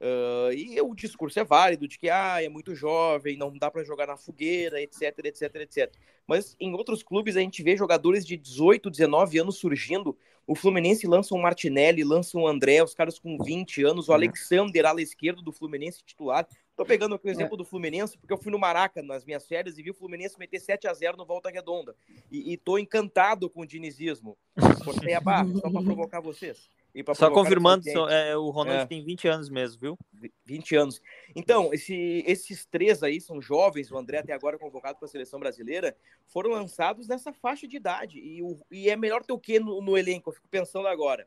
Uh, 0.00 0.52
e 0.52 0.78
o 0.82 0.94
discurso 0.94 1.38
é 1.38 1.44
válido 1.44 1.86
de 1.88 1.98
que 1.98 2.10
ah, 2.10 2.42
é 2.42 2.48
muito 2.48 2.74
jovem, 2.74 3.38
não 3.38 3.56
dá 3.56 3.70
para 3.70 3.84
jogar 3.84 4.06
na 4.06 4.18
fogueira, 4.18 4.78
etc, 4.82 5.18
etc, 5.24 5.54
etc. 5.56 5.94
Mas 6.26 6.56
em 6.60 6.74
outros 6.74 7.02
clubes 7.02 7.38
a 7.38 7.40
gente 7.40 7.62
vê 7.62 7.76
jogadores 7.76 8.26
de 8.26 8.36
18, 8.36 8.90
19 8.90 9.38
anos 9.38 9.56
surgindo. 9.56 10.14
O 10.46 10.54
Fluminense 10.54 11.06
lança 11.06 11.34
um 11.34 11.40
Martinelli, 11.40 12.04
lança 12.04 12.36
um 12.36 12.46
André, 12.46 12.82
os 12.82 12.94
caras 12.94 13.18
com 13.18 13.38
20 13.42 13.82
anos, 13.82 14.08
o 14.08 14.10
uhum. 14.10 14.16
Alexander, 14.16 14.86
ala 14.86 15.00
esquerdo 15.00 15.42
do 15.42 15.52
Fluminense 15.52 16.02
titular. 16.04 16.46
Tô 16.76 16.84
pegando 16.84 17.14
aqui 17.14 17.28
o 17.28 17.30
exemplo 17.30 17.54
é. 17.54 17.58
do 17.58 17.64
Fluminense, 17.64 18.18
porque 18.18 18.32
eu 18.32 18.38
fui 18.38 18.50
no 18.50 18.58
Maraca 18.58 19.00
nas 19.00 19.24
minhas 19.24 19.46
férias 19.46 19.78
e 19.78 19.82
vi 19.82 19.90
o 19.90 19.94
Fluminense 19.94 20.38
meter 20.38 20.60
7 20.60 20.88
a 20.88 20.92
0 20.92 21.16
no 21.16 21.24
Volta 21.24 21.48
Redonda. 21.48 21.94
E, 22.30 22.52
e 22.52 22.56
tô 22.56 22.78
encantado 22.78 23.48
com 23.48 23.60
o 23.60 23.66
dinizismo. 23.66 24.36
Cortei 24.84 25.14
a 25.14 25.20
barra, 25.20 25.48
só 25.54 25.70
para 25.70 25.82
provocar 25.82 26.20
vocês. 26.20 26.68
Só 27.14 27.30
confirmando, 27.30 27.88
é, 28.08 28.36
o 28.36 28.50
Ronald 28.50 28.82
é. 28.82 28.86
tem 28.86 29.04
20 29.04 29.26
anos 29.26 29.48
mesmo, 29.50 29.80
viu? 29.80 29.98
20 30.44 30.76
anos. 30.76 31.02
Então, 31.34 31.74
esse, 31.74 32.22
esses 32.26 32.64
três 32.66 33.02
aí 33.02 33.20
são 33.20 33.40
jovens, 33.40 33.90
o 33.90 33.98
André 33.98 34.18
até 34.18 34.32
agora 34.32 34.58
convocado 34.58 34.98
para 34.98 35.06
a 35.06 35.10
seleção 35.10 35.40
brasileira, 35.40 35.96
foram 36.26 36.50
lançados 36.50 37.08
nessa 37.08 37.32
faixa 37.32 37.66
de 37.66 37.76
idade. 37.76 38.20
E, 38.20 38.40
o, 38.42 38.56
e 38.70 38.88
é 38.88 38.96
melhor 38.96 39.24
ter 39.24 39.32
o 39.32 39.38
que 39.38 39.58
no, 39.58 39.80
no 39.80 39.98
elenco? 39.98 40.30
Eu 40.30 40.34
fico 40.34 40.48
pensando 40.48 40.86
agora. 40.86 41.26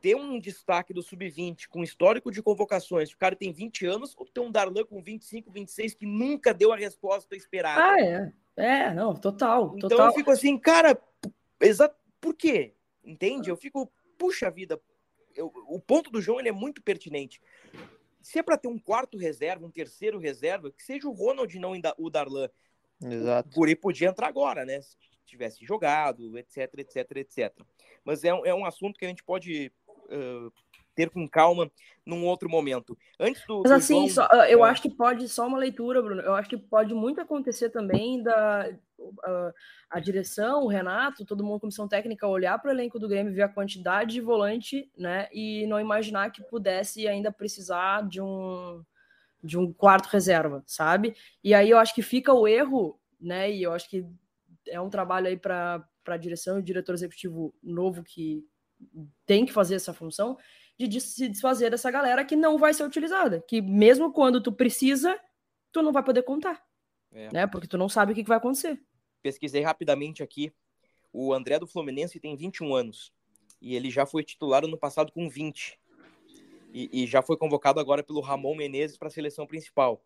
Ter 0.00 0.16
um 0.16 0.40
destaque 0.40 0.92
do 0.92 1.02
sub-20 1.02 1.68
com 1.68 1.82
histórico 1.82 2.30
de 2.30 2.42
convocações, 2.42 3.10
o 3.12 3.18
cara 3.18 3.36
tem 3.36 3.52
20 3.52 3.86
anos, 3.86 4.14
ou 4.16 4.26
ter 4.26 4.40
um 4.40 4.50
Darlan 4.50 4.84
com 4.84 5.02
25, 5.02 5.50
26 5.50 5.94
que 5.94 6.06
nunca 6.06 6.52
deu 6.52 6.72
a 6.72 6.76
resposta 6.76 7.36
esperada? 7.36 7.82
Ah, 7.82 8.00
é. 8.00 8.32
É, 8.58 8.92
não, 8.92 9.14
total. 9.14 9.74
Então 9.76 9.88
total. 9.88 10.08
eu 10.08 10.12
fico 10.12 10.32
assim, 10.32 10.58
cara, 10.58 11.00
exa 11.60 11.88
por 12.20 12.34
quê? 12.34 12.74
Entende? 13.04 13.48
Eu 13.48 13.56
fico, 13.56 13.90
puxa 14.18 14.50
vida, 14.50 14.80
eu, 15.38 15.52
o 15.68 15.80
ponto 15.80 16.10
do 16.10 16.20
João 16.20 16.40
ele 16.40 16.48
é 16.48 16.52
muito 16.52 16.82
pertinente. 16.82 17.40
Se 18.20 18.38
é 18.38 18.42
para 18.42 18.58
ter 18.58 18.68
um 18.68 18.78
quarto 18.78 19.16
reserva, 19.16 19.64
um 19.64 19.70
terceiro 19.70 20.18
reserva, 20.18 20.70
que 20.70 20.82
seja 20.82 21.08
o 21.08 21.12
Ronald 21.12 21.58
não 21.58 21.72
o 21.96 22.10
Darlan. 22.10 22.50
Exato. 23.02 23.48
O 23.48 23.52
Guri 23.54 23.76
podia 23.76 24.08
entrar 24.08 24.26
agora, 24.26 24.64
né? 24.64 24.80
Se 24.80 24.96
tivesse 25.24 25.64
jogado, 25.64 26.36
etc, 26.36 26.74
etc, 26.78 27.16
etc. 27.16 27.54
Mas 28.04 28.24
é, 28.24 28.28
é 28.28 28.54
um 28.54 28.66
assunto 28.66 28.98
que 28.98 29.04
a 29.04 29.08
gente 29.08 29.22
pode 29.22 29.72
uh, 30.10 30.52
ter 30.94 31.10
com 31.10 31.28
calma 31.28 31.70
num 32.04 32.26
outro 32.26 32.50
momento. 32.50 32.98
Antes 33.20 33.46
do. 33.46 33.62
Mas 33.62 33.70
assim, 33.70 34.08
João, 34.08 34.28
só, 34.28 34.44
eu 34.46 34.64
é... 34.64 34.70
acho 34.70 34.82
que 34.82 34.90
pode, 34.90 35.28
só 35.28 35.46
uma 35.46 35.58
leitura, 35.58 36.02
Bruno, 36.02 36.20
eu 36.20 36.34
acho 36.34 36.48
que 36.48 36.56
pode 36.56 36.92
muito 36.92 37.20
acontecer 37.20 37.70
também 37.70 38.20
da 38.20 38.68
a, 39.24 39.52
a 39.90 40.00
direção, 40.00 40.64
o 40.64 40.68
Renato, 40.68 41.24
todo 41.24 41.44
mundo, 41.44 41.60
comissão 41.60 41.88
técnica, 41.88 42.26
olhar 42.26 42.58
para 42.58 42.68
o 42.68 42.72
elenco 42.72 42.98
do 42.98 43.08
Grêmio, 43.08 43.34
ver 43.34 43.42
a 43.42 43.48
quantidade 43.48 44.12
de 44.14 44.20
volante, 44.20 44.90
né, 44.96 45.28
e 45.32 45.66
não 45.66 45.80
imaginar 45.80 46.30
que 46.30 46.42
pudesse 46.42 47.06
ainda 47.06 47.32
precisar 47.32 48.06
de 48.08 48.20
um 48.20 48.84
de 49.42 49.56
um 49.56 49.72
quarto 49.72 50.06
reserva, 50.06 50.62
sabe? 50.66 51.14
E 51.42 51.54
aí 51.54 51.70
eu 51.70 51.78
acho 51.78 51.94
que 51.94 52.02
fica 52.02 52.32
o 52.32 52.48
erro, 52.48 52.98
né? 53.20 53.50
E 53.50 53.62
eu 53.62 53.72
acho 53.72 53.88
que 53.88 54.04
é 54.66 54.80
um 54.80 54.90
trabalho 54.90 55.28
aí 55.28 55.36
para 55.36 55.84
a 56.06 56.16
direção 56.16 56.56
e 56.56 56.60
o 56.60 56.64
diretor 56.64 56.92
executivo 56.94 57.54
novo 57.62 58.02
que 58.02 58.44
tem 59.26 59.46
que 59.46 59.52
fazer 59.52 59.74
essa 59.74 59.92
função, 59.92 60.36
de 60.78 61.00
se 61.00 61.28
desfazer 61.28 61.70
dessa 61.70 61.90
galera 61.90 62.24
que 62.24 62.36
não 62.36 62.56
vai 62.56 62.72
ser 62.72 62.84
utilizada, 62.84 63.42
que 63.46 63.60
mesmo 63.60 64.12
quando 64.12 64.40
tu 64.40 64.52
precisa, 64.52 65.18
tu 65.72 65.82
não 65.82 65.92
vai 65.92 66.04
poder 66.04 66.22
contar, 66.22 66.62
é. 67.12 67.32
né? 67.32 67.46
Porque 67.46 67.66
tu 67.66 67.78
não 67.78 67.88
sabe 67.88 68.12
o 68.12 68.14
que, 68.14 68.22
que 68.22 68.28
vai 68.28 68.38
acontecer. 68.38 68.80
Pesquisei 69.22 69.62
rapidamente 69.62 70.22
aqui, 70.22 70.52
o 71.12 71.32
André 71.32 71.58
do 71.58 71.66
Fluminense 71.66 72.20
tem 72.20 72.36
21 72.36 72.74
anos 72.74 73.12
e 73.60 73.74
ele 73.74 73.90
já 73.90 74.06
foi 74.06 74.22
titular 74.22 74.66
no 74.66 74.78
passado 74.78 75.12
com 75.12 75.28
20 75.28 75.78
e, 76.72 77.02
e 77.02 77.06
já 77.06 77.22
foi 77.22 77.36
convocado 77.36 77.80
agora 77.80 78.02
pelo 78.02 78.20
Ramon 78.20 78.54
Menezes 78.54 78.96
para 78.96 79.08
a 79.08 79.10
seleção 79.10 79.46
principal. 79.46 80.04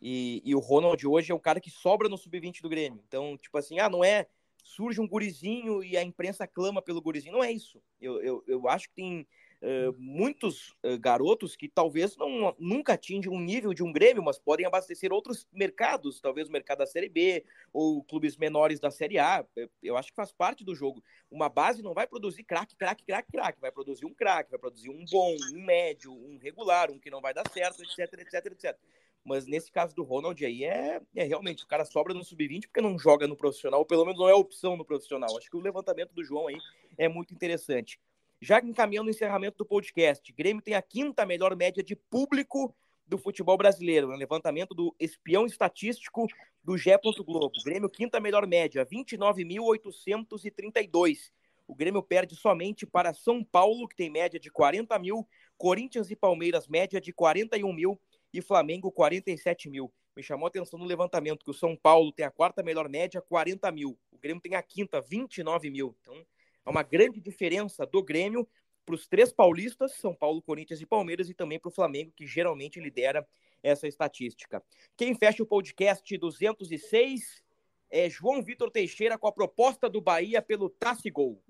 E, 0.00 0.42
e, 0.44 0.54
o 0.54 0.58
Ronald 0.58 1.06
hoje 1.06 1.30
é 1.30 1.34
o 1.34 1.40
cara 1.40 1.60
que 1.60 1.70
sobra 1.70 2.08
no 2.08 2.18
sub-20 2.18 2.60
do 2.60 2.68
Grêmio. 2.68 3.02
Então, 3.06 3.38
tipo 3.38 3.56
assim, 3.56 3.78
ah, 3.78 3.88
não 3.88 4.04
é 4.04 4.26
surge 4.62 5.00
um 5.00 5.08
gurizinho 5.08 5.82
e 5.82 5.96
a 5.96 6.02
imprensa 6.02 6.46
clama 6.46 6.82
pelo 6.82 7.00
gurizinho. 7.00 7.34
Não 7.34 7.44
é 7.44 7.52
isso. 7.52 7.80
Eu, 8.00 8.20
eu, 8.20 8.44
eu 8.46 8.68
acho 8.68 8.88
que 8.88 8.94
tem 8.94 9.26
uh, 9.62 9.94
muitos 9.98 10.70
uh, 10.84 10.98
garotos 10.98 11.56
que 11.56 11.68
talvez 11.68 12.16
não, 12.16 12.54
nunca 12.58 12.94
atinjam 12.94 13.32
um 13.32 13.40
nível 13.40 13.72
de 13.72 13.82
um 13.82 13.92
Grêmio, 13.92 14.22
mas 14.22 14.38
podem 14.38 14.66
abastecer 14.66 15.12
outros 15.12 15.46
mercados, 15.52 16.20
talvez 16.20 16.48
o 16.48 16.52
mercado 16.52 16.78
da 16.78 16.86
Série 16.86 17.08
B 17.08 17.44
ou 17.72 18.02
clubes 18.02 18.36
menores 18.36 18.80
da 18.80 18.90
Série 18.90 19.18
A. 19.18 19.46
Eu 19.82 19.96
acho 19.96 20.10
que 20.10 20.16
faz 20.16 20.32
parte 20.32 20.64
do 20.64 20.74
jogo. 20.74 21.02
Uma 21.30 21.48
base 21.48 21.82
não 21.82 21.94
vai 21.94 22.06
produzir 22.06 22.44
craque, 22.44 22.76
craque, 22.76 23.04
craque, 23.04 23.30
craque. 23.30 23.60
Vai 23.60 23.70
produzir 23.70 24.04
um 24.04 24.12
craque, 24.12 24.50
vai 24.50 24.58
produzir 24.58 24.90
um 24.90 25.04
bom, 25.10 25.34
um 25.54 25.64
médio, 25.64 26.12
um 26.12 26.38
regular, 26.38 26.90
um 26.90 26.98
que 26.98 27.10
não 27.10 27.20
vai 27.20 27.32
dar 27.32 27.48
certo, 27.48 27.82
etc, 27.82 28.20
etc, 28.20 28.46
etc. 28.46 28.78
Mas 29.24 29.46
nesse 29.46 29.70
caso 29.70 29.94
do 29.94 30.02
Ronald 30.02 30.44
aí 30.44 30.64
é, 30.64 31.00
é 31.14 31.24
realmente 31.24 31.62
o 31.62 31.66
cara 31.68 31.84
sobra 31.84 32.12
no 32.12 32.24
sub-20 32.24 32.62
porque 32.62 32.80
não 32.80 32.98
joga 32.98 33.26
no 33.28 33.36
profissional, 33.36 33.80
ou 33.80 33.86
pelo 33.86 34.04
menos 34.04 34.18
não 34.18 34.28
é 34.28 34.34
opção 34.34 34.76
no 34.76 34.84
profissional. 34.84 35.36
Acho 35.38 35.48
que 35.48 35.56
o 35.56 35.60
levantamento 35.60 36.12
do 36.12 36.24
João 36.24 36.48
aí 36.48 36.58
é 36.98 37.08
muito 37.08 37.32
interessante. 37.32 38.00
Já 38.44 38.58
encaminhando 38.58 39.06
o 39.06 39.10
encerramento 39.10 39.58
do 39.58 39.64
podcast, 39.64 40.32
Grêmio 40.32 40.60
tem 40.60 40.74
a 40.74 40.82
quinta 40.82 41.24
melhor 41.24 41.54
média 41.54 41.80
de 41.80 41.94
público 41.94 42.74
do 43.06 43.16
futebol 43.16 43.56
brasileiro, 43.56 44.08
no 44.08 44.16
levantamento 44.16 44.74
do 44.74 44.92
espião 44.98 45.46
estatístico 45.46 46.26
do 46.60 46.76
Gé. 46.76 46.98
Globo. 46.98 47.52
Grêmio, 47.64 47.88
quinta 47.88 48.18
melhor 48.18 48.44
média, 48.44 48.84
29.832. 48.84 51.30
O 51.68 51.74
Grêmio 51.76 52.02
perde 52.02 52.34
somente 52.34 52.84
para 52.84 53.14
São 53.14 53.44
Paulo, 53.44 53.86
que 53.86 53.94
tem 53.94 54.10
média 54.10 54.40
de 54.40 54.50
40 54.50 54.98
mil, 54.98 55.24
Corinthians 55.56 56.10
e 56.10 56.16
Palmeiras, 56.16 56.66
média 56.66 57.00
de 57.00 57.12
41 57.12 57.72
mil, 57.72 57.96
e 58.34 58.42
Flamengo, 58.42 58.90
47 58.90 59.70
mil. 59.70 59.92
Me 60.16 60.22
chamou 60.22 60.46
a 60.46 60.48
atenção 60.48 60.80
no 60.80 60.84
levantamento 60.84 61.44
que 61.44 61.50
o 61.52 61.54
São 61.54 61.76
Paulo 61.76 62.10
tem 62.10 62.26
a 62.26 62.30
quarta 62.30 62.60
melhor 62.60 62.88
média, 62.88 63.22
40 63.22 63.70
mil. 63.70 63.96
O 64.10 64.18
Grêmio 64.18 64.42
tem 64.42 64.56
a 64.56 64.62
quinta, 64.62 65.00
29 65.00 65.70
mil. 65.70 65.94
Então, 66.00 66.26
é 66.64 66.70
uma 66.70 66.82
grande 66.82 67.20
diferença 67.20 67.86
do 67.86 68.02
Grêmio 68.02 68.48
para 68.84 68.94
os 68.94 69.06
três 69.06 69.32
paulistas, 69.32 69.94
São 69.94 70.14
Paulo, 70.14 70.42
Corinthians 70.42 70.80
e 70.80 70.86
Palmeiras, 70.86 71.30
e 71.30 71.34
também 71.34 71.58
para 71.58 71.68
o 71.68 71.72
Flamengo, 71.72 72.12
que 72.16 72.26
geralmente 72.26 72.80
lidera 72.80 73.26
essa 73.62 73.86
estatística. 73.86 74.62
Quem 74.96 75.14
fecha 75.14 75.42
o 75.42 75.46
podcast 75.46 76.16
206 76.18 77.42
é 77.90 78.10
João 78.10 78.42
Vitor 78.42 78.70
Teixeira 78.70 79.18
com 79.18 79.26
a 79.26 79.32
proposta 79.32 79.88
do 79.88 80.00
Bahia 80.00 80.42
pelo 80.42 80.68
Tassi 80.68 81.10
Gol. 81.10 81.40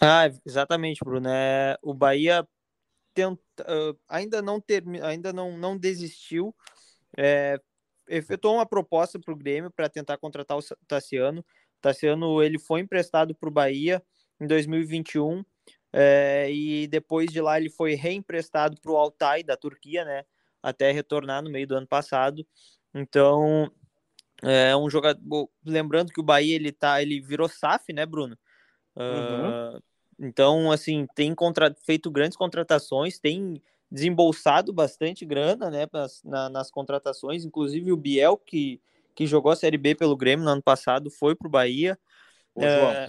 Ah, 0.00 0.30
exatamente, 0.46 1.00
Bruno. 1.04 1.28
É, 1.28 1.76
o 1.82 1.92
Bahia 1.92 2.46
tenta, 3.12 3.42
uh, 3.62 3.98
ainda 4.08 4.40
não 4.40 4.62
ainda 5.02 5.32
não, 5.32 5.56
não 5.56 5.76
desistiu. 5.76 6.54
É, 7.16 7.58
efetuou 8.08 8.54
uma 8.54 8.66
proposta 8.66 9.18
para 9.18 9.32
o 9.32 9.36
Grêmio 9.36 9.70
para 9.70 9.88
tentar 9.88 10.18
contratar 10.18 10.56
o 10.56 10.62
Tassiano. 10.86 11.40
O 11.40 11.80
Tassiano 11.80 12.42
ele 12.42 12.58
foi 12.58 12.80
emprestado 12.80 13.34
para 13.34 13.48
o 13.48 13.52
Bahia 13.52 14.02
em 14.40 14.46
2021 14.46 15.44
é, 15.92 16.50
e 16.50 16.86
depois 16.86 17.30
de 17.30 17.40
lá 17.40 17.58
ele 17.58 17.70
foi 17.70 17.94
reemprestado 17.94 18.80
para 18.80 18.92
o 18.92 18.96
Altay 18.96 19.42
da 19.42 19.56
Turquia, 19.56 20.04
né? 20.04 20.24
Até 20.62 20.92
retornar 20.92 21.42
no 21.42 21.50
meio 21.50 21.66
do 21.66 21.74
ano 21.74 21.86
passado. 21.86 22.46
Então 22.94 23.70
é 24.42 24.74
um 24.76 24.88
jogador. 24.88 25.48
Lembrando 25.64 26.12
que 26.12 26.20
o 26.20 26.24
Bahia 26.24 26.54
ele 26.54 26.72
tá, 26.72 27.02
ele 27.02 27.20
virou 27.20 27.48
SAF, 27.48 27.92
né, 27.92 28.06
Bruno? 28.06 28.38
Uhum. 28.96 29.76
Uh, 29.76 29.82
então, 30.18 30.70
assim, 30.70 31.06
tem 31.14 31.34
contra... 31.34 31.74
feito 31.84 32.10
grandes 32.10 32.36
contratações, 32.36 33.18
tem 33.18 33.62
desembolsado 33.90 34.72
bastante 34.72 35.24
grana, 35.24 35.70
né, 35.70 35.86
nas, 35.92 36.22
na, 36.22 36.48
nas 36.48 36.70
contratações. 36.70 37.44
Inclusive 37.44 37.90
o 37.92 37.96
Biel, 37.96 38.36
que, 38.36 38.80
que 39.14 39.26
jogou 39.26 39.50
a 39.50 39.56
Série 39.56 39.78
B 39.78 39.94
pelo 39.94 40.16
Grêmio 40.16 40.44
no 40.44 40.50
ano 40.50 40.62
passado, 40.62 41.10
foi 41.10 41.34
para 41.34 41.48
o 41.48 41.50
Bahia. 41.50 41.98
Ô, 42.54 42.60
João, 42.60 42.90
é... 42.90 43.08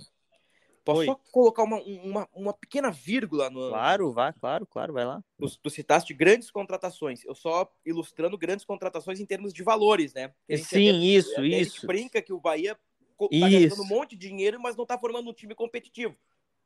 Posso 0.84 1.01
Oi. 1.01 1.05
só 1.05 1.15
colocar 1.32 1.63
uma, 1.63 1.79
uma, 1.82 2.29
uma 2.34 2.53
pequena 2.53 2.89
vírgula 2.89 3.49
no. 3.49 3.69
Claro, 3.69 4.11
vai, 4.11 4.34
claro, 4.34 4.65
claro, 4.65 4.93
vai 4.93 5.05
lá. 5.05 5.23
Tu, 5.38 5.59
tu 5.61 5.69
citaste 5.69 6.13
grandes 6.13 6.49
contratações. 6.49 7.23
Eu 7.23 7.36
só 7.36 7.71
ilustrando 7.86 8.38
grandes 8.38 8.65
contratações 8.65 9.19
em 9.19 9.25
termos 9.25 9.53
de 9.53 9.61
valores, 9.63 10.13
né? 10.13 10.34
Sim, 10.49 10.89
até, 10.89 10.97
isso, 10.97 11.32
até 11.34 11.45
isso. 11.45 11.55
A 11.55 11.63
gente 11.63 11.88
brinca 11.88 12.21
que 12.21 12.34
o 12.34 12.39
Bahia 12.39 12.75
tá 12.75 13.49
gastando 13.49 13.84
um 13.84 13.88
monte 13.88 14.15
de 14.15 14.27
dinheiro, 14.27 14.59
mas 14.59 14.75
não 14.75 14.86
tá 14.86 14.97
formando 14.97 15.29
um 15.29 15.34
time 15.34 15.53
competitivo. 15.53 16.15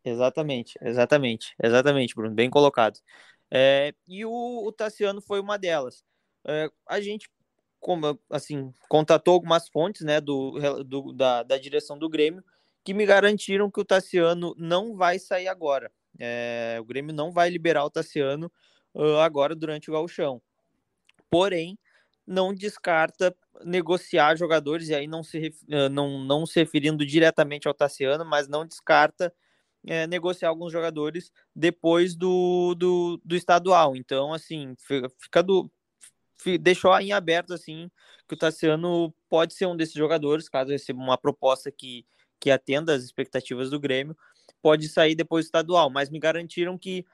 Exatamente, 0.03 0.77
exatamente, 0.81 1.53
exatamente, 1.61 2.15
Bruno, 2.15 2.33
bem 2.33 2.49
colocado. 2.49 2.99
É, 3.51 3.93
e 4.07 4.23
o, 4.23 4.63
o 4.65 4.71
Tassiano 4.71 5.19
foi 5.19 5.41
uma 5.41 5.57
delas. 5.57 6.05
É, 6.47 6.69
a 6.87 7.01
gente, 7.01 7.27
como 7.79 8.17
assim, 8.29 8.71
contatou 8.87 9.33
algumas 9.33 9.67
fontes, 9.67 10.03
né, 10.03 10.21
do, 10.21 10.83
do 10.83 11.11
da, 11.11 11.43
da 11.43 11.57
direção 11.57 11.97
do 11.97 12.07
Grêmio 12.07 12.43
que 12.85 12.93
me 12.93 13.05
garantiram 13.05 13.69
que 13.71 13.81
o 13.81 13.85
Tassiano 13.85 14.55
não 14.57 14.95
vai 14.95 15.17
sair 15.17 15.47
agora. 15.47 15.91
É, 16.19 16.77
o 16.79 16.85
Grêmio 16.85 17.13
não 17.13 17.31
vai 17.31 17.49
liberar 17.49 17.83
o 17.83 17.89
Tassiano 17.89 18.49
uh, 18.93 19.17
agora 19.17 19.55
durante 19.55 19.89
o 19.89 19.93
gauchão. 19.93 20.39
Porém, 21.29 21.77
não 22.25 22.53
descarta 22.53 23.35
negociar 23.63 24.35
jogadores, 24.37 24.89
e 24.89 24.95
aí 24.95 25.07
não 25.07 25.23
se, 25.23 25.53
uh, 25.67 25.89
não, 25.89 26.19
não 26.23 26.45
se 26.45 26.59
referindo 26.59 27.03
diretamente 27.03 27.67
ao 27.67 27.73
Tassiano, 27.73 28.23
mas 28.23 28.47
não 28.47 28.65
descarta 28.65 29.33
é, 29.87 30.05
negociar 30.05 30.49
alguns 30.49 30.71
jogadores 30.71 31.31
depois 31.55 32.15
do, 32.15 32.75
do, 32.75 33.19
do 33.25 33.35
estadual. 33.35 33.95
Então, 33.95 34.31
assim, 34.31 34.75
fica 35.19 35.41
do. 35.41 35.71
Deixou 36.61 36.95
em 36.99 37.11
aberto 37.11 37.53
assim 37.53 37.89
que 38.27 38.35
o 38.35 38.37
Tassiano 38.37 39.11
pode 39.27 39.55
ser 39.55 39.65
um 39.65 39.75
desses 39.75 39.95
jogadores, 39.95 40.47
caso 40.47 40.71
receba 40.71 40.99
uma 40.99 41.17
proposta 41.17 41.71
que 41.71 42.05
que 42.39 42.51
atenda 42.51 42.93
às 42.93 43.03
expectativas 43.03 43.69
do 43.69 43.79
Grêmio, 43.79 44.15
pode 44.61 44.89
sair 44.89 45.15
depois 45.15 45.45
do 45.45 45.47
estadual, 45.47 45.89
mas 45.89 46.09
me 46.09 46.19
garantiram 46.19 46.77
que 46.77 47.05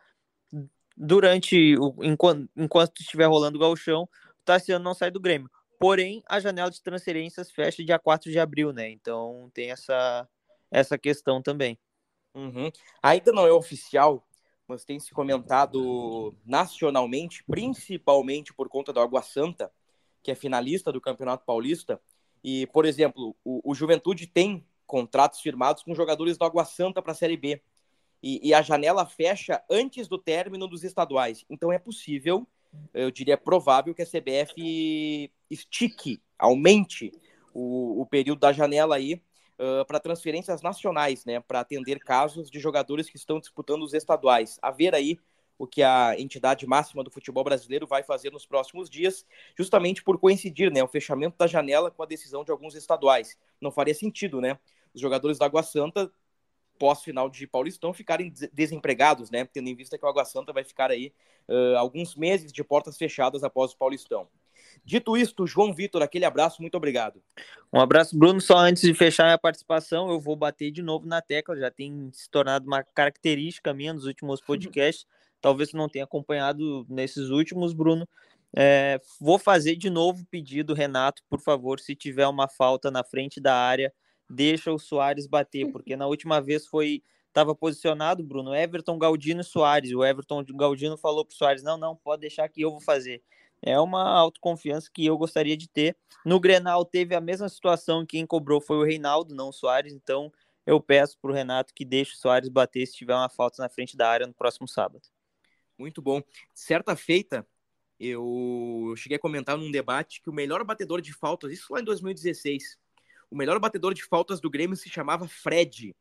durante 0.95 1.77
o 1.77 1.95
enquanto, 2.03 2.49
enquanto 2.55 3.01
estiver 3.01 3.25
rolando 3.25 3.57
o 3.57 3.61
gauchão, 3.61 4.03
o 4.03 4.43
Tassiano 4.45 4.83
não 4.83 4.93
sai 4.93 5.11
do 5.11 5.19
Grêmio. 5.19 5.49
Porém, 5.79 6.21
a 6.27 6.39
janela 6.39 6.69
de 6.69 6.81
transferências 6.81 7.51
fecha 7.51 7.83
dia 7.83 7.97
4 7.97 8.31
de 8.31 8.39
abril, 8.39 8.71
né? 8.71 8.89
Então 8.89 9.49
tem 9.53 9.71
essa, 9.71 10.27
essa 10.69 10.97
questão 10.97 11.41
também. 11.41 11.77
Uhum. 12.35 12.71
Ainda 13.01 13.31
não 13.31 13.47
é 13.47 13.51
oficial, 13.51 14.25
mas 14.67 14.85
tem 14.85 14.99
se 14.99 15.11
comentado 15.11 16.35
nacionalmente, 16.45 17.43
principalmente 17.43 18.53
por 18.53 18.69
conta 18.69 18.93
do 18.93 18.99
Água 18.99 19.21
Santa, 19.21 19.71
que 20.23 20.31
é 20.31 20.35
finalista 20.35 20.91
do 20.91 21.01
Campeonato 21.01 21.45
Paulista. 21.45 21.99
E, 22.43 22.67
por 22.67 22.85
exemplo, 22.85 23.35
o, 23.43 23.71
o 23.71 23.75
Juventude 23.75 24.27
tem 24.27 24.65
contratos 24.91 25.39
firmados 25.39 25.83
com 25.83 25.95
jogadores 25.95 26.37
do 26.37 26.43
Água 26.43 26.65
Santa 26.65 27.01
para 27.01 27.13
a 27.13 27.15
Série 27.15 27.37
B. 27.37 27.61
E, 28.21 28.49
e, 28.49 28.53
a 28.53 28.61
janela 28.61 29.05
fecha 29.05 29.63
antes 29.69 30.05
do 30.05 30.17
término 30.17 30.67
dos 30.67 30.83
estaduais. 30.83 31.45
Então 31.49 31.71
é 31.71 31.79
possível, 31.79 32.45
eu 32.93 33.09
diria 33.09 33.37
provável, 33.37 33.95
que 33.95 34.01
a 34.01 34.05
CBF 34.05 35.31
estique, 35.49 36.21
aumente 36.37 37.11
o, 37.53 38.01
o 38.01 38.05
período 38.05 38.39
da 38.39 38.51
janela 38.51 38.97
aí 38.97 39.13
uh, 39.57 39.85
para 39.87 39.99
transferências 39.99 40.61
nacionais, 40.61 41.23
né? 41.23 41.39
Para 41.39 41.61
atender 41.61 41.97
casos 41.99 42.51
de 42.51 42.59
jogadores 42.59 43.09
que 43.09 43.17
estão 43.17 43.39
disputando 43.39 43.83
os 43.83 43.93
estaduais. 43.93 44.59
A 44.61 44.71
ver 44.71 44.93
aí 44.93 45.17
o 45.57 45.65
que 45.65 45.81
a 45.81 46.19
entidade 46.19 46.67
máxima 46.67 47.03
do 47.03 47.09
futebol 47.09 47.45
brasileiro 47.45 47.87
vai 47.87 48.03
fazer 48.03 48.31
nos 48.31 48.45
próximos 48.45 48.89
dias, 48.89 49.25
justamente 49.57 50.03
por 50.03 50.19
coincidir, 50.19 50.69
né? 50.69 50.83
O 50.83 50.87
fechamento 50.87 51.37
da 51.37 51.47
janela 51.47 51.89
com 51.89 52.03
a 52.03 52.05
decisão 52.05 52.43
de 52.43 52.51
alguns 52.51 52.75
estaduais. 52.75 53.37
Não 53.61 53.71
faria 53.71 53.93
sentido, 53.95 54.41
né? 54.41 54.59
Os 54.93 55.01
jogadores 55.01 55.37
da 55.37 55.45
Água 55.45 55.63
Santa, 55.63 56.11
pós-final 56.79 57.29
de 57.29 57.45
Paulistão, 57.45 57.93
ficarem 57.93 58.33
desempregados, 58.51 59.29
né? 59.29 59.45
Tendo 59.45 59.69
em 59.69 59.75
vista 59.75 59.97
que 59.97 60.05
o 60.05 60.09
Água 60.09 60.25
Santa 60.25 60.51
vai 60.51 60.63
ficar 60.63 60.89
aí 60.89 61.13
uh, 61.47 61.77
alguns 61.77 62.15
meses 62.15 62.51
de 62.51 62.63
portas 62.63 62.97
fechadas 62.97 63.43
após 63.43 63.71
o 63.71 63.77
Paulistão. 63.77 64.27
Dito 64.83 65.15
isto, 65.15 65.45
João 65.45 65.73
Vitor, 65.73 66.01
aquele 66.01 66.25
abraço, 66.25 66.61
muito 66.61 66.75
obrigado. 66.75 67.21
Um 67.71 67.79
abraço, 67.79 68.17
Bruno. 68.17 68.41
Só 68.41 68.57
antes 68.57 68.81
de 68.81 68.93
fechar 68.93 69.31
a 69.31 69.37
participação, 69.37 70.09
eu 70.09 70.19
vou 70.19 70.35
bater 70.35 70.71
de 70.71 70.81
novo 70.81 71.05
na 71.05 71.21
tecla, 71.21 71.55
já 71.55 71.69
tem 71.69 72.09
se 72.13 72.29
tornado 72.29 72.65
uma 72.65 72.83
característica 72.83 73.73
minha 73.73 73.93
nos 73.93 74.05
últimos 74.05 74.41
podcasts. 74.41 75.05
Talvez 75.39 75.73
não 75.73 75.89
tenha 75.89 76.05
acompanhado 76.05 76.85
nesses 76.89 77.29
últimos, 77.29 77.73
Bruno. 77.73 78.07
É, 78.55 78.99
vou 79.19 79.39
fazer 79.39 79.75
de 79.75 79.89
novo 79.89 80.25
pedido, 80.29 80.73
Renato, 80.73 81.23
por 81.29 81.39
favor, 81.39 81.79
se 81.79 81.95
tiver 81.95 82.27
uma 82.27 82.47
falta 82.47 82.91
na 82.91 83.03
frente 83.03 83.39
da 83.39 83.55
área, 83.55 83.93
deixa 84.31 84.71
o 84.71 84.79
Soares 84.79 85.27
bater, 85.27 85.71
porque 85.71 85.95
na 85.95 86.07
última 86.07 86.41
vez 86.41 86.65
foi 86.65 87.03
estava 87.27 87.55
posicionado, 87.55 88.23
Bruno, 88.23 88.53
Everton, 88.53 88.97
Galdino 88.97 89.41
e 89.41 89.43
Soares. 89.43 89.91
O 89.93 90.03
Everton 90.03 90.43
Galdino 90.53 90.97
falou 90.97 91.25
para 91.25 91.33
o 91.33 91.35
Soares: 91.35 91.63
não, 91.63 91.77
não, 91.77 91.95
pode 91.95 92.21
deixar 92.21 92.47
que 92.49 92.61
eu 92.61 92.71
vou 92.71 92.81
fazer. 92.81 93.23
É 93.61 93.79
uma 93.79 94.03
autoconfiança 94.03 94.89
que 94.91 95.05
eu 95.05 95.17
gostaria 95.17 95.55
de 95.55 95.69
ter. 95.69 95.95
No 96.25 96.39
Grenal 96.39 96.83
teve 96.83 97.15
a 97.15 97.21
mesma 97.21 97.47
situação, 97.47 98.05
quem 98.05 98.25
cobrou 98.25 98.59
foi 98.59 98.77
o 98.77 98.83
Reinaldo, 98.83 99.35
não 99.35 99.49
o 99.49 99.53
Soares. 99.53 99.93
Então 99.93 100.31
eu 100.65 100.79
peço 100.81 101.17
para 101.19 101.31
o 101.31 101.33
Renato 101.33 101.73
que 101.73 101.85
deixe 101.85 102.13
o 102.13 102.17
Soares 102.17 102.49
bater 102.49 102.85
se 102.85 102.95
tiver 102.95 103.13
uma 103.13 103.29
falta 103.29 103.61
na 103.61 103.69
frente 103.69 103.95
da 103.95 104.09
área 104.09 104.27
no 104.27 104.33
próximo 104.33 104.67
sábado. 104.67 105.07
Muito 105.77 106.01
bom. 106.01 106.21
Certa 106.53 106.95
feita, 106.95 107.47
eu 107.99 108.93
cheguei 108.97 109.17
a 109.17 109.19
comentar 109.19 109.57
num 109.57 109.71
debate 109.71 110.21
que 110.21 110.29
o 110.29 110.33
melhor 110.33 110.63
batedor 110.63 111.01
de 111.01 111.13
faltas, 111.13 111.51
isso 111.51 111.71
lá 111.73 111.81
em 111.81 111.83
2016, 111.83 112.77
o 113.31 113.35
melhor 113.37 113.57
batedor 113.59 113.93
de 113.93 114.03
faltas 114.03 114.41
do 114.41 114.49
Grêmio 114.49 114.75
se 114.75 114.89
chamava 114.89 115.27
Fred, 115.27 115.95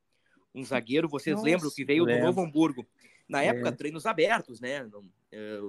um 0.53 0.65
zagueiro, 0.65 1.09
vocês 1.09 1.37
Nossa, 1.37 1.47
lembram, 1.47 1.71
que 1.71 1.85
veio 1.85 2.05
do 2.05 2.19
Novo 2.19 2.43
Hamburgo. 2.43 2.85
Na 3.29 3.41
época, 3.41 3.69
é. 3.69 3.73
treinos 3.73 4.05
abertos, 4.05 4.61
né? 4.61 4.91
É, 5.31 5.61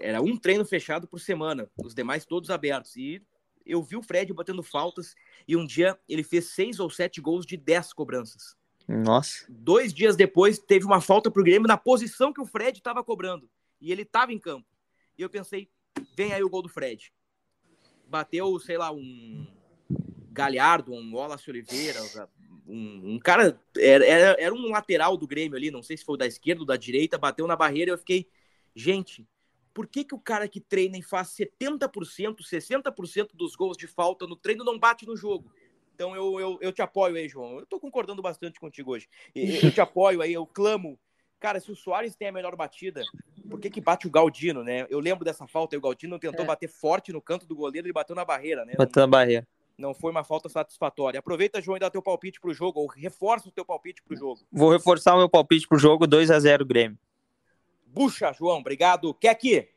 era 0.00 0.20
um 0.20 0.36
treino 0.36 0.64
fechado 0.64 1.06
por 1.06 1.20
semana, 1.20 1.70
os 1.76 1.94
demais 1.94 2.26
todos 2.26 2.50
abertos. 2.50 2.96
E 2.96 3.22
eu 3.64 3.80
vi 3.80 3.96
o 3.96 4.02
Fred 4.02 4.32
batendo 4.32 4.62
faltas 4.62 5.14
e 5.46 5.56
um 5.56 5.64
dia 5.64 5.96
ele 6.08 6.24
fez 6.24 6.46
seis 6.46 6.80
ou 6.80 6.90
sete 6.90 7.20
gols 7.20 7.46
de 7.46 7.56
dez 7.56 7.92
cobranças. 7.92 8.56
Nossa. 8.88 9.46
Dois 9.48 9.94
dias 9.94 10.16
depois 10.16 10.58
teve 10.58 10.84
uma 10.84 11.00
falta 11.00 11.30
pro 11.30 11.44
Grêmio 11.44 11.68
na 11.68 11.76
posição 11.76 12.32
que 12.32 12.40
o 12.40 12.46
Fred 12.46 12.78
estava 12.78 13.04
cobrando. 13.04 13.48
E 13.80 13.92
ele 13.92 14.02
estava 14.02 14.32
em 14.32 14.38
campo. 14.38 14.66
E 15.16 15.22
eu 15.22 15.30
pensei, 15.30 15.70
vem 16.16 16.32
aí 16.32 16.42
o 16.42 16.50
gol 16.50 16.62
do 16.62 16.68
Fred. 16.68 17.12
Bateu, 18.08 18.58
sei 18.58 18.76
lá, 18.76 18.90
um 18.90 19.46
Galhardo, 20.40 20.92
um 20.92 21.14
Wallace 21.14 21.50
Oliveira, 21.50 22.00
um, 22.66 23.14
um 23.14 23.18
cara, 23.18 23.60
era, 23.76 24.04
era, 24.06 24.36
era, 24.40 24.54
um 24.54 24.70
lateral 24.70 25.16
do 25.16 25.26
Grêmio 25.26 25.56
ali, 25.56 25.70
não 25.70 25.82
sei 25.82 25.96
se 25.96 26.04
foi 26.04 26.16
da 26.16 26.26
esquerda 26.26 26.62
ou 26.62 26.66
da 26.66 26.76
direita, 26.76 27.18
bateu 27.18 27.46
na 27.46 27.56
barreira 27.56 27.90
e 27.90 27.94
eu 27.94 27.98
fiquei, 27.98 28.28
gente, 28.74 29.26
Por 29.72 29.86
que, 29.86 30.04
que 30.04 30.14
o 30.14 30.18
cara 30.18 30.48
que 30.48 30.60
treina 30.60 30.98
e 30.98 31.02
faz 31.02 31.28
70%, 31.28 32.42
60% 32.42 33.30
dos 33.34 33.54
gols 33.54 33.76
de 33.76 33.86
falta 33.86 34.26
no 34.26 34.36
treino 34.36 34.64
não 34.64 34.78
bate 34.78 35.06
no 35.06 35.16
jogo? 35.16 35.52
Então 35.94 36.16
eu, 36.16 36.40
eu, 36.40 36.58
eu 36.60 36.72
te 36.72 36.82
apoio 36.82 37.16
aí, 37.16 37.28
João. 37.28 37.58
Eu 37.58 37.66
tô 37.66 37.78
concordando 37.78 38.22
bastante 38.22 38.58
contigo 38.58 38.92
hoje. 38.92 39.08
Eu 39.34 39.70
te 39.70 39.80
apoio 39.80 40.22
aí, 40.22 40.32
eu 40.32 40.46
clamo. 40.46 40.98
Cara, 41.38 41.60
se 41.60 41.70
o 41.70 41.76
Soares 41.76 42.16
tem 42.16 42.28
a 42.28 42.32
melhor 42.32 42.56
batida, 42.56 43.02
por 43.48 43.60
que, 43.60 43.70
que 43.70 43.80
bate 43.80 44.06
o 44.06 44.10
Galdino, 44.10 44.62
né? 44.62 44.86
Eu 44.90 44.98
lembro 44.98 45.24
dessa 45.24 45.46
falta, 45.46 45.76
o 45.76 45.80
Galdino 45.80 46.18
tentou 46.18 46.44
É. 46.44 46.48
bater 46.48 46.68
forte 46.68 47.12
no 47.12 47.20
canto 47.20 47.46
do 47.46 47.54
goleiro 47.54 47.88
e 47.88 47.92
bateu 47.92 48.16
na 48.16 48.24
barreira, 48.24 48.64
né? 48.64 48.74
Bateu 48.76 49.02
na 49.02 49.06
barreira. 49.06 49.46
Não 49.80 49.94
foi 49.94 50.10
uma 50.10 50.22
falta 50.22 50.48
satisfatória. 50.48 51.18
Aproveita, 51.18 51.60
João, 51.60 51.76
e 51.76 51.80
dá 51.80 51.90
teu 51.90 52.02
palpite 52.02 52.38
pro 52.38 52.52
jogo, 52.52 52.80
ou 52.80 52.86
reforça 52.86 53.48
o 53.48 53.52
teu 53.52 53.64
palpite 53.64 54.02
pro 54.02 54.14
jogo. 54.14 54.40
Vou 54.52 54.70
reforçar 54.70 55.14
o 55.14 55.18
meu 55.18 55.28
palpite 55.28 55.66
pro 55.66 55.78
jogo 55.78 56.06
2 56.06 56.30
a 56.30 56.38
0 56.38 56.66
Grêmio. 56.66 56.98
Bucha, 57.86 58.30
João, 58.32 58.58
obrigado. 58.58 59.14
Quer 59.14 59.30
aqui? 59.30 59.68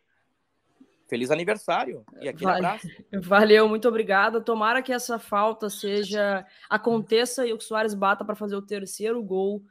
Feliz 1.08 1.32
aniversário. 1.32 2.06
E 2.22 2.28
aquele 2.28 2.46
Vale. 2.46 2.66
abraço. 2.66 2.88
Valeu, 3.22 3.70
muito 3.70 3.88
obrigada. 3.88 4.42
Tomara 4.42 4.82
que 4.82 4.92
essa 4.92 5.18
falta 5.18 5.70
seja 5.70 6.46
aconteça 6.70 7.48
e 7.48 7.54
o 7.54 7.60
Soares 7.60 7.94
bata 7.94 8.26
para 8.26 8.36
fazer 8.36 8.56
o 8.56 8.62
terceiro 8.62 9.24
gol 9.24 9.64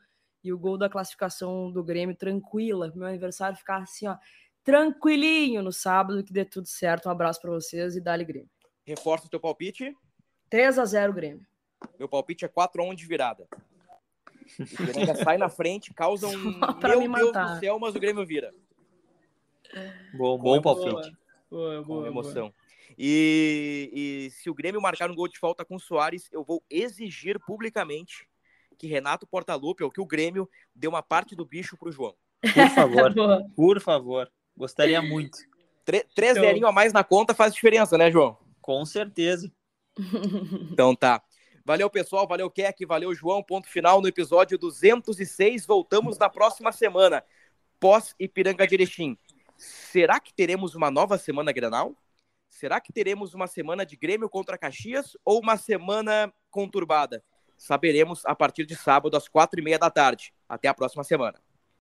e 0.43 0.53
o 0.53 0.59
gol 0.59 0.79
da 0.79 0.89
classificação 0.89 1.71
do 1.71 1.85
Grêmio 1.85 2.17
tranquila. 2.17 2.91
Meu 2.95 3.07
aniversário 3.07 3.57
ficar 3.57 3.83
assim, 3.83 4.07
ó, 4.07 4.17
tranquilinho 4.65 5.63
no 5.63 5.73
sábado, 5.73 6.25
que 6.25 6.33
dê 6.33 6.45
tudo 6.45 6.67
certo. 6.67 7.09
Um 7.09 7.13
abraço 7.13 7.41
para 7.41 7.51
vocês 7.51 7.97
e 7.97 8.01
dá-lhe 8.01 8.25
Grêmio. 8.25 8.49
Reforça 8.85 9.27
o 9.27 9.31
teu 9.31 9.39
palpite. 9.39 9.95
3 10.53 10.79
a 10.79 10.85
0 10.85 11.15
Grêmio. 11.15 11.47
Meu 11.99 12.07
palpite 12.07 12.45
é 12.45 12.49
4x1 12.49 12.95
de 12.95 13.07
virada. 13.07 13.49
O 14.59 14.63
Ipiranga 14.63 15.15
sai 15.15 15.39
na 15.39 15.49
frente, 15.49 15.95
causa 15.95 16.29
um. 16.29 16.37
Meu 16.83 17.09
me 17.09 17.09
Deus 17.09 17.33
do 17.33 17.59
céu, 17.59 17.79
mas 17.79 17.95
o 17.95 17.99
Grêmio 17.99 18.27
vira. 18.27 18.53
Bom, 20.13 20.37
Com 20.37 20.45
bom 20.45 20.57
emoção. 20.57 20.93
palpite. 20.93 21.17
Boa, 21.51 21.83
Com 21.83 22.07
emoção. 22.07 22.53
E, 22.99 23.91
e 23.95 24.31
se 24.31 24.51
o 24.51 24.55
Grêmio 24.55 24.83
marcar 24.83 25.11
um 25.11 25.15
gol 25.15 25.27
de 25.27 25.39
falta 25.39 25.65
com 25.65 25.77
o 25.77 25.81
Soares, 25.81 26.29
eu 26.31 26.45
vou 26.45 26.63
exigir 26.69 27.41
publicamente 27.41 28.29
que 28.77 28.87
Renato 28.87 29.27
Portaluppi, 29.27 29.83
ou 29.83 29.91
que 29.91 30.03
o 30.03 30.07
Grêmio, 30.07 30.47
dê 30.75 30.87
uma 30.87 31.03
parte 31.03 31.35
do 31.35 31.47
bicho 31.47 31.79
pro 31.79 31.91
João. 31.91 32.15
Por 32.43 32.69
favor, 32.75 33.15
Boa. 33.15 33.51
por 33.57 33.81
favor. 33.81 34.31
Gostaria 34.55 35.01
muito. 35.01 35.39
Três 36.15 36.35
zerinho 36.35 36.67
a 36.67 36.73
mais 36.73 36.93
na 36.93 37.03
conta 37.03 37.33
faz 37.33 37.55
diferença, 37.55 37.97
né, 37.97 38.11
João? 38.11 38.37
Com 38.61 38.85
certeza. 38.85 39.51
Então 40.73 40.95
tá. 40.95 41.23
Valeu, 41.65 41.89
pessoal. 41.89 42.27
Valeu, 42.27 42.51
Keck. 42.51 42.85
Valeu, 42.87 43.15
João. 43.15 43.43
Ponto 43.43 43.69
final 43.69 44.01
no 44.01 44.09
episódio 44.09 44.59
206. 44.59 45.67
Voltamos 45.67 46.19
na 46.19 46.29
próxima 46.29 46.73
semana. 46.73 47.25
Pós 47.79 48.15
Ipiranga 48.19 48.67
de 48.67 48.75
Erechim. 48.75 49.17
Será 49.57 50.19
que 50.19 50.35
teremos 50.35 50.75
uma 50.75 50.91
nova 50.91 51.19
semana 51.19 51.53
Granal? 51.53 51.97
Será 52.49 52.81
que 52.81 52.93
teremos 52.93 53.33
uma 53.33 53.47
semana 53.47 53.87
de 53.87 53.97
Grêmio 53.97 54.29
contra 54.29 54.59
Caxias 54.59 55.17
ou 55.25 55.41
uma 55.41 55.57
semana 55.57 56.33
conturbada? 56.51 57.25
Saberemos 57.57 58.27
a 58.27 58.35
partir 58.35 58.67
de 58.67 58.75
sábado, 58.75 59.17
às 59.17 59.29
quatro 59.29 59.59
e 59.61 59.63
meia 59.63 59.79
da 59.79 59.91
tarde. 59.91 60.35
Até 60.49 60.69
a 60.69 60.75
próxima 60.75 61.05
semana. 61.05 61.41